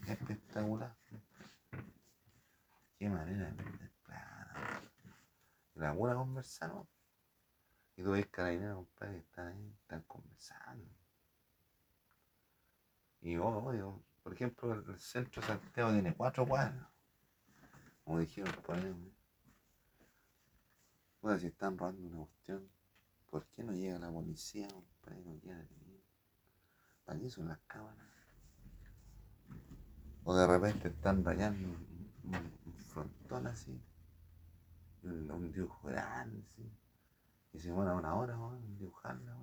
Espectacular. 0.08 0.98
Qué 2.98 3.10
manera 3.10 3.46
de 3.48 3.54
perder 3.54 3.92
plata. 4.04 4.82
La 5.76 5.92
buena 5.94 6.16
conversamos. 6.16 6.88
Y 7.96 8.04
tú 8.04 8.12
ves 8.12 8.28
carabineros, 8.28 8.78
compadre, 8.78 9.14
que 9.14 9.20
están 9.20 9.48
ahí, 9.48 9.76
están 9.82 10.02
conversando. 10.04 10.90
Y 13.22 13.38
oh, 13.38 13.48
odio, 13.48 14.04
por 14.22 14.34
ejemplo, 14.34 14.74
el 14.74 15.00
centro 15.00 15.42
de 15.42 15.48
Santiago 15.48 15.92
tiene 15.92 16.14
cuatro 16.16 16.48
cuadras. 16.48 16.88
Como 18.04 18.20
dijeron 18.20 18.54
por. 18.64 18.78
Bueno, 21.24 21.40
si 21.40 21.48
están 21.48 21.78
robando 21.78 22.06
una 22.06 22.18
cuestión, 22.18 22.70
¿por 23.30 23.46
qué 23.48 23.64
no 23.64 23.72
llega 23.72 23.98
la 23.98 24.12
policía? 24.12 24.68
Para 25.00 25.16
no 25.22 25.34
llega 25.36 25.66
¿Para 27.06 27.18
qué 27.18 27.30
son 27.30 27.48
las 27.48 27.60
cámaras? 27.60 28.10
O 30.26 30.36
de 30.36 30.46
repente 30.46 30.90
están 30.90 31.24
rayando 31.24 31.70
un, 32.26 32.74
frontón 32.90 33.48
así, 33.48 33.82
un, 35.04 35.50
dibujo 35.54 35.88
grande, 35.88 36.44
y 37.54 37.60
se 37.60 37.72
muera 37.72 37.94
una 37.96 38.16
hora, 38.16 38.34
en 38.34 38.78
dibujarla, 38.78 39.34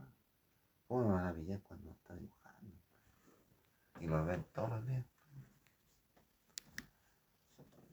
¿Cómo 0.87 1.09
me 1.09 1.15
van 1.15 1.29
a 1.29 1.33
pillar 1.33 1.63
cuando 1.63 1.93
está 1.93 2.15
dibujando? 2.15 2.77
y 4.01 4.07
lo 4.07 4.23
ven 4.27 4.45
todos 4.53 4.69
los 4.69 4.87
días. 4.87 5.07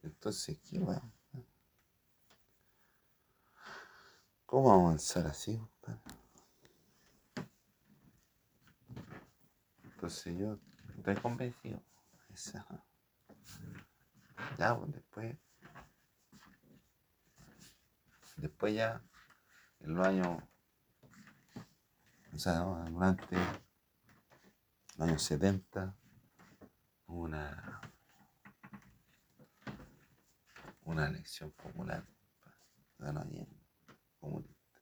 Entonces, 0.04 0.60
¿qué 0.60 0.78
weón? 0.78 1.17
¿Cómo 4.48 4.72
avanzar 4.72 5.28
así, 5.28 5.58
compadre? 5.58 6.00
Entonces 9.84 10.38
yo 10.38 10.58
estoy 10.96 11.16
convencido. 11.16 11.84
Esa. 12.34 12.66
Ya, 14.58 14.74
pues 14.78 14.94
después. 14.94 15.38
Después 18.38 18.74
ya, 18.74 19.04
en 19.82 19.96
los 19.96 20.08
años. 20.08 20.42
O 22.34 22.40
sea, 22.40 22.60
durante 22.60 23.36
los 24.96 25.10
años 25.10 25.24
70, 25.24 25.94
una, 27.08 27.82
una 30.86 31.08
elección 31.08 31.52
popular, 31.52 32.08
ganó 32.98 33.20
Allende, 33.20 33.57
comunista. 34.20 34.82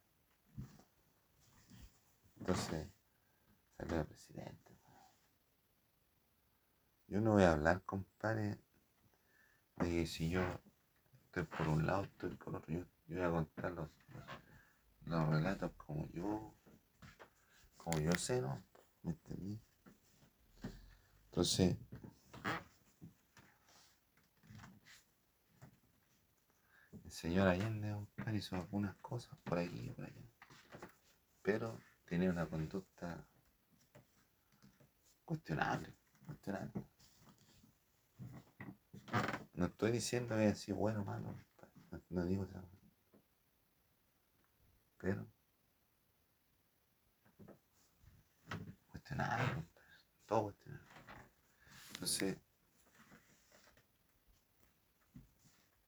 Entonces, 2.39 2.87
salió 3.77 3.99
el 4.01 4.05
presidente. 4.05 4.65
Yo 7.07 7.21
no 7.21 7.33
voy 7.33 7.43
a 7.43 7.51
hablar, 7.51 7.83
compadre, 7.83 8.57
de 9.77 9.89
que 9.89 10.07
si 10.07 10.29
yo 10.29 10.41
estoy 11.25 11.43
por 11.43 11.67
un 11.67 11.85
lado, 11.85 12.03
estoy 12.03 12.35
por 12.35 12.55
otro. 12.55 12.73
Yo, 12.73 12.85
voy 13.07 13.21
a 13.21 13.29
contar 13.29 13.71
los, 13.71 13.89
los, 15.05 15.29
relatos 15.29 15.71
como 15.77 16.09
yo, 16.09 16.53
como 17.77 17.99
yo 17.99 18.11
sé, 18.13 18.41
¿no? 18.41 18.63
¿Me 19.03 19.11
entendí? 19.11 19.61
Entonces, 21.25 21.77
señor 27.15 27.47
Allende 27.47 27.95
hizo 28.33 28.57
algunas 28.57 28.93
cosas 28.97 29.37
por 29.45 29.57
aquí 29.57 29.79
y 29.79 29.89
por 29.91 30.03
allá. 30.03 30.21
Pero 31.41 31.79
tenía 32.03 32.29
una 32.29 32.45
conducta 32.45 33.25
cuestionable, 35.23 35.95
cuestionable. 36.25 36.73
No 39.53 39.65
estoy 39.67 39.93
diciendo 39.93 40.35
que 40.35 40.47
así 40.47 40.73
bueno 40.73 41.03
o 41.03 41.05
malo, 41.05 41.33
no, 41.89 42.01
no 42.09 42.25
digo 42.25 42.43
eso. 42.43 42.61
Pero 44.97 45.25
cuestionable, 48.89 49.65
todo 50.25 50.43
cuestionable. 50.43 50.89
Entonces, 51.93 52.37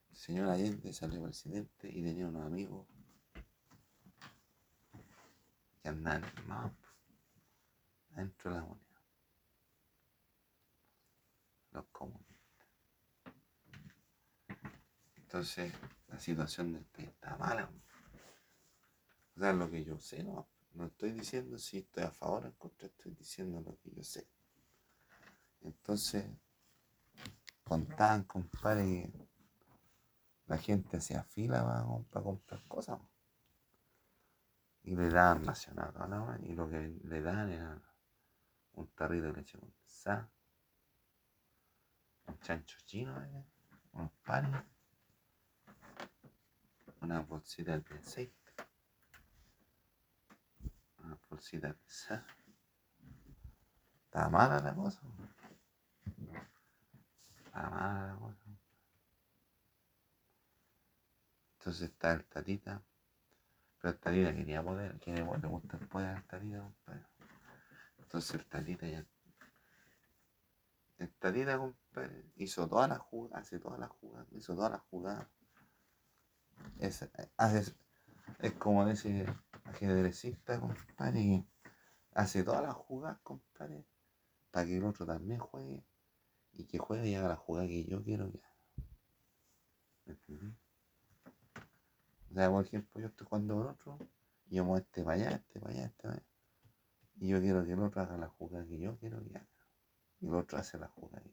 el 0.09 0.16
señor 0.27 0.49
Allende 0.49 0.91
salió 0.91 1.23
presidente 1.23 1.87
y 1.87 2.03
tenía 2.03 2.27
unos 2.27 2.45
amigos 2.45 2.85
que 5.81 5.87
andaban 5.87 6.25
más 6.47 6.73
dentro 8.09 8.51
de 8.51 8.57
la 8.57 8.65
moneda. 8.65 9.01
Los 11.71 11.85
comunistas. 11.93 12.67
Entonces, 15.15 15.71
la 16.09 16.19
situación 16.19 16.73
del 16.73 16.83
país 16.83 17.07
está 17.07 17.37
mala. 17.37 17.71
O 19.33 19.39
sea, 19.39 19.53
lo 19.53 19.71
que 19.71 19.85
yo 19.85 19.97
sé, 19.97 20.23
no, 20.23 20.49
no 20.73 20.87
estoy 20.87 21.13
diciendo 21.13 21.57
si 21.57 21.77
estoy 21.77 22.03
a 22.03 22.11
favor 22.11 22.43
o 22.43 22.47
en 22.47 22.53
contra, 22.53 22.87
estoy 22.87 23.13
diciendo 23.13 23.61
lo 23.61 23.77
que 23.79 23.91
yo 23.91 24.03
sé. 24.03 24.27
Entonces, 25.61 26.25
contaban, 27.63 28.25
compadre, 28.25 29.26
la 30.47 30.57
gente 30.57 30.97
hacía 30.97 31.23
fila 31.23 31.63
para, 32.09 32.23
comprar 32.23 32.63
cosas. 32.67 32.99
Y 34.83 34.95
le 34.95 35.09
daban 35.09 35.43
nacional, 35.43 35.93
¿no? 36.09 36.37
y 36.45 36.53
lo 36.53 36.69
que 36.69 36.99
le 37.03 37.21
daban 37.21 37.51
era 37.51 37.81
un 38.73 38.87
tarrito 38.87 39.27
de 39.27 39.33
leche 39.33 39.57
condensada, 39.57 40.31
un 42.27 42.39
chancho 42.39 42.77
chino, 42.85 43.21
¿eh? 43.21 43.45
unos 43.91 44.11
panes 44.23 44.63
una 47.01 47.21
bolsita 47.21 47.77
de 47.79 47.95
aceite, 47.95 48.53
una 51.03 51.17
bolsita 51.29 51.67
de 51.69 51.79
sal. 51.85 52.25
Está 54.05 54.29
mala 54.29 54.59
la 54.59 54.73
cosa. 54.73 55.01
Está 57.45 57.69
mala 57.69 58.07
la 58.07 58.15
cosa. 58.19 58.46
Entonces 61.67 61.89
está 61.89 62.13
el 62.13 62.23
tatita. 62.23 62.81
Pero 63.81 63.93
el 63.93 63.99
tatita 63.99 64.33
quería 64.33 64.63
poder, 64.63 64.97
quiere 65.01 65.25
poder, 65.25 65.41
le 65.41 65.49
gusta 65.49 65.75
el 65.75 65.87
poder 65.89 66.15
al 66.15 66.23
tatita, 66.25 66.61
compadre. 66.61 67.05
Entonces 67.97 68.35
el 68.35 68.45
tatita 68.45 68.87
ya. 68.87 69.05
El 70.97 71.13
tatita, 71.15 71.57
compadre, 71.57 72.31
hizo 72.37 72.69
todas 72.69 72.87
las 72.87 72.99
jugadas, 72.99 73.41
hace 73.41 73.59
todas 73.59 73.81
las 73.81 73.89
jugadas, 73.89 74.27
hizo 74.31 74.55
todas 74.55 74.71
las 74.71 74.81
jugadas 74.83 75.27
es, 76.79 77.05
hace, 77.35 77.75
es 78.39 78.53
como 78.53 78.87
ese 78.87 79.25
ajedrecista, 79.65 80.61
compadre, 80.61 81.19
que 81.19 81.45
hace 82.13 82.43
todas 82.43 82.61
las 82.61 82.75
jugadas, 82.75 83.19
compadre, 83.23 83.85
para 84.51 84.67
que 84.67 84.77
el 84.77 84.85
otro 84.85 85.05
también 85.05 85.41
juegue 85.41 85.83
y 86.53 86.63
que 86.63 86.77
juegue 86.77 87.09
y 87.09 87.15
haga 87.15 87.27
la 87.27 87.35
jugada 87.35 87.67
que 87.67 87.83
yo 87.83 88.01
quiero 88.05 88.31
que 88.31 88.39
haga. 88.39 88.55
O 92.31 92.33
sea, 92.33 92.49
por 92.49 92.65
ejemplo, 92.65 93.01
yo 93.01 93.07
estoy 93.07 93.27
jugando 93.27 93.55
con 93.55 93.67
otro 93.67 93.99
y 94.49 94.55
yo 94.55 94.65
muevo 94.65 94.77
este 94.77 95.03
para 95.03 95.15
allá, 95.15 95.31
este 95.31 95.59
para 95.59 95.73
allá, 95.73 95.85
este 95.85 96.01
para 96.03 96.13
allá. 96.15 96.25
Y 97.19 97.29
yo 97.29 97.39
quiero 97.41 97.65
que 97.65 97.73
el 97.73 97.79
otro 97.79 98.01
haga 98.01 98.17
la 98.17 98.27
jugada 98.27 98.65
que 98.65 98.79
yo 98.79 98.97
quiero 98.97 99.23
que 99.23 99.37
haga. 99.37 99.47
Y 100.19 100.27
el 100.27 100.35
otro 100.35 100.57
hace 100.57 100.77
la 100.77 100.87
jugada. 100.87 101.25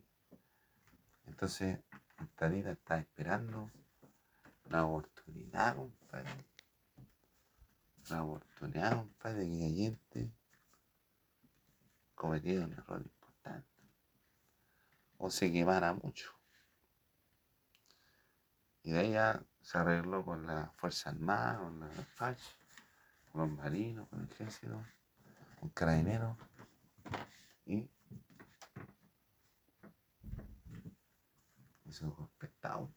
Entonces, 1.27 1.79
esta 2.23 2.49
vida 2.49 2.73
está 2.73 2.99
esperando 2.99 3.71
la 4.71 4.87
oportunidad, 4.87 5.77
compadre. 5.77 6.31
La 8.11 8.23
oportunidad, 8.23 8.97
compadre, 8.97 9.45
de 9.45 9.51
que 9.51 9.71
gente 9.75 10.33
cometiera 12.15 12.65
un 12.65 12.73
error 12.73 13.01
importante. 13.03 13.69
O 15.19 15.31
se 15.31 15.53
quemara 15.53 15.93
mucho. 15.95 16.34
Y 18.85 18.93
de 18.93 19.07
ella 19.07 19.43
se 19.61 19.79
arregló 19.79 20.25
con 20.25 20.47
la 20.47 20.71
Fuerza 20.77 21.11
Armada, 21.11 21.59
con 21.59 21.81
la 21.81 21.89
FACH, 21.89 22.41
con 23.33 23.41
los 23.41 23.51
marinos, 23.59 24.09
con 24.09 24.21
el 24.21 24.31
ejército, 24.31 24.81
con 25.59 25.71
carabineros. 25.71 26.37
Y 27.67 27.91
un 32.03 32.25
espectáculo 32.25 32.93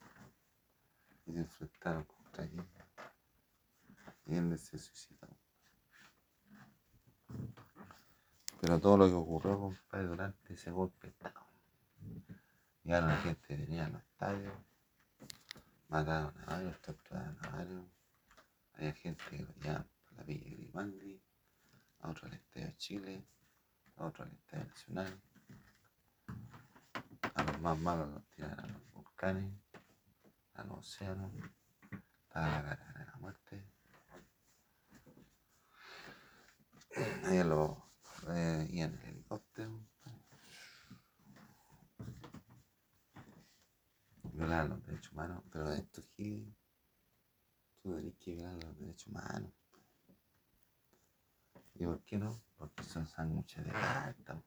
y 1.26 1.34
se 1.34 1.40
enfrentaron 1.40 2.04
contra 2.06 2.44
él. 2.44 2.66
Y 4.26 4.36
él 4.36 4.58
se 4.58 4.78
suicidó. 4.78 5.28
Pero 8.60 8.80
todo 8.80 8.98
lo 8.98 9.08
que 9.08 9.14
ocurrió, 9.14 9.60
compadre, 9.60 10.08
durante 10.08 10.54
ese 10.54 10.72
golpe 10.72 11.08
estaba. 11.08 11.46
Llegaron 12.84 13.10
la 13.10 13.18
gente 13.18 13.48
que 13.48 13.58
tenía 13.58 13.88
los 13.90 14.02
estadios, 14.02 14.54
mataron 15.88 16.34
a 16.42 16.46
varios, 16.46 16.82
torturaron 16.82 17.38
a 17.46 17.50
varios. 17.50 17.86
Había 18.74 18.94
gente 18.94 19.24
que 19.30 19.38
llevaban 19.38 19.90
por 20.04 20.18
la 20.18 20.24
Villa 20.24 20.50
Grimaldi, 20.52 21.22
a 22.00 22.10
otro 22.10 22.28
al 22.28 22.34
Estadio 22.34 22.72
Chile, 22.78 23.28
a 23.96 24.06
otro 24.06 24.24
al 24.24 24.32
Estadio 24.34 24.66
Nacional. 24.66 25.22
A 27.34 27.44
los 27.44 27.62
más 27.62 27.78
malos 27.80 28.10
los 28.10 28.30
tiraron 28.30 28.60
a 28.60 28.68
los 28.68 28.92
volcanes 28.92 29.54
al 30.54 30.72
océano, 30.72 31.32
a 32.32 32.42
la 32.42 32.98
la 33.06 33.18
muerte. 33.20 33.64
Ahí 37.26 37.44
lo 37.44 37.88
eh, 38.30 38.68
y 38.70 38.82
en 38.82 38.94
el 38.94 39.10
helicóptero. 39.10 39.87
Violar 44.38 44.70
los 44.70 44.86
derechos 44.86 45.12
humanos, 45.14 45.44
pero 45.52 45.72
esto 45.72 46.00
aquí, 46.00 46.56
tú 47.82 47.96
tenés 47.96 48.16
que 48.18 48.36
violar 48.36 48.64
los 48.64 48.78
derechos 48.78 49.08
humanos. 49.08 49.52
¿Y 51.74 51.86
por 51.86 52.04
qué 52.04 52.20
no? 52.20 52.40
Porque 52.56 52.84
son 52.84 53.08
sándwiches 53.08 53.66
de 53.66 53.72
carta. 53.72 54.44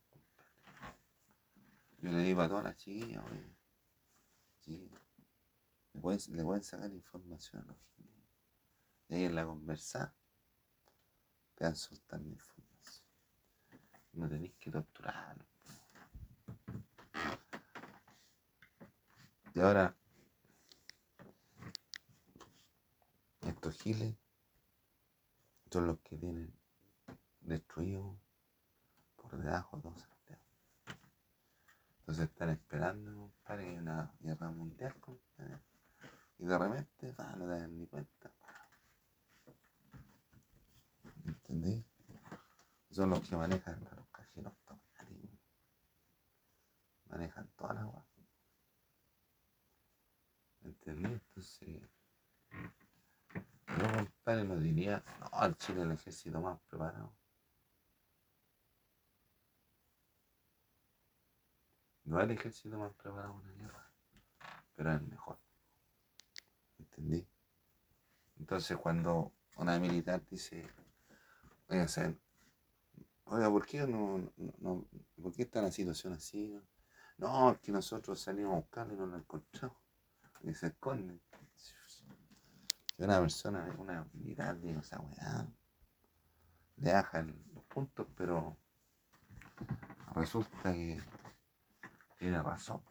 Yo 1.98 2.10
le 2.12 2.18
digo 2.22 2.40
a 2.40 2.48
todas 2.48 2.62
las 2.62 2.76
chiquillas, 2.76 3.24
oye, 3.24 4.90
le 5.96 6.00
pueden, 6.00 6.62
sacar 6.62 6.92
información 6.92 7.62
a 7.62 7.66
los 7.66 7.76
giles. 7.96 8.14
Y 9.08 9.24
en 9.24 9.34
la 9.34 9.44
conversa 9.44 10.14
te 11.56 11.64
dan 11.64 11.74
soltar 11.74 12.20
la 12.20 12.28
información. 12.28 13.04
No 14.12 14.28
tenéis 14.28 14.54
que 14.54 14.70
torturarlo. 14.70 15.49
Y 19.52 19.60
ahora, 19.60 19.96
estos 23.40 23.74
giles 23.78 24.16
son 25.70 25.86
los 25.88 25.98
que 26.00 26.16
tienen 26.16 26.54
destruido 27.40 28.16
por 29.16 29.36
debajo 29.36 29.78
dos 29.78 30.00
Santiago. 30.00 30.42
Entonces 31.98 32.28
están 32.28 32.50
esperando 32.50 33.32
para 33.42 33.62
que 33.62 33.78
una 33.78 34.12
guerra 34.20 34.50
mundial, 34.50 34.94
compadre. 35.00 35.60
Y 36.38 36.46
de 36.46 36.58
repente, 36.58 37.14
no 37.36 37.46
te 37.46 37.46
dan 37.46 37.76
ni 37.76 37.86
cuenta. 37.86 38.32
¿Entendí? 41.24 41.84
Son 42.90 43.10
los 43.10 43.28
que 43.28 43.36
manejan 43.36 43.80
los 43.96 44.08
cajeros. 44.10 44.52
Manejan 47.06 47.48
todas 47.56 47.74
las 47.74 47.84
aguas. 47.84 48.09
¿Entendí? 50.80 51.12
Entonces, 51.12 51.82
yo, 53.78 53.92
compadre, 53.94 54.44
no 54.44 54.56
diría, 54.56 55.02
no, 55.20 55.46
el 55.46 55.56
Chile 55.56 55.82
el 55.82 55.92
ejército 55.92 56.40
más 56.40 56.58
preparado. 56.68 57.12
No 62.04 62.18
es 62.18 62.24
el 62.24 62.30
ejército 62.32 62.78
más 62.78 62.92
preparado 62.94 63.40
en 63.40 63.46
la 63.46 63.62
guerra, 63.62 63.90
pero 64.74 64.90
es 64.92 65.00
el 65.00 65.06
mejor. 65.06 65.38
¿Entendí? 66.78 67.26
Entonces 68.38 68.76
cuando 68.78 69.32
una 69.56 69.78
militar 69.78 70.22
dice, 70.28 70.66
oiga, 71.68 71.86
oiga, 73.24 73.50
¿por 73.50 73.66
qué 73.66 73.86
no, 73.86 74.32
no, 74.58 74.86
por 75.22 75.32
qué 75.34 75.42
está 75.42 75.60
la 75.62 75.70
situación 75.70 76.14
así? 76.14 76.58
No, 77.18 77.52
es 77.52 77.60
que 77.60 77.70
nosotros 77.70 78.18
salimos 78.18 78.54
a 78.54 78.60
buscarlo 78.60 78.94
y 78.94 78.96
no 78.96 79.06
lo 79.06 79.16
encontramos. 79.18 79.89
Y 80.42 80.54
se 80.54 80.68
esconden. 80.68 81.20
que 82.96 83.04
una 83.04 83.20
persona, 83.20 83.74
una 83.78 84.06
militar, 84.12 84.60
digo, 84.60 84.80
esa 84.80 85.00
weá, 85.00 85.46
le 86.76 86.92
baja 86.92 87.22
los 87.22 87.64
puntos, 87.64 88.06
pero 88.16 88.56
resulta 90.14 90.72
que 90.72 91.00
tiene 92.18 92.42
razón. 92.42 92.82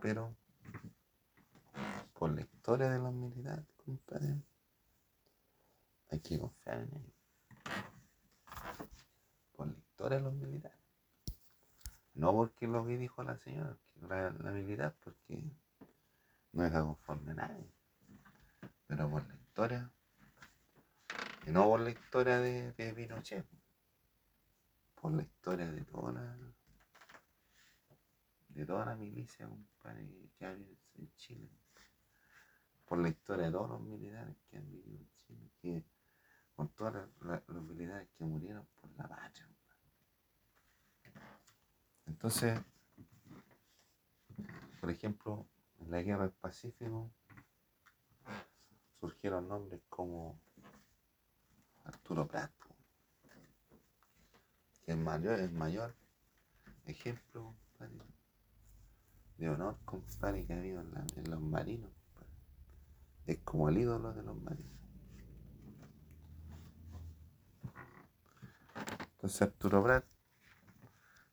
Pero 0.00 0.36
por 2.12 2.30
la 2.32 2.40
historia 2.40 2.88
de 2.88 2.98
los 2.98 3.12
militares, 3.12 3.64
compadre, 3.84 4.42
hay 6.10 6.20
que 6.20 6.38
confiar 6.38 6.78
en 6.78 6.88
ellos. 6.96 7.14
Por 9.52 9.68
la 9.68 9.78
historia 9.78 10.18
de 10.18 10.24
los 10.24 10.34
militares. 10.34 10.78
No 12.14 12.32
porque 12.32 12.66
lo 12.66 12.86
que 12.86 12.96
dijo 12.96 13.22
la 13.22 13.36
señora, 13.36 13.76
la, 14.00 14.30
la 14.30 14.50
militar, 14.50 14.96
porque 15.04 15.44
no 16.56 16.62
deja 16.62 16.80
conforme 16.80 17.32
a 17.32 17.34
nadie. 17.34 17.70
Pero 18.86 19.10
por 19.10 19.26
la 19.28 19.34
historia. 19.34 19.90
Y 21.46 21.50
no 21.50 21.64
por 21.64 21.80
la 21.80 21.90
historia 21.90 22.38
de, 22.38 22.72
de 22.72 22.94
Pinochet. 22.94 23.46
Por 24.94 25.12
la 25.12 25.22
historia 25.22 25.70
de 25.70 25.84
toda 25.84 26.12
la. 26.12 26.38
de 28.48 28.64
toda 28.64 28.86
la 28.86 28.96
milicia, 28.96 29.46
compadre, 29.46 30.30
que 30.38 30.46
hay 30.46 30.78
en 30.94 31.14
Chile. 31.16 31.50
Por 32.86 32.98
la 32.98 33.10
historia 33.10 33.46
de 33.46 33.52
todos 33.52 33.70
los 33.70 33.80
militares 33.82 34.34
que 34.48 34.56
han 34.56 34.70
vivido 34.70 35.04
en 35.28 35.50
Chile. 35.60 35.84
Con 36.54 36.70
todos 36.70 37.06
los 37.18 37.62
militares 37.64 38.08
que 38.16 38.24
murieron 38.24 38.66
por 38.80 38.90
la 38.96 39.06
patria. 39.06 39.46
Entonces, 42.06 42.58
por 44.80 44.90
ejemplo, 44.90 45.46
en 45.80 45.90
la 45.90 46.02
guerra 46.02 46.22
del 46.24 46.32
Pacífico 46.32 47.10
surgieron 49.00 49.48
nombres 49.48 49.80
como 49.88 50.40
Arturo 51.84 52.26
Prat, 52.26 52.50
que 54.84 54.92
es 54.92 54.98
mayor, 54.98 55.38
el 55.38 55.52
mayor 55.52 55.94
ejemplo 56.86 57.54
de 59.38 59.50
honor, 59.50 59.78
compadre, 59.84 60.46
que 60.46 60.54
ha 60.54 60.58
habido 60.58 60.80
en, 60.80 61.30
los 61.30 61.40
marinos. 61.40 61.92
Es 63.26 63.38
como 63.40 63.68
el 63.68 63.78
ídolo 63.78 64.12
de 64.12 64.22
los 64.22 64.36
marinos. 64.40 64.72
Entonces 69.12 69.42
Arturo 69.42 69.82
Prat, 69.82 70.04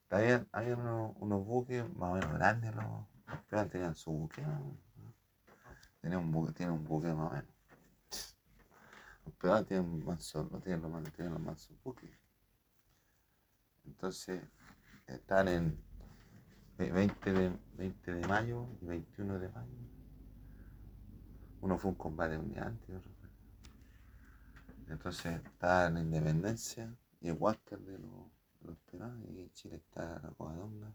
había, 0.09 0.45
había 0.51 0.75
unos, 0.75 1.15
unos, 1.17 1.45
buques 1.45 1.83
más 1.95 2.11
o 2.11 2.13
menos 2.15 2.33
grandes, 2.33 2.75
los, 2.75 3.12
los 3.53 3.69
tenían 3.69 3.95
su 3.95 4.11
buque, 4.11 4.41
¿no? 4.41 4.77
Tenía 6.01 6.17
un 6.17 6.31
buque, 6.31 6.51
tiene 6.53 6.71
un 6.71 6.83
buque 6.83 7.13
más 7.13 7.31
o 7.31 7.35
menos. 7.35 7.53
Los 9.25 9.35
pegados 9.35 9.67
tienen 9.67 10.05
manso, 10.05 10.49
no 10.51 10.59
tienen 10.59 10.81
los 10.81 11.13
tienen 11.13 11.33
los 11.33 11.69
buques. 11.83 12.09
Entonces, 13.85 14.41
están 15.07 15.47
en 15.47 15.77
20 16.77 17.33
de, 17.33 17.57
20 17.77 18.13
de 18.13 18.27
mayo 18.27 18.67
y 18.81 18.85
21 18.85 19.39
de 19.39 19.49
mayo. 19.49 19.71
Uno 21.61 21.77
fue 21.77 21.91
un 21.91 21.97
combate 21.97 22.37
un 22.37 22.49
día 22.49 22.63
antes, 22.63 22.95
otro. 22.95 23.11
Entonces, 24.87 25.41
está 25.43 25.87
en 25.87 25.93
la 25.93 26.01
independencia 26.01 26.93
y 27.21 27.29
el 27.29 27.37
Walker 27.39 27.79
de 27.79 27.97
los, 27.97 28.27
de 28.59 28.67
los 28.67 28.77
y 29.31 29.39
en 29.39 29.51
Chile 29.53 29.77
está 29.77 30.19
la 30.21 30.29
Covadonga 30.31 30.93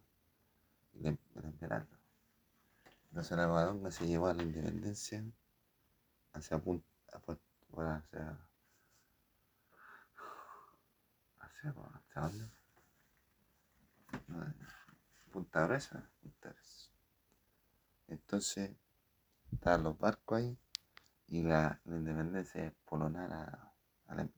y 0.92 1.02
la, 1.02 1.16
la 1.34 1.97
La 3.12 3.22
Covadonga 3.22 3.90
se 3.90 4.06
llevó 4.06 4.28
a 4.28 4.34
la 4.34 4.42
independencia 4.42 5.24
hacia 6.32 6.58
punta, 6.58 6.86
hacia, 7.76 8.38
hacia? 11.40 12.50
Punta 15.32 15.66
Gruesa, 15.66 16.10
Punta. 16.20 16.54
Entonces, 18.08 18.76
estaban 19.52 19.82
los 19.84 19.98
barcos 19.98 20.38
ahí 20.38 20.58
y 21.26 21.42
la, 21.42 21.80
independencia 21.84 22.64
es 22.64 22.72
polonar 22.84 23.32
a, 23.32 23.72
a, 24.06 24.14
la, 24.14 24.28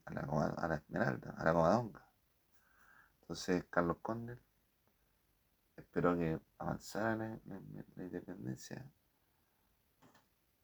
a, 0.56 0.74
Esmeralda, 0.74 1.34
a 1.36 1.44
la 1.44 1.52
Covadonga. 1.52 2.06
Entonces, 3.20 3.64
Carlos 3.70 3.98
Conde 4.02 4.38
esperó 5.80 6.16
que 6.16 6.38
avanzara 6.58 7.16
la, 7.16 8.04
independencia 8.04 8.90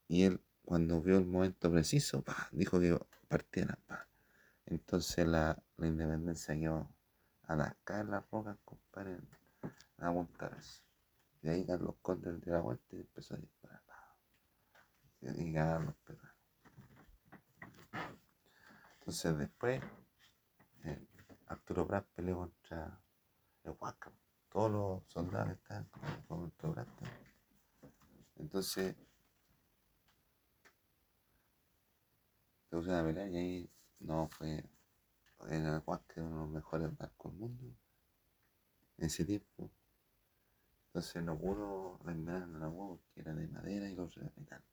y 0.09 0.25
él 0.25 0.41
cuando 0.65 1.01
vio 1.01 1.19
el 1.19 1.27
momento 1.27 1.71
preciso, 1.71 2.25
dijo 2.51 2.81
que 2.81 2.99
partiera. 3.29 3.79
Pa. 3.87 4.09
Entonces 4.67 5.27
la, 5.27 5.63
la 5.77 5.87
independencia 5.87 6.55
quedó 6.57 6.89
a 7.45 7.55
las 7.55 7.77
caer 7.85 8.07
las 8.07 8.29
rocas, 8.31 8.59
compadre, 8.65 9.19
a 9.99 10.11
montarse. 10.11 10.83
Y 11.43 11.49
ahí 11.49 11.65
Carlos 11.65 11.95
Condes 12.03 12.41
de 12.41 12.51
la 12.51 12.61
vuelta 12.61 12.97
y 12.97 13.01
empezó 13.01 13.35
a 13.35 13.39
disparar. 13.39 13.81
Pa. 13.87 14.17
Y 15.21 15.53
ganaron 15.53 15.87
los. 15.87 16.19
Entonces 18.99 19.39
después, 19.39 19.81
eh, 20.83 21.07
Arturo 21.47 21.87
Prat 21.87 22.05
peleó 22.17 22.39
contra 22.39 23.01
el 23.63 23.73
Huáscar. 23.79 24.13
Todos 24.57 24.71
los 24.71 25.13
soldados 25.13 25.53
estaban 25.53 25.87
con 26.27 26.51
Prat. 26.53 26.89
Entonces, 28.37 28.97
se 32.71 32.75
pusieron 32.75 33.01
a 33.01 33.05
pelear 33.05 33.29
y 33.29 33.37
ahí 33.37 33.71
no 34.01 34.31
fue 34.31 34.65
en 35.49 35.67
el 35.67 35.83
Huasca 35.85 36.23
uno 36.23 36.37
de 36.37 36.43
los 36.45 36.49
mejores 36.49 36.97
barcos 36.97 37.33
del 37.33 37.41
mundo 37.41 37.65
en 38.97 39.05
ese 39.05 39.27
tiempo. 39.27 39.71
Entonces 40.87 41.23
no 41.23 41.39
pudo, 41.39 42.01
no 42.03 42.59
la 42.59 42.71
pudo 42.71 42.97
porque 42.97 43.21
era 43.21 43.35
de 43.35 43.49
madera 43.49 43.91
y 43.91 43.93
era 43.93 44.05
de 44.07 44.33
metal. 44.37 44.65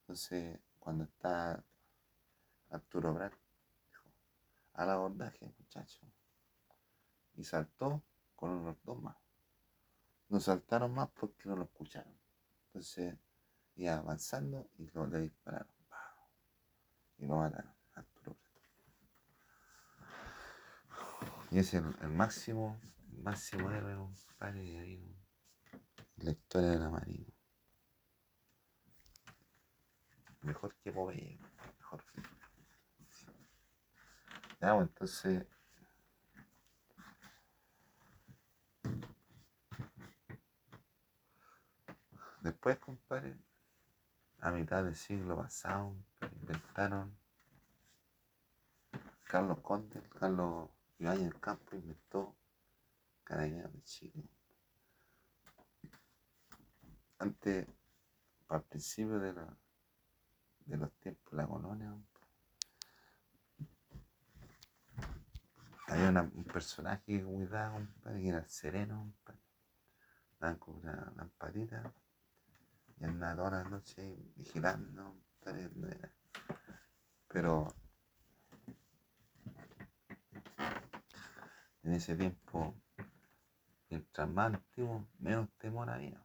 Entonces, 0.00 0.60
cuando 0.78 1.04
está 1.04 1.64
Arturo 2.68 3.14
Brad, 3.14 3.32
dijo, 3.88 4.04
al 4.74 4.90
abordaje, 4.90 5.50
muchacho. 5.58 6.06
Y 7.36 7.44
saltó 7.44 8.02
con 8.44 8.58
unos 8.58 8.76
dos 8.84 9.00
más. 9.00 9.16
No 10.28 10.38
saltaron 10.38 10.92
más 10.92 11.08
porque 11.14 11.48
no 11.48 11.56
lo 11.56 11.64
escucharon. 11.64 12.14
Entonces, 12.66 13.16
iba 13.74 13.94
avanzando 13.94 14.68
y 14.76 14.86
lo 14.90 15.06
le 15.06 15.20
dispararon 15.20 15.72
y 17.16 17.26
lo 17.26 17.36
mataron, 17.36 17.72
Arturo 17.94 18.36
Y 21.50 21.58
es 21.58 21.72
el, 21.72 21.84
máximo, 22.10 22.78
el 23.12 23.22
máximo 23.22 23.70
héroe, 23.70 23.96
compadre, 23.96 24.78
ha 24.78 24.84
en 24.84 25.16
la 26.16 26.32
historia 26.32 26.70
de 26.70 26.78
la 26.80 26.90
Marina. 26.90 27.32
Mejor 30.42 30.74
que 30.74 30.92
Popeye, 30.92 31.38
mejor. 31.78 32.04
Ya, 34.60 34.72
bueno, 34.74 34.82
entonces. 34.82 35.46
Después, 42.44 42.78
compadre, 42.78 43.38
a 44.40 44.50
mitad 44.50 44.84
del 44.84 44.94
siglo 44.94 45.34
pasado, 45.34 45.96
inventaron 46.42 47.16
Carlos 49.22 49.60
Conde, 49.60 50.02
Carlos 50.10 50.68
Ibáñez 50.98 51.30
del 51.30 51.40
Campo 51.40 51.74
inventó 51.74 52.36
Carabineros 53.24 53.72
de 53.72 53.82
Chile. 53.84 54.28
Antes, 57.16 57.66
al 58.48 58.62
principio 58.64 59.18
de, 59.18 59.32
la, 59.32 59.56
de 60.66 60.76
los 60.76 60.92
tiempos 60.98 61.32
la 61.32 61.46
colonia, 61.46 61.96
había 65.86 66.10
un 66.10 66.44
personaje 66.44 67.04
que 67.06 67.24
cuidaba, 67.24 67.88
que 68.04 68.28
era 68.28 68.46
sereno, 68.46 69.14
daban 70.38 70.58
con 70.58 70.74
una 70.74 71.10
lamparita 71.16 71.90
y 72.98 73.04
andaba 73.04 73.36
toda 73.36 73.62
la 73.62 73.70
noche 73.70 74.16
vigilando, 74.36 75.16
pero 77.28 77.74
en 81.82 81.92
ese 81.92 82.16
tiempo, 82.16 82.74
mientras 83.90 84.28
más 84.28 84.52
menos 85.18 85.48
temor 85.58 85.90
había. 85.90 86.22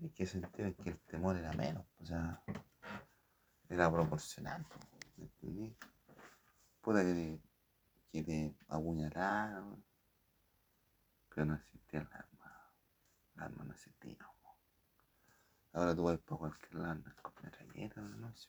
¿En 0.00 0.10
qué 0.10 0.26
sentido? 0.26 0.68
Es 0.68 0.76
que 0.76 0.90
el 0.90 0.98
temor 1.00 1.36
era 1.36 1.52
menos, 1.52 1.86
o 1.98 2.04
sea, 2.04 2.42
era 3.68 3.90
proporcional, 3.90 4.64
¿me 5.16 5.24
entendí? 5.24 5.76
Puede 6.80 7.02
que 7.02 7.40
te, 8.12 8.24
que 8.24 8.54
pero 11.28 11.46
no 11.46 11.54
existía 11.54 12.00
el 12.00 12.08
arma 13.38 13.64
no. 13.64 13.74
Ahora 15.72 15.94
tú 15.94 16.04
vas 16.04 16.18
para 16.20 16.38
cualquier 16.38 16.74
lado 16.74 17.02
con 17.22 17.32
metralleta 17.42 18.00
de 18.00 18.16
noche. 18.16 18.48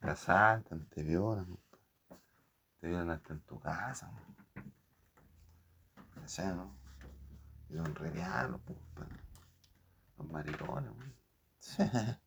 Te 0.00 0.10
asaltan, 0.10 0.86
te 0.88 1.02
violan, 1.02 1.58
te 2.78 2.88
violan 2.88 3.10
hasta 3.10 3.32
en 3.32 3.40
tu 3.40 3.58
casa. 3.58 4.10
O 6.22 6.28
sea, 6.28 6.52
¿no? 6.54 6.76
Y 7.68 7.76
son 7.76 7.94
re 7.94 8.10
diablos, 8.10 8.60
pues, 8.64 8.78
los 10.18 10.30
maricones, 10.30 10.92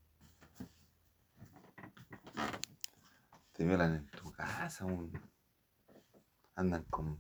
Te 3.53 3.65
violan 3.65 3.95
en 3.95 4.07
tu 4.07 4.31
casa, 4.31 4.85
andan 6.55 6.83
con 6.85 7.19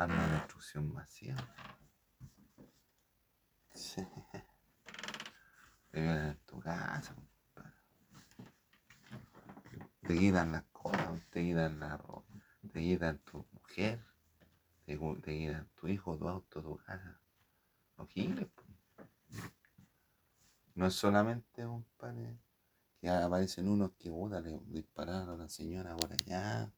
armas 0.00 0.30
de 0.30 0.36
destrucción 0.36 0.94
masiva. 0.94 1.36
Te 5.90 6.00
violan 6.00 6.28
en 6.28 6.38
tu 6.46 6.58
casa, 6.60 7.14
te 10.00 10.18
quitan 10.18 10.52
las 10.52 10.64
cosas, 10.72 11.20
te 11.30 11.42
quitan 11.42 11.80
la 11.80 11.98
ropa, 11.98 12.34
te 12.72 12.80
quitan 12.80 13.18
tu 13.18 13.46
mujer, 13.52 14.02
te, 14.86 14.96
quitan 14.96 15.68
tu 15.74 15.88
hijo, 15.88 16.16
tu 16.16 16.28
auto, 16.28 16.62
tu 16.62 16.78
casa. 16.78 17.20
Los 17.98 18.08
giles, 18.08 18.48
No 20.74 20.86
es 20.86 20.94
solamente, 20.94 21.66
un 21.66 21.84
padre 21.98 22.38
que 23.00 23.10
aparecen 23.10 23.68
unos 23.68 23.92
que 23.98 24.10
puta, 24.10 24.40
le 24.40 24.58
dispararon 24.66 25.28
a 25.28 25.36
la 25.42 25.48
señora 25.50 25.94
por 25.94 26.10
allá, 26.10 26.72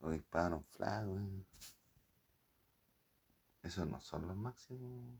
o 0.00 0.10
dispararon 0.10 0.64
flagos. 0.64 1.22
Esos 3.64 3.88
no 3.88 4.00
son 4.00 4.28
los 4.28 4.36
máximos. 4.36 5.18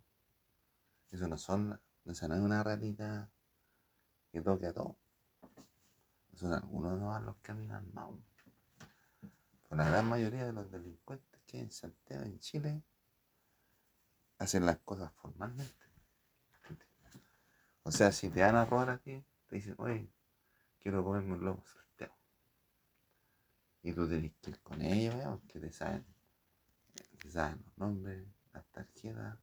Eso 1.11 1.27
no 1.27 1.39
son, 1.39 1.81
esa 2.05 2.29
no 2.29 2.35
es 2.35 2.41
una 2.41 2.63
realidad 2.63 3.31
que 4.31 4.43
toque 4.43 4.67
a 4.67 4.73
todos. 4.75 4.97
Son 6.35 6.53
algunos 6.53 6.99
de 6.99 7.27
los 7.27 7.37
que 7.37 7.53
armado. 7.53 8.21
Por 9.69 9.79
la 9.79 9.89
gran 9.89 10.09
mayoría 10.09 10.45
de 10.45 10.53
los 10.53 10.71
delincuentes 10.71 11.41
que 11.47 11.61
en 11.61 11.71
Santiago, 11.71 12.25
en 12.25 12.39
Chile, 12.39 12.83
hacen 14.39 14.67
las 14.67 14.79
cosas 14.81 15.13
formalmente. 15.15 15.73
O 17.83 17.93
sea, 17.93 18.13
si 18.13 18.29
te 18.29 18.43
van 18.43 18.57
a 18.57 18.67
robar 18.67 18.91
a 18.91 18.99
ti, 18.99 19.25
te 19.47 19.57
dicen, 19.57 19.75
oye, 19.79 20.11
quiero 20.81 21.03
comerme 21.03 21.35
un 21.35 21.45
lobo 21.45 21.65
salteado. 21.65 22.15
Y 23.83 23.93
tú 23.93 24.09
tenés 24.09 24.33
que 24.41 24.51
ir 24.51 24.61
con 24.61 24.83
ellos, 24.83 25.15
porque 25.41 25.61
te 25.61 25.73
saben, 25.73 26.05
te 27.21 27.31
saben 27.31 27.63
los 27.65 27.79
nombres, 27.79 28.34
las 28.55 28.65
tarjetas, 28.73 29.39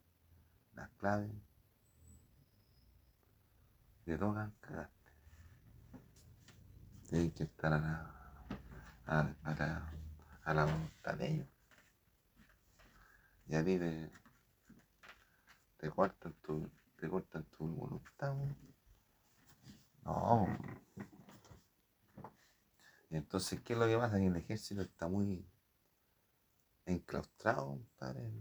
las 0.74 0.90
claves. 0.92 1.32
Te 4.06 4.18
tocan 4.18 4.52
cagaste. 4.62 5.12
Tienes 7.10 7.34
que 7.34 7.44
estar 7.44 7.74
a 7.74 7.80
la, 7.80 9.36
a, 9.44 9.54
la, 9.54 9.92
a 10.44 10.54
la 10.54 10.66
voluntad 10.66 11.18
de 11.18 11.32
ellos. 11.32 11.48
Y 13.48 13.56
a 13.56 13.64
ti 13.64 13.78
te, 13.78 14.12
te 15.78 15.90
cortan 15.92 16.34
tu, 16.42 16.72
te 16.96 17.10
cortan 17.10 17.44
tu 17.46 17.68
voluntad. 17.68 18.34
No. 20.04 20.48
Entonces, 23.10 23.60
¿qué 23.62 23.74
es 23.74 23.80
lo 23.80 23.88
que 23.88 23.98
pasa? 23.98 24.18
Que 24.18 24.28
el 24.28 24.36
ejército 24.38 24.82
está 24.82 25.08
muy 25.08 25.46
enclaustrado, 26.86 27.68
compadre, 27.68 28.32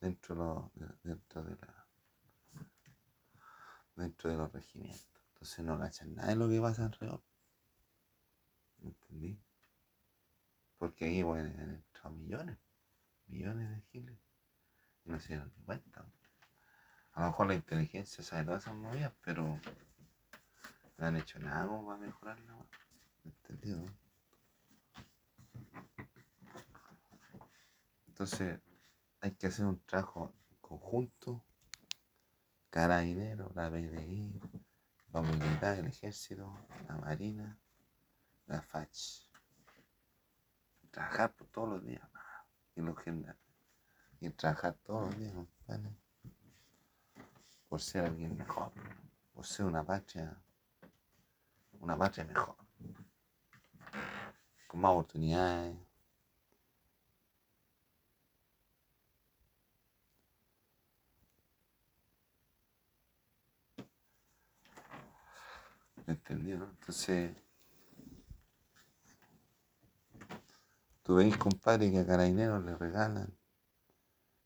dentro, 0.00 0.70
de, 0.74 0.86
dentro 1.02 1.42
de 1.42 1.56
la 1.56 1.88
dentro 3.96 4.30
de 4.30 4.36
los 4.36 4.52
regimientos. 4.52 5.08
Entonces 5.32 5.64
no 5.64 5.78
cachan 5.78 6.14
nada 6.14 6.28
de 6.28 6.36
lo 6.36 6.48
que 6.48 6.60
pasa 6.60 6.86
alrededor. 6.86 7.22
¿Entendí? 8.82 9.40
Porque 10.78 11.06
ahí 11.06 11.24
pueden 11.24 11.52
haber 11.52 11.68
entrado 11.74 12.10
millones, 12.10 12.58
millones 13.26 13.70
de 13.70 13.80
giles. 13.90 14.18
No 15.04 15.18
se 15.18 15.28
dieron 15.28 15.52
ni 15.56 15.64
cuenta. 15.64 16.06
A 17.12 17.20
lo 17.22 17.26
mejor 17.28 17.48
la 17.48 17.54
inteligencia 17.54 18.22
sabe 18.22 18.44
todas 18.44 18.62
esas 18.62 18.76
movidas, 18.76 19.12
pero 19.22 19.60
no 20.96 21.06
han 21.06 21.16
hecho 21.16 21.38
nada 21.40 21.66
como 21.66 21.86
para 21.86 21.98
mejorarla. 21.98 22.54
¿Entendido? 23.24 23.84
Entonces 28.06 28.60
hay 29.20 29.32
que 29.32 29.48
hacer 29.48 29.66
un 29.66 29.80
trabajo 29.80 30.32
conjunto, 30.60 31.44
carabinero, 32.70 33.50
la 33.54 33.70
PDI, 33.70 34.40
la 35.12 35.22
militar, 35.22 35.78
el 35.78 35.86
ejército, 35.86 36.52
la 36.88 36.96
marina, 36.96 37.58
la 38.46 38.62
FACH. 38.62 39.28
Trabajar 40.90 41.34
por 41.34 41.48
todos 41.48 41.68
los 41.68 41.84
días, 41.84 42.08
y 42.76 42.80
los 42.80 42.98
generales. 42.98 43.40
Y 44.20 44.30
trabajar 44.30 44.74
todos 44.84 45.06
los 45.06 45.18
días, 45.18 45.32
compadre 45.32 45.96
por 47.68 47.80
ser 47.80 48.06
alguien 48.06 48.36
mejor, 48.36 48.72
por 49.34 49.44
ser 49.46 49.66
una 49.66 49.84
patria, 49.84 50.36
una 51.80 51.96
patria 51.96 52.24
mejor, 52.24 52.56
con 54.66 54.80
más 54.80 54.92
oportunidades. 54.92 55.76
¿Me 66.08 66.14
entendió? 66.14 66.54
Entonces, 66.64 67.36
tú 71.02 71.16
veis, 71.16 71.36
compadre, 71.36 71.90
que 71.90 71.98
a 71.98 72.06
Carabineros 72.06 72.64
le 72.64 72.74
regalan 72.76 73.36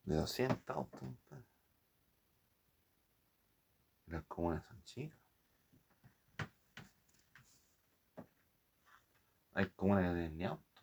de 0.03 0.15
200 0.15 0.75
autos, 0.75 0.99
compadre. 0.99 1.45
Las 4.07 4.25
comunas 4.25 4.65
son 4.67 4.83
chicas. 4.83 5.17
Hay 9.53 9.69
comunas 9.69 10.03
que 10.03 10.15
tienen 10.15 10.37
ni 10.37 10.43
auto. 10.43 10.81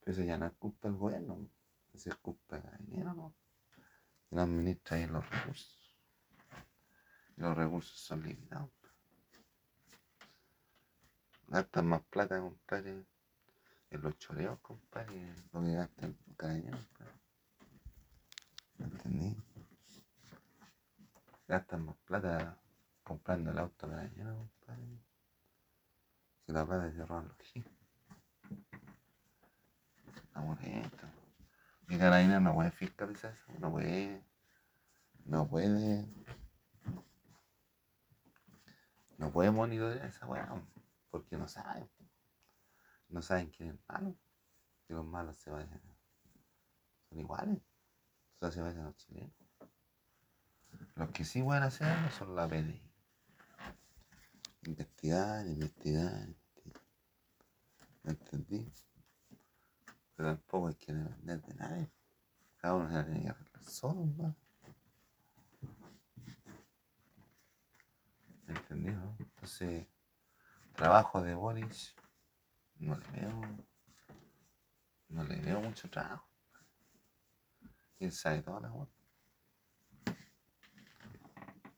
Pero 0.00 0.12
eso 0.12 0.24
ya 0.24 0.38
no 0.38 0.46
es 0.46 0.52
culpa 0.54 0.88
del 0.88 0.96
gobierno. 0.96 1.48
Eso 1.92 2.10
es 2.10 2.16
culpa 2.16 2.58
del 2.58 2.84
dinero, 2.84 3.14
¿no? 3.14 3.36
Que 4.28 4.34
no 4.34 4.42
administra 4.42 4.96
ahí 4.96 5.06
los 5.06 5.30
recursos. 5.30 5.96
Y 7.36 7.42
los 7.42 7.56
recursos 7.56 7.96
son 7.96 8.24
limitados. 8.24 8.70
Gastan 11.48 11.86
más 11.86 12.02
plata, 12.02 12.40
compadre, 12.40 13.04
en 13.90 14.02
los 14.02 14.18
choreos, 14.18 14.58
compadre, 14.60 15.34
lo 15.52 15.60
que 15.62 15.72
gastan 15.72 16.16
los 16.26 16.36
carabineros, 16.36 16.86
compadre. 16.86 17.20
¿Entendí? 18.78 19.36
gastan 21.46 21.84
más 21.84 21.96
plata 22.04 22.58
comprando 23.02 23.50
el 23.50 23.58
auto 23.58 23.86
la 23.86 23.96
mañana, 23.96 24.34
compadre. 24.34 24.98
Si 26.46 26.52
la 26.52 26.66
plata 26.66 26.90
se 26.90 27.06
roban 27.06 27.28
los. 27.28 27.36
Estamos 30.16 30.58
esto. 30.62 31.06
Mi 31.86 31.98
carabina 31.98 32.40
no 32.40 32.54
puede 32.54 32.70
fiscalizar 32.70 33.32
eso, 33.32 33.58
no 33.58 33.70
puede. 33.70 34.22
No 35.26 35.46
puede. 35.46 36.06
No 39.18 39.30
puede 39.30 39.50
monitorear 39.50 40.06
esa 40.06 40.26
weá, 40.26 40.48
porque 41.14 41.36
no 41.36 41.46
saben. 41.46 41.88
No 43.08 43.22
saben 43.22 43.48
quién 43.50 43.68
es 43.68 43.78
malo. 43.86 44.16
Que 44.84 44.94
los 44.94 45.06
malos 45.06 45.36
se 45.36 45.48
vayan. 45.48 45.80
Son 47.08 47.20
iguales. 47.20 47.62
O 48.34 48.38
sea, 48.40 48.50
se 48.50 48.60
vayan 48.60 48.86
los 48.86 48.96
chilenos. 48.96 49.32
Los 50.96 51.10
que 51.10 51.24
sí 51.24 51.40
pueden 51.40 51.62
hacerlo 51.62 52.10
son 52.10 52.34
la 52.34 52.48
PDI. 52.48 52.82
Investigar, 54.66 55.46
investigar, 55.46 56.20
investigar. 56.26 56.82
¿Me 58.02 58.10
entendí? 58.10 58.72
Pero 60.16 60.30
tampoco 60.30 60.66
hay 60.66 60.74
que 60.74 60.92
depender 60.92 61.42
de 61.42 61.54
nadie. 61.54 61.92
Cada 62.56 62.74
uno 62.74 62.88
se 62.88 62.94
la 62.94 63.04
tiene 63.04 63.22
que 63.22 63.28
arreglar 63.28 63.62
solo, 63.62 64.04
¿no? 64.16 64.34
¿Me 68.48 68.54
entendí? 68.54 68.88
Entonces, 69.20 69.93
trabajo 70.74 71.22
de 71.22 71.34
Boris, 71.34 71.94
no 72.76 72.96
le 72.96 73.06
veo, 73.12 73.40
no 75.08 75.24
le 75.24 75.36
veo 75.36 75.60
mucho 75.60 75.88
trabajo. 75.88 76.28
¿Quién 77.96 78.10
sabe 78.10 78.42
toda 78.42 78.60
la? 78.60 78.72
O 78.72 78.88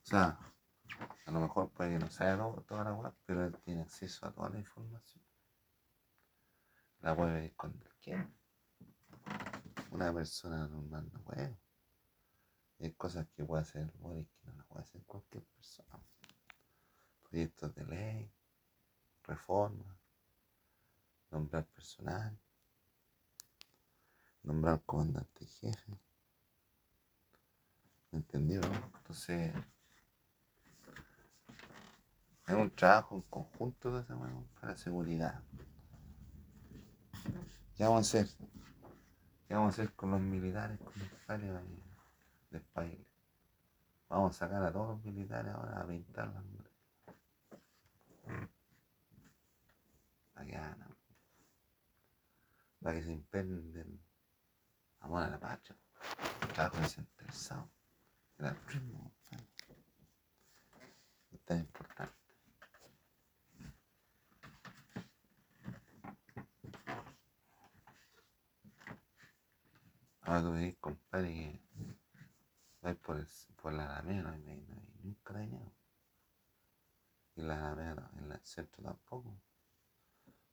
sea, 0.03 0.39
a 1.27 1.31
lo 1.31 1.41
mejor 1.41 1.71
puede 1.71 1.93
que 1.93 1.99
no 1.99 2.11
sabe 2.11 2.63
toda 2.67 2.85
la 2.85 2.93
web, 2.95 3.15
pero 3.27 3.45
él 3.45 3.57
tiene 3.65 3.83
acceso 3.83 4.27
a 4.27 4.33
toda 4.33 4.49
la 4.51 4.59
información. 4.59 5.23
La 7.01 7.15
puede 7.15 7.47
esconder 7.47 7.95
quién. 8.01 8.35
Una 9.91 10.13
persona 10.13 10.67
normal 10.69 11.11
no 11.13 11.21
puede. 11.23 11.59
hay 12.81 12.93
cosas 12.95 13.27
que 13.29 13.45
puede 13.45 13.63
hacer 13.63 13.93
Boris 13.99 14.29
que 14.29 14.47
no 14.47 14.55
las 14.57 14.67
puede 14.67 14.83
hacer 14.83 15.03
cualquier 15.05 15.45
persona. 15.45 16.03
Proyectos 17.29 17.75
de 17.75 17.85
ley, 17.85 18.36
reforma, 19.27 19.97
nombrar 21.31 21.65
personal, 21.67 22.39
nombrar 24.43 24.83
comandante 24.85 25.47
jefe. 25.47 25.99
¿Me? 28.13 28.21
Entonces, 28.55 29.53
es 32.47 32.55
un 32.55 32.71
trabajo 32.71 33.17
en 33.17 33.23
conjunto 33.23 33.93
de 33.93 34.03
esa 34.03 34.17
para 34.61 34.77
seguridad. 34.77 35.43
¿Qué 37.75 37.85
vamos 37.85 37.99
a 37.99 38.01
hacer? 38.01 38.29
¿Qué 39.47 39.55
vamos 39.55 39.79
a 39.79 39.83
hacer 39.83 39.95
con 39.95 40.13
los 40.13 40.21
militares, 40.21 40.79
con 40.79 40.93
los 40.95 40.97
militares 40.97 41.53
del 42.51 42.63
país? 42.63 43.07
Vamos 44.09 44.37
a 44.37 44.39
sacar 44.39 44.63
a 44.63 44.73
todos 44.73 44.97
los 44.97 45.05
militares 45.05 45.53
ahora 45.53 45.81
a 45.81 45.87
pintar 45.87 46.29
las 46.29 46.45
Para 50.33 50.47
que 50.47 50.57
hagan, 50.57 50.97
para 52.87 52.99
que 52.99 53.05
se 53.05 53.13
impenden 53.13 54.01
amor 55.01 55.25
a 55.25 55.29
la 55.29 55.41
patria, 55.41 55.77
trabajo 56.55 56.77
desinteresado, 56.77 57.69
el 58.39 58.47
altruismo, 58.47 59.13
es 61.33 61.41
tan 61.45 61.59
importante. 61.59 62.15
Ahora 70.21 70.43
tú 70.43 70.53
veis, 70.53 70.77
compadre, 70.79 71.33
que 71.33 71.61
vais 72.83 72.99
por, 72.99 73.27
por 73.61 73.73
la 73.73 73.97
Alameda, 73.97 74.23
no 74.23 74.31
hay, 74.31 74.65
no 74.69 74.77
un 75.03 75.15
carabinero. 75.25 75.75
Y 77.35 77.43
la 77.43 77.59
Alameda, 77.59 78.09
en 78.17 78.31
el 78.31 78.41
centro 78.45 78.81
tampoco. 78.81 79.43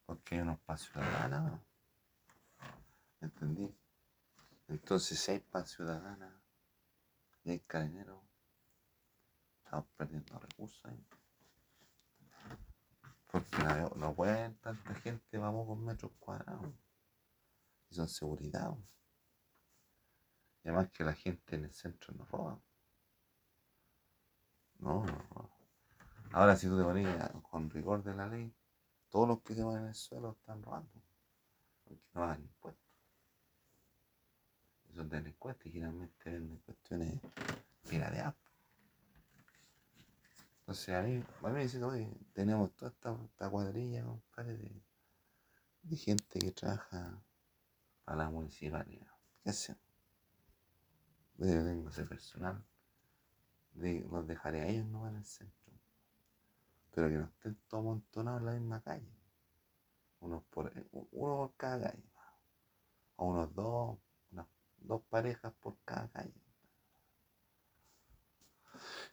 Porque 0.08 0.34
hay 0.34 0.42
unos 0.42 0.60
pasos 0.62 0.90
ciudadanos. 0.90 1.73
¿Entendí? 3.44 3.78
Entonces, 4.70 5.20
si 5.20 5.32
hay 5.32 5.40
paz 5.40 5.72
ciudadana 5.72 6.42
y 7.44 7.52
hay 7.52 7.60
estamos 9.58 9.86
perdiendo 9.98 10.40
recursos. 10.40 10.82
Porque 13.28 13.58
no, 13.58 13.90
no 13.98 14.16
pueden 14.16 14.56
tanta 14.60 14.96
gente, 14.96 15.38
vamos 15.38 15.68
con 15.68 15.84
metros 15.84 16.14
cuadrados. 16.20 16.74
Y 17.90 17.96
son 17.96 18.08
seguridad. 18.08 18.72
Y 20.64 20.70
además 20.70 20.90
que 20.92 21.04
la 21.04 21.14
gente 21.14 21.58
en 21.58 21.66
el 21.66 21.74
centro 21.74 22.14
no 22.14 22.24
roba. 22.24 22.62
No, 24.80 25.04
no 25.06 25.22
roba. 25.32 25.50
Ahora 26.32 26.56
si 26.56 26.68
tú 26.68 26.78
te 26.78 26.84
pones 26.84 27.30
con 27.52 27.70
rigor 27.70 28.04
de 28.04 28.16
la 28.16 28.26
ley, 28.26 28.56
todos 29.10 29.28
los 29.28 29.42
que 29.42 29.54
se 29.54 29.64
van 29.64 29.82
en 29.82 29.88
el 29.88 29.96
suelo 29.96 30.32
están 30.32 30.64
robando. 30.64 31.04
Porque 31.84 32.06
no 32.14 32.22
pagan 32.22 32.42
impuestos. 32.42 32.83
Y 34.94 34.96
son 34.96 35.10
delincuentes 35.10 35.74
generalmente 35.74 36.30
venden 36.30 36.58
cuestiones 36.60 37.20
pirateadas. 37.90 38.36
Entonces 40.60 40.96
a 40.96 41.02
mí, 41.02 41.24
a 41.42 41.48
mí 41.48 41.54
me 41.54 41.64
dicen, 41.64 41.84
oye, 41.84 42.10
tenemos 42.34 42.72
toda 42.76 42.92
esta, 42.92 43.50
cuadrilla, 43.50 44.06
compadre, 44.06 44.58
de, 44.58 44.82
de 45.82 45.96
gente 45.98 46.40
que 46.40 46.52
trabaja 46.52 47.22
para 48.06 48.18
la 48.20 48.30
municipalidad. 48.30 49.12
¿Qué 49.44 49.50
hacemos? 49.50 49.84
yo 51.38 51.64
tengo 51.64 51.90
ese 51.90 52.06
personal, 52.06 52.64
los 53.76 54.28
dejaré 54.28 54.62
a 54.62 54.68
ellos 54.68 54.86
no 54.86 55.08
en 55.08 55.16
el 55.16 55.26
centro, 55.26 55.74
pero 56.92 57.10
que 57.10 57.16
no 57.16 57.26
estén 57.26 57.56
todos 57.68 57.82
amontonados 57.82 58.42
en 58.42 58.46
la 58.46 58.52
misma 58.54 58.82
calle, 58.82 59.14
uno 60.20 60.44
por, 60.50 60.72
uno 60.92 61.08
por 61.12 61.56
cada 61.56 61.92
calle, 61.92 62.04
o 63.16 63.26
unos 63.26 63.54
dos, 63.54 63.98
dos 64.84 65.02
parejas 65.10 65.54
por 65.62 65.78
cada 65.86 66.08
calle. 66.10 66.34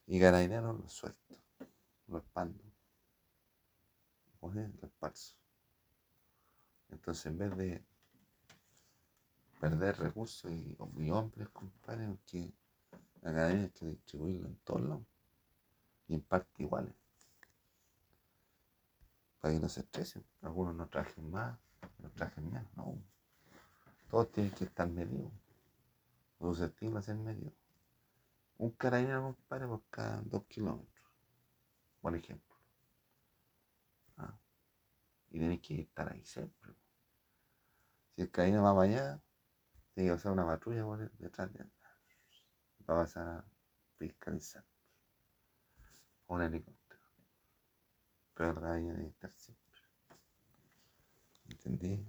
Y 0.07 0.21
carabineros 0.21 0.81
los 0.81 0.93
suelto, 0.93 1.37
los 2.09 2.23
expando, 2.23 2.63
o 4.41 4.51
los 4.51 4.83
esparzo. 4.83 5.37
Entonces 6.91 7.27
en 7.27 7.39
vez 7.39 7.57
de 7.57 7.85
perder 9.61 9.99
recursos 9.99 10.51
y, 10.51 10.77
hombres, 11.11 11.49
compadre, 11.51 12.09
porque 12.09 12.53
la 13.21 13.31
academia 13.31 13.65
hay 13.65 13.71
que 13.71 13.87
distribuirlo 13.87 14.49
en 14.49 14.57
todos 14.65 14.81
lados 14.83 15.03
y 16.09 16.15
en 16.15 16.23
parte 16.23 16.63
iguales. 16.63 16.95
Para 19.41 19.55
que 19.55 19.61
no 19.61 19.69
se 19.69 19.81
estresen. 19.81 20.25
Algunos 20.43 20.75
no 20.75 20.89
trajen 20.89 21.31
más, 21.31 21.59
otros 21.99 22.13
trajen 22.15 22.51
menos. 22.51 22.69
No. 22.77 22.99
Todos 24.11 24.33
tienen 24.33 24.53
que 24.53 24.65
estar 24.65 24.89
medidos. 24.89 25.31
Los 26.41 26.57
susceptibles 26.57 27.07
en 27.09 27.23
medio. 27.23 27.53
Un 28.57 28.71
carabinero, 28.71 29.23
compadre, 29.23 29.67
por 29.67 29.83
cada 29.91 30.23
dos 30.23 30.45
kilómetros. 30.47 31.07
Por 32.01 32.17
ejemplo. 32.17 32.57
Ah. 34.17 34.39
Y 35.31 35.39
tenéis 35.39 35.61
que 35.61 35.83
estar 35.83 36.11
ahí 36.11 36.25
siempre. 36.25 36.75
Si 38.15 38.23
el 38.23 38.31
carabinero 38.31 38.65
va 38.65 38.75
para 38.75 38.91
allá, 38.91 39.23
tiene 39.95 40.11
que 40.11 40.15
pasar 40.17 40.33
una 40.33 40.47
patrulla 40.47 40.85
por 40.85 41.11
detrás 41.13 41.53
de 41.53 41.65
Va 42.89 42.95
a 42.95 43.03
pasar 43.05 43.29
a 43.29 43.45
fiscalizar. 43.99 44.65
Un 46.27 46.43
helicóptero. 46.43 47.01
Pero 48.35 48.51
el 48.51 48.61
gallo 48.61 48.95
debe 48.95 49.09
estar 49.09 49.33
siempre. 49.33 49.83
¿Entendí? 51.49 52.07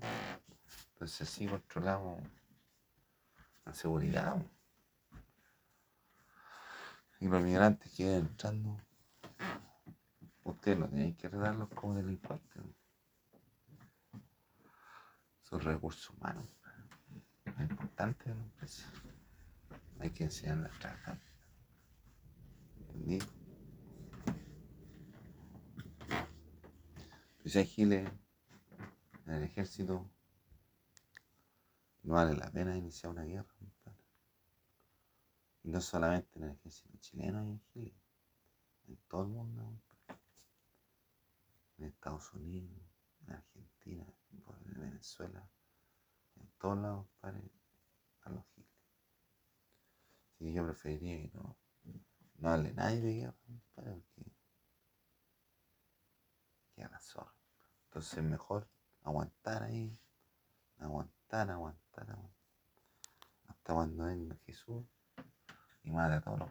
Entonces 0.93 1.21
así 1.21 1.47
controlamos 1.47 2.21
la 3.65 3.73
seguridad. 3.73 4.45
Y 7.19 7.27
los 7.27 7.41
migrantes 7.43 7.91
que 7.93 8.17
entrando, 8.17 8.77
ustedes 10.43 10.79
no 10.79 10.89
tienen 10.89 11.15
que 11.15 11.29
redarlos 11.29 11.69
como 11.69 11.95
delincuentes. 11.95 12.63
Son 15.43 15.59
recursos 15.59 16.09
humanos 16.09 16.61
es 17.45 17.69
importante 17.69 18.29
de 18.29 18.35
la 18.35 18.41
empresa. 18.41 18.85
Hay 19.99 20.09
que 20.11 20.23
enseñarla 20.23 20.67
a 20.67 20.79
trabajar. 20.79 21.19
¿Entendí? 22.79 23.19
Pues 27.41 27.55
hay 27.55 27.73
en 27.77 28.09
el 29.25 29.43
ejército. 29.43 30.09
No 32.03 32.15
vale 32.15 32.35
la 32.35 32.49
pena 32.51 32.75
iniciar 32.75 33.11
una 33.11 33.23
guerra. 33.23 33.47
Y 35.63 35.69
no 35.69 35.79
solamente 35.79 36.39
en 36.39 36.45
el 36.45 36.51
ejército 36.51 36.97
chileno 36.99 37.39
hay 37.39 37.59
giles. 37.73 38.01
En 38.87 38.97
todo 39.07 39.23
el 39.23 39.29
mundo. 39.29 39.79
En 41.77 41.85
Estados 41.85 42.33
Unidos, 42.33 42.81
en 43.27 43.33
Argentina, 43.33 44.05
en 44.31 44.79
Venezuela 44.79 45.47
todos 46.61 46.77
lados 46.77 47.07
para 47.19 47.41
a 48.21 48.29
los 48.29 48.45
giles. 48.53 48.69
Así 50.35 50.45
que 50.45 50.53
yo 50.53 50.63
preferiría 50.63 51.17
que 51.17 51.31
no, 51.33 51.57
no 52.35 52.49
hable 52.49 52.73
nadie 52.73 53.01
de 53.01 53.13
guerra, 53.13 53.35
para 53.73 53.95
que, 53.95 54.31
que 56.75 56.83
a 56.83 56.89
la 56.89 56.99
zorra. 56.99 57.33
Entonces 57.85 58.23
mejor 58.23 58.69
aguantar 59.01 59.63
ahí, 59.63 59.99
aguantar, 60.77 61.20
aguantar, 61.39 62.09
aguantar. 62.09 62.31
Hasta 63.47 63.73
cuando 63.73 64.03
venga 64.05 64.35
Jesús 64.45 64.85
y 65.83 65.91
mate 65.91 66.15
a 66.15 66.21
todos 66.21 66.39
los 66.39 66.49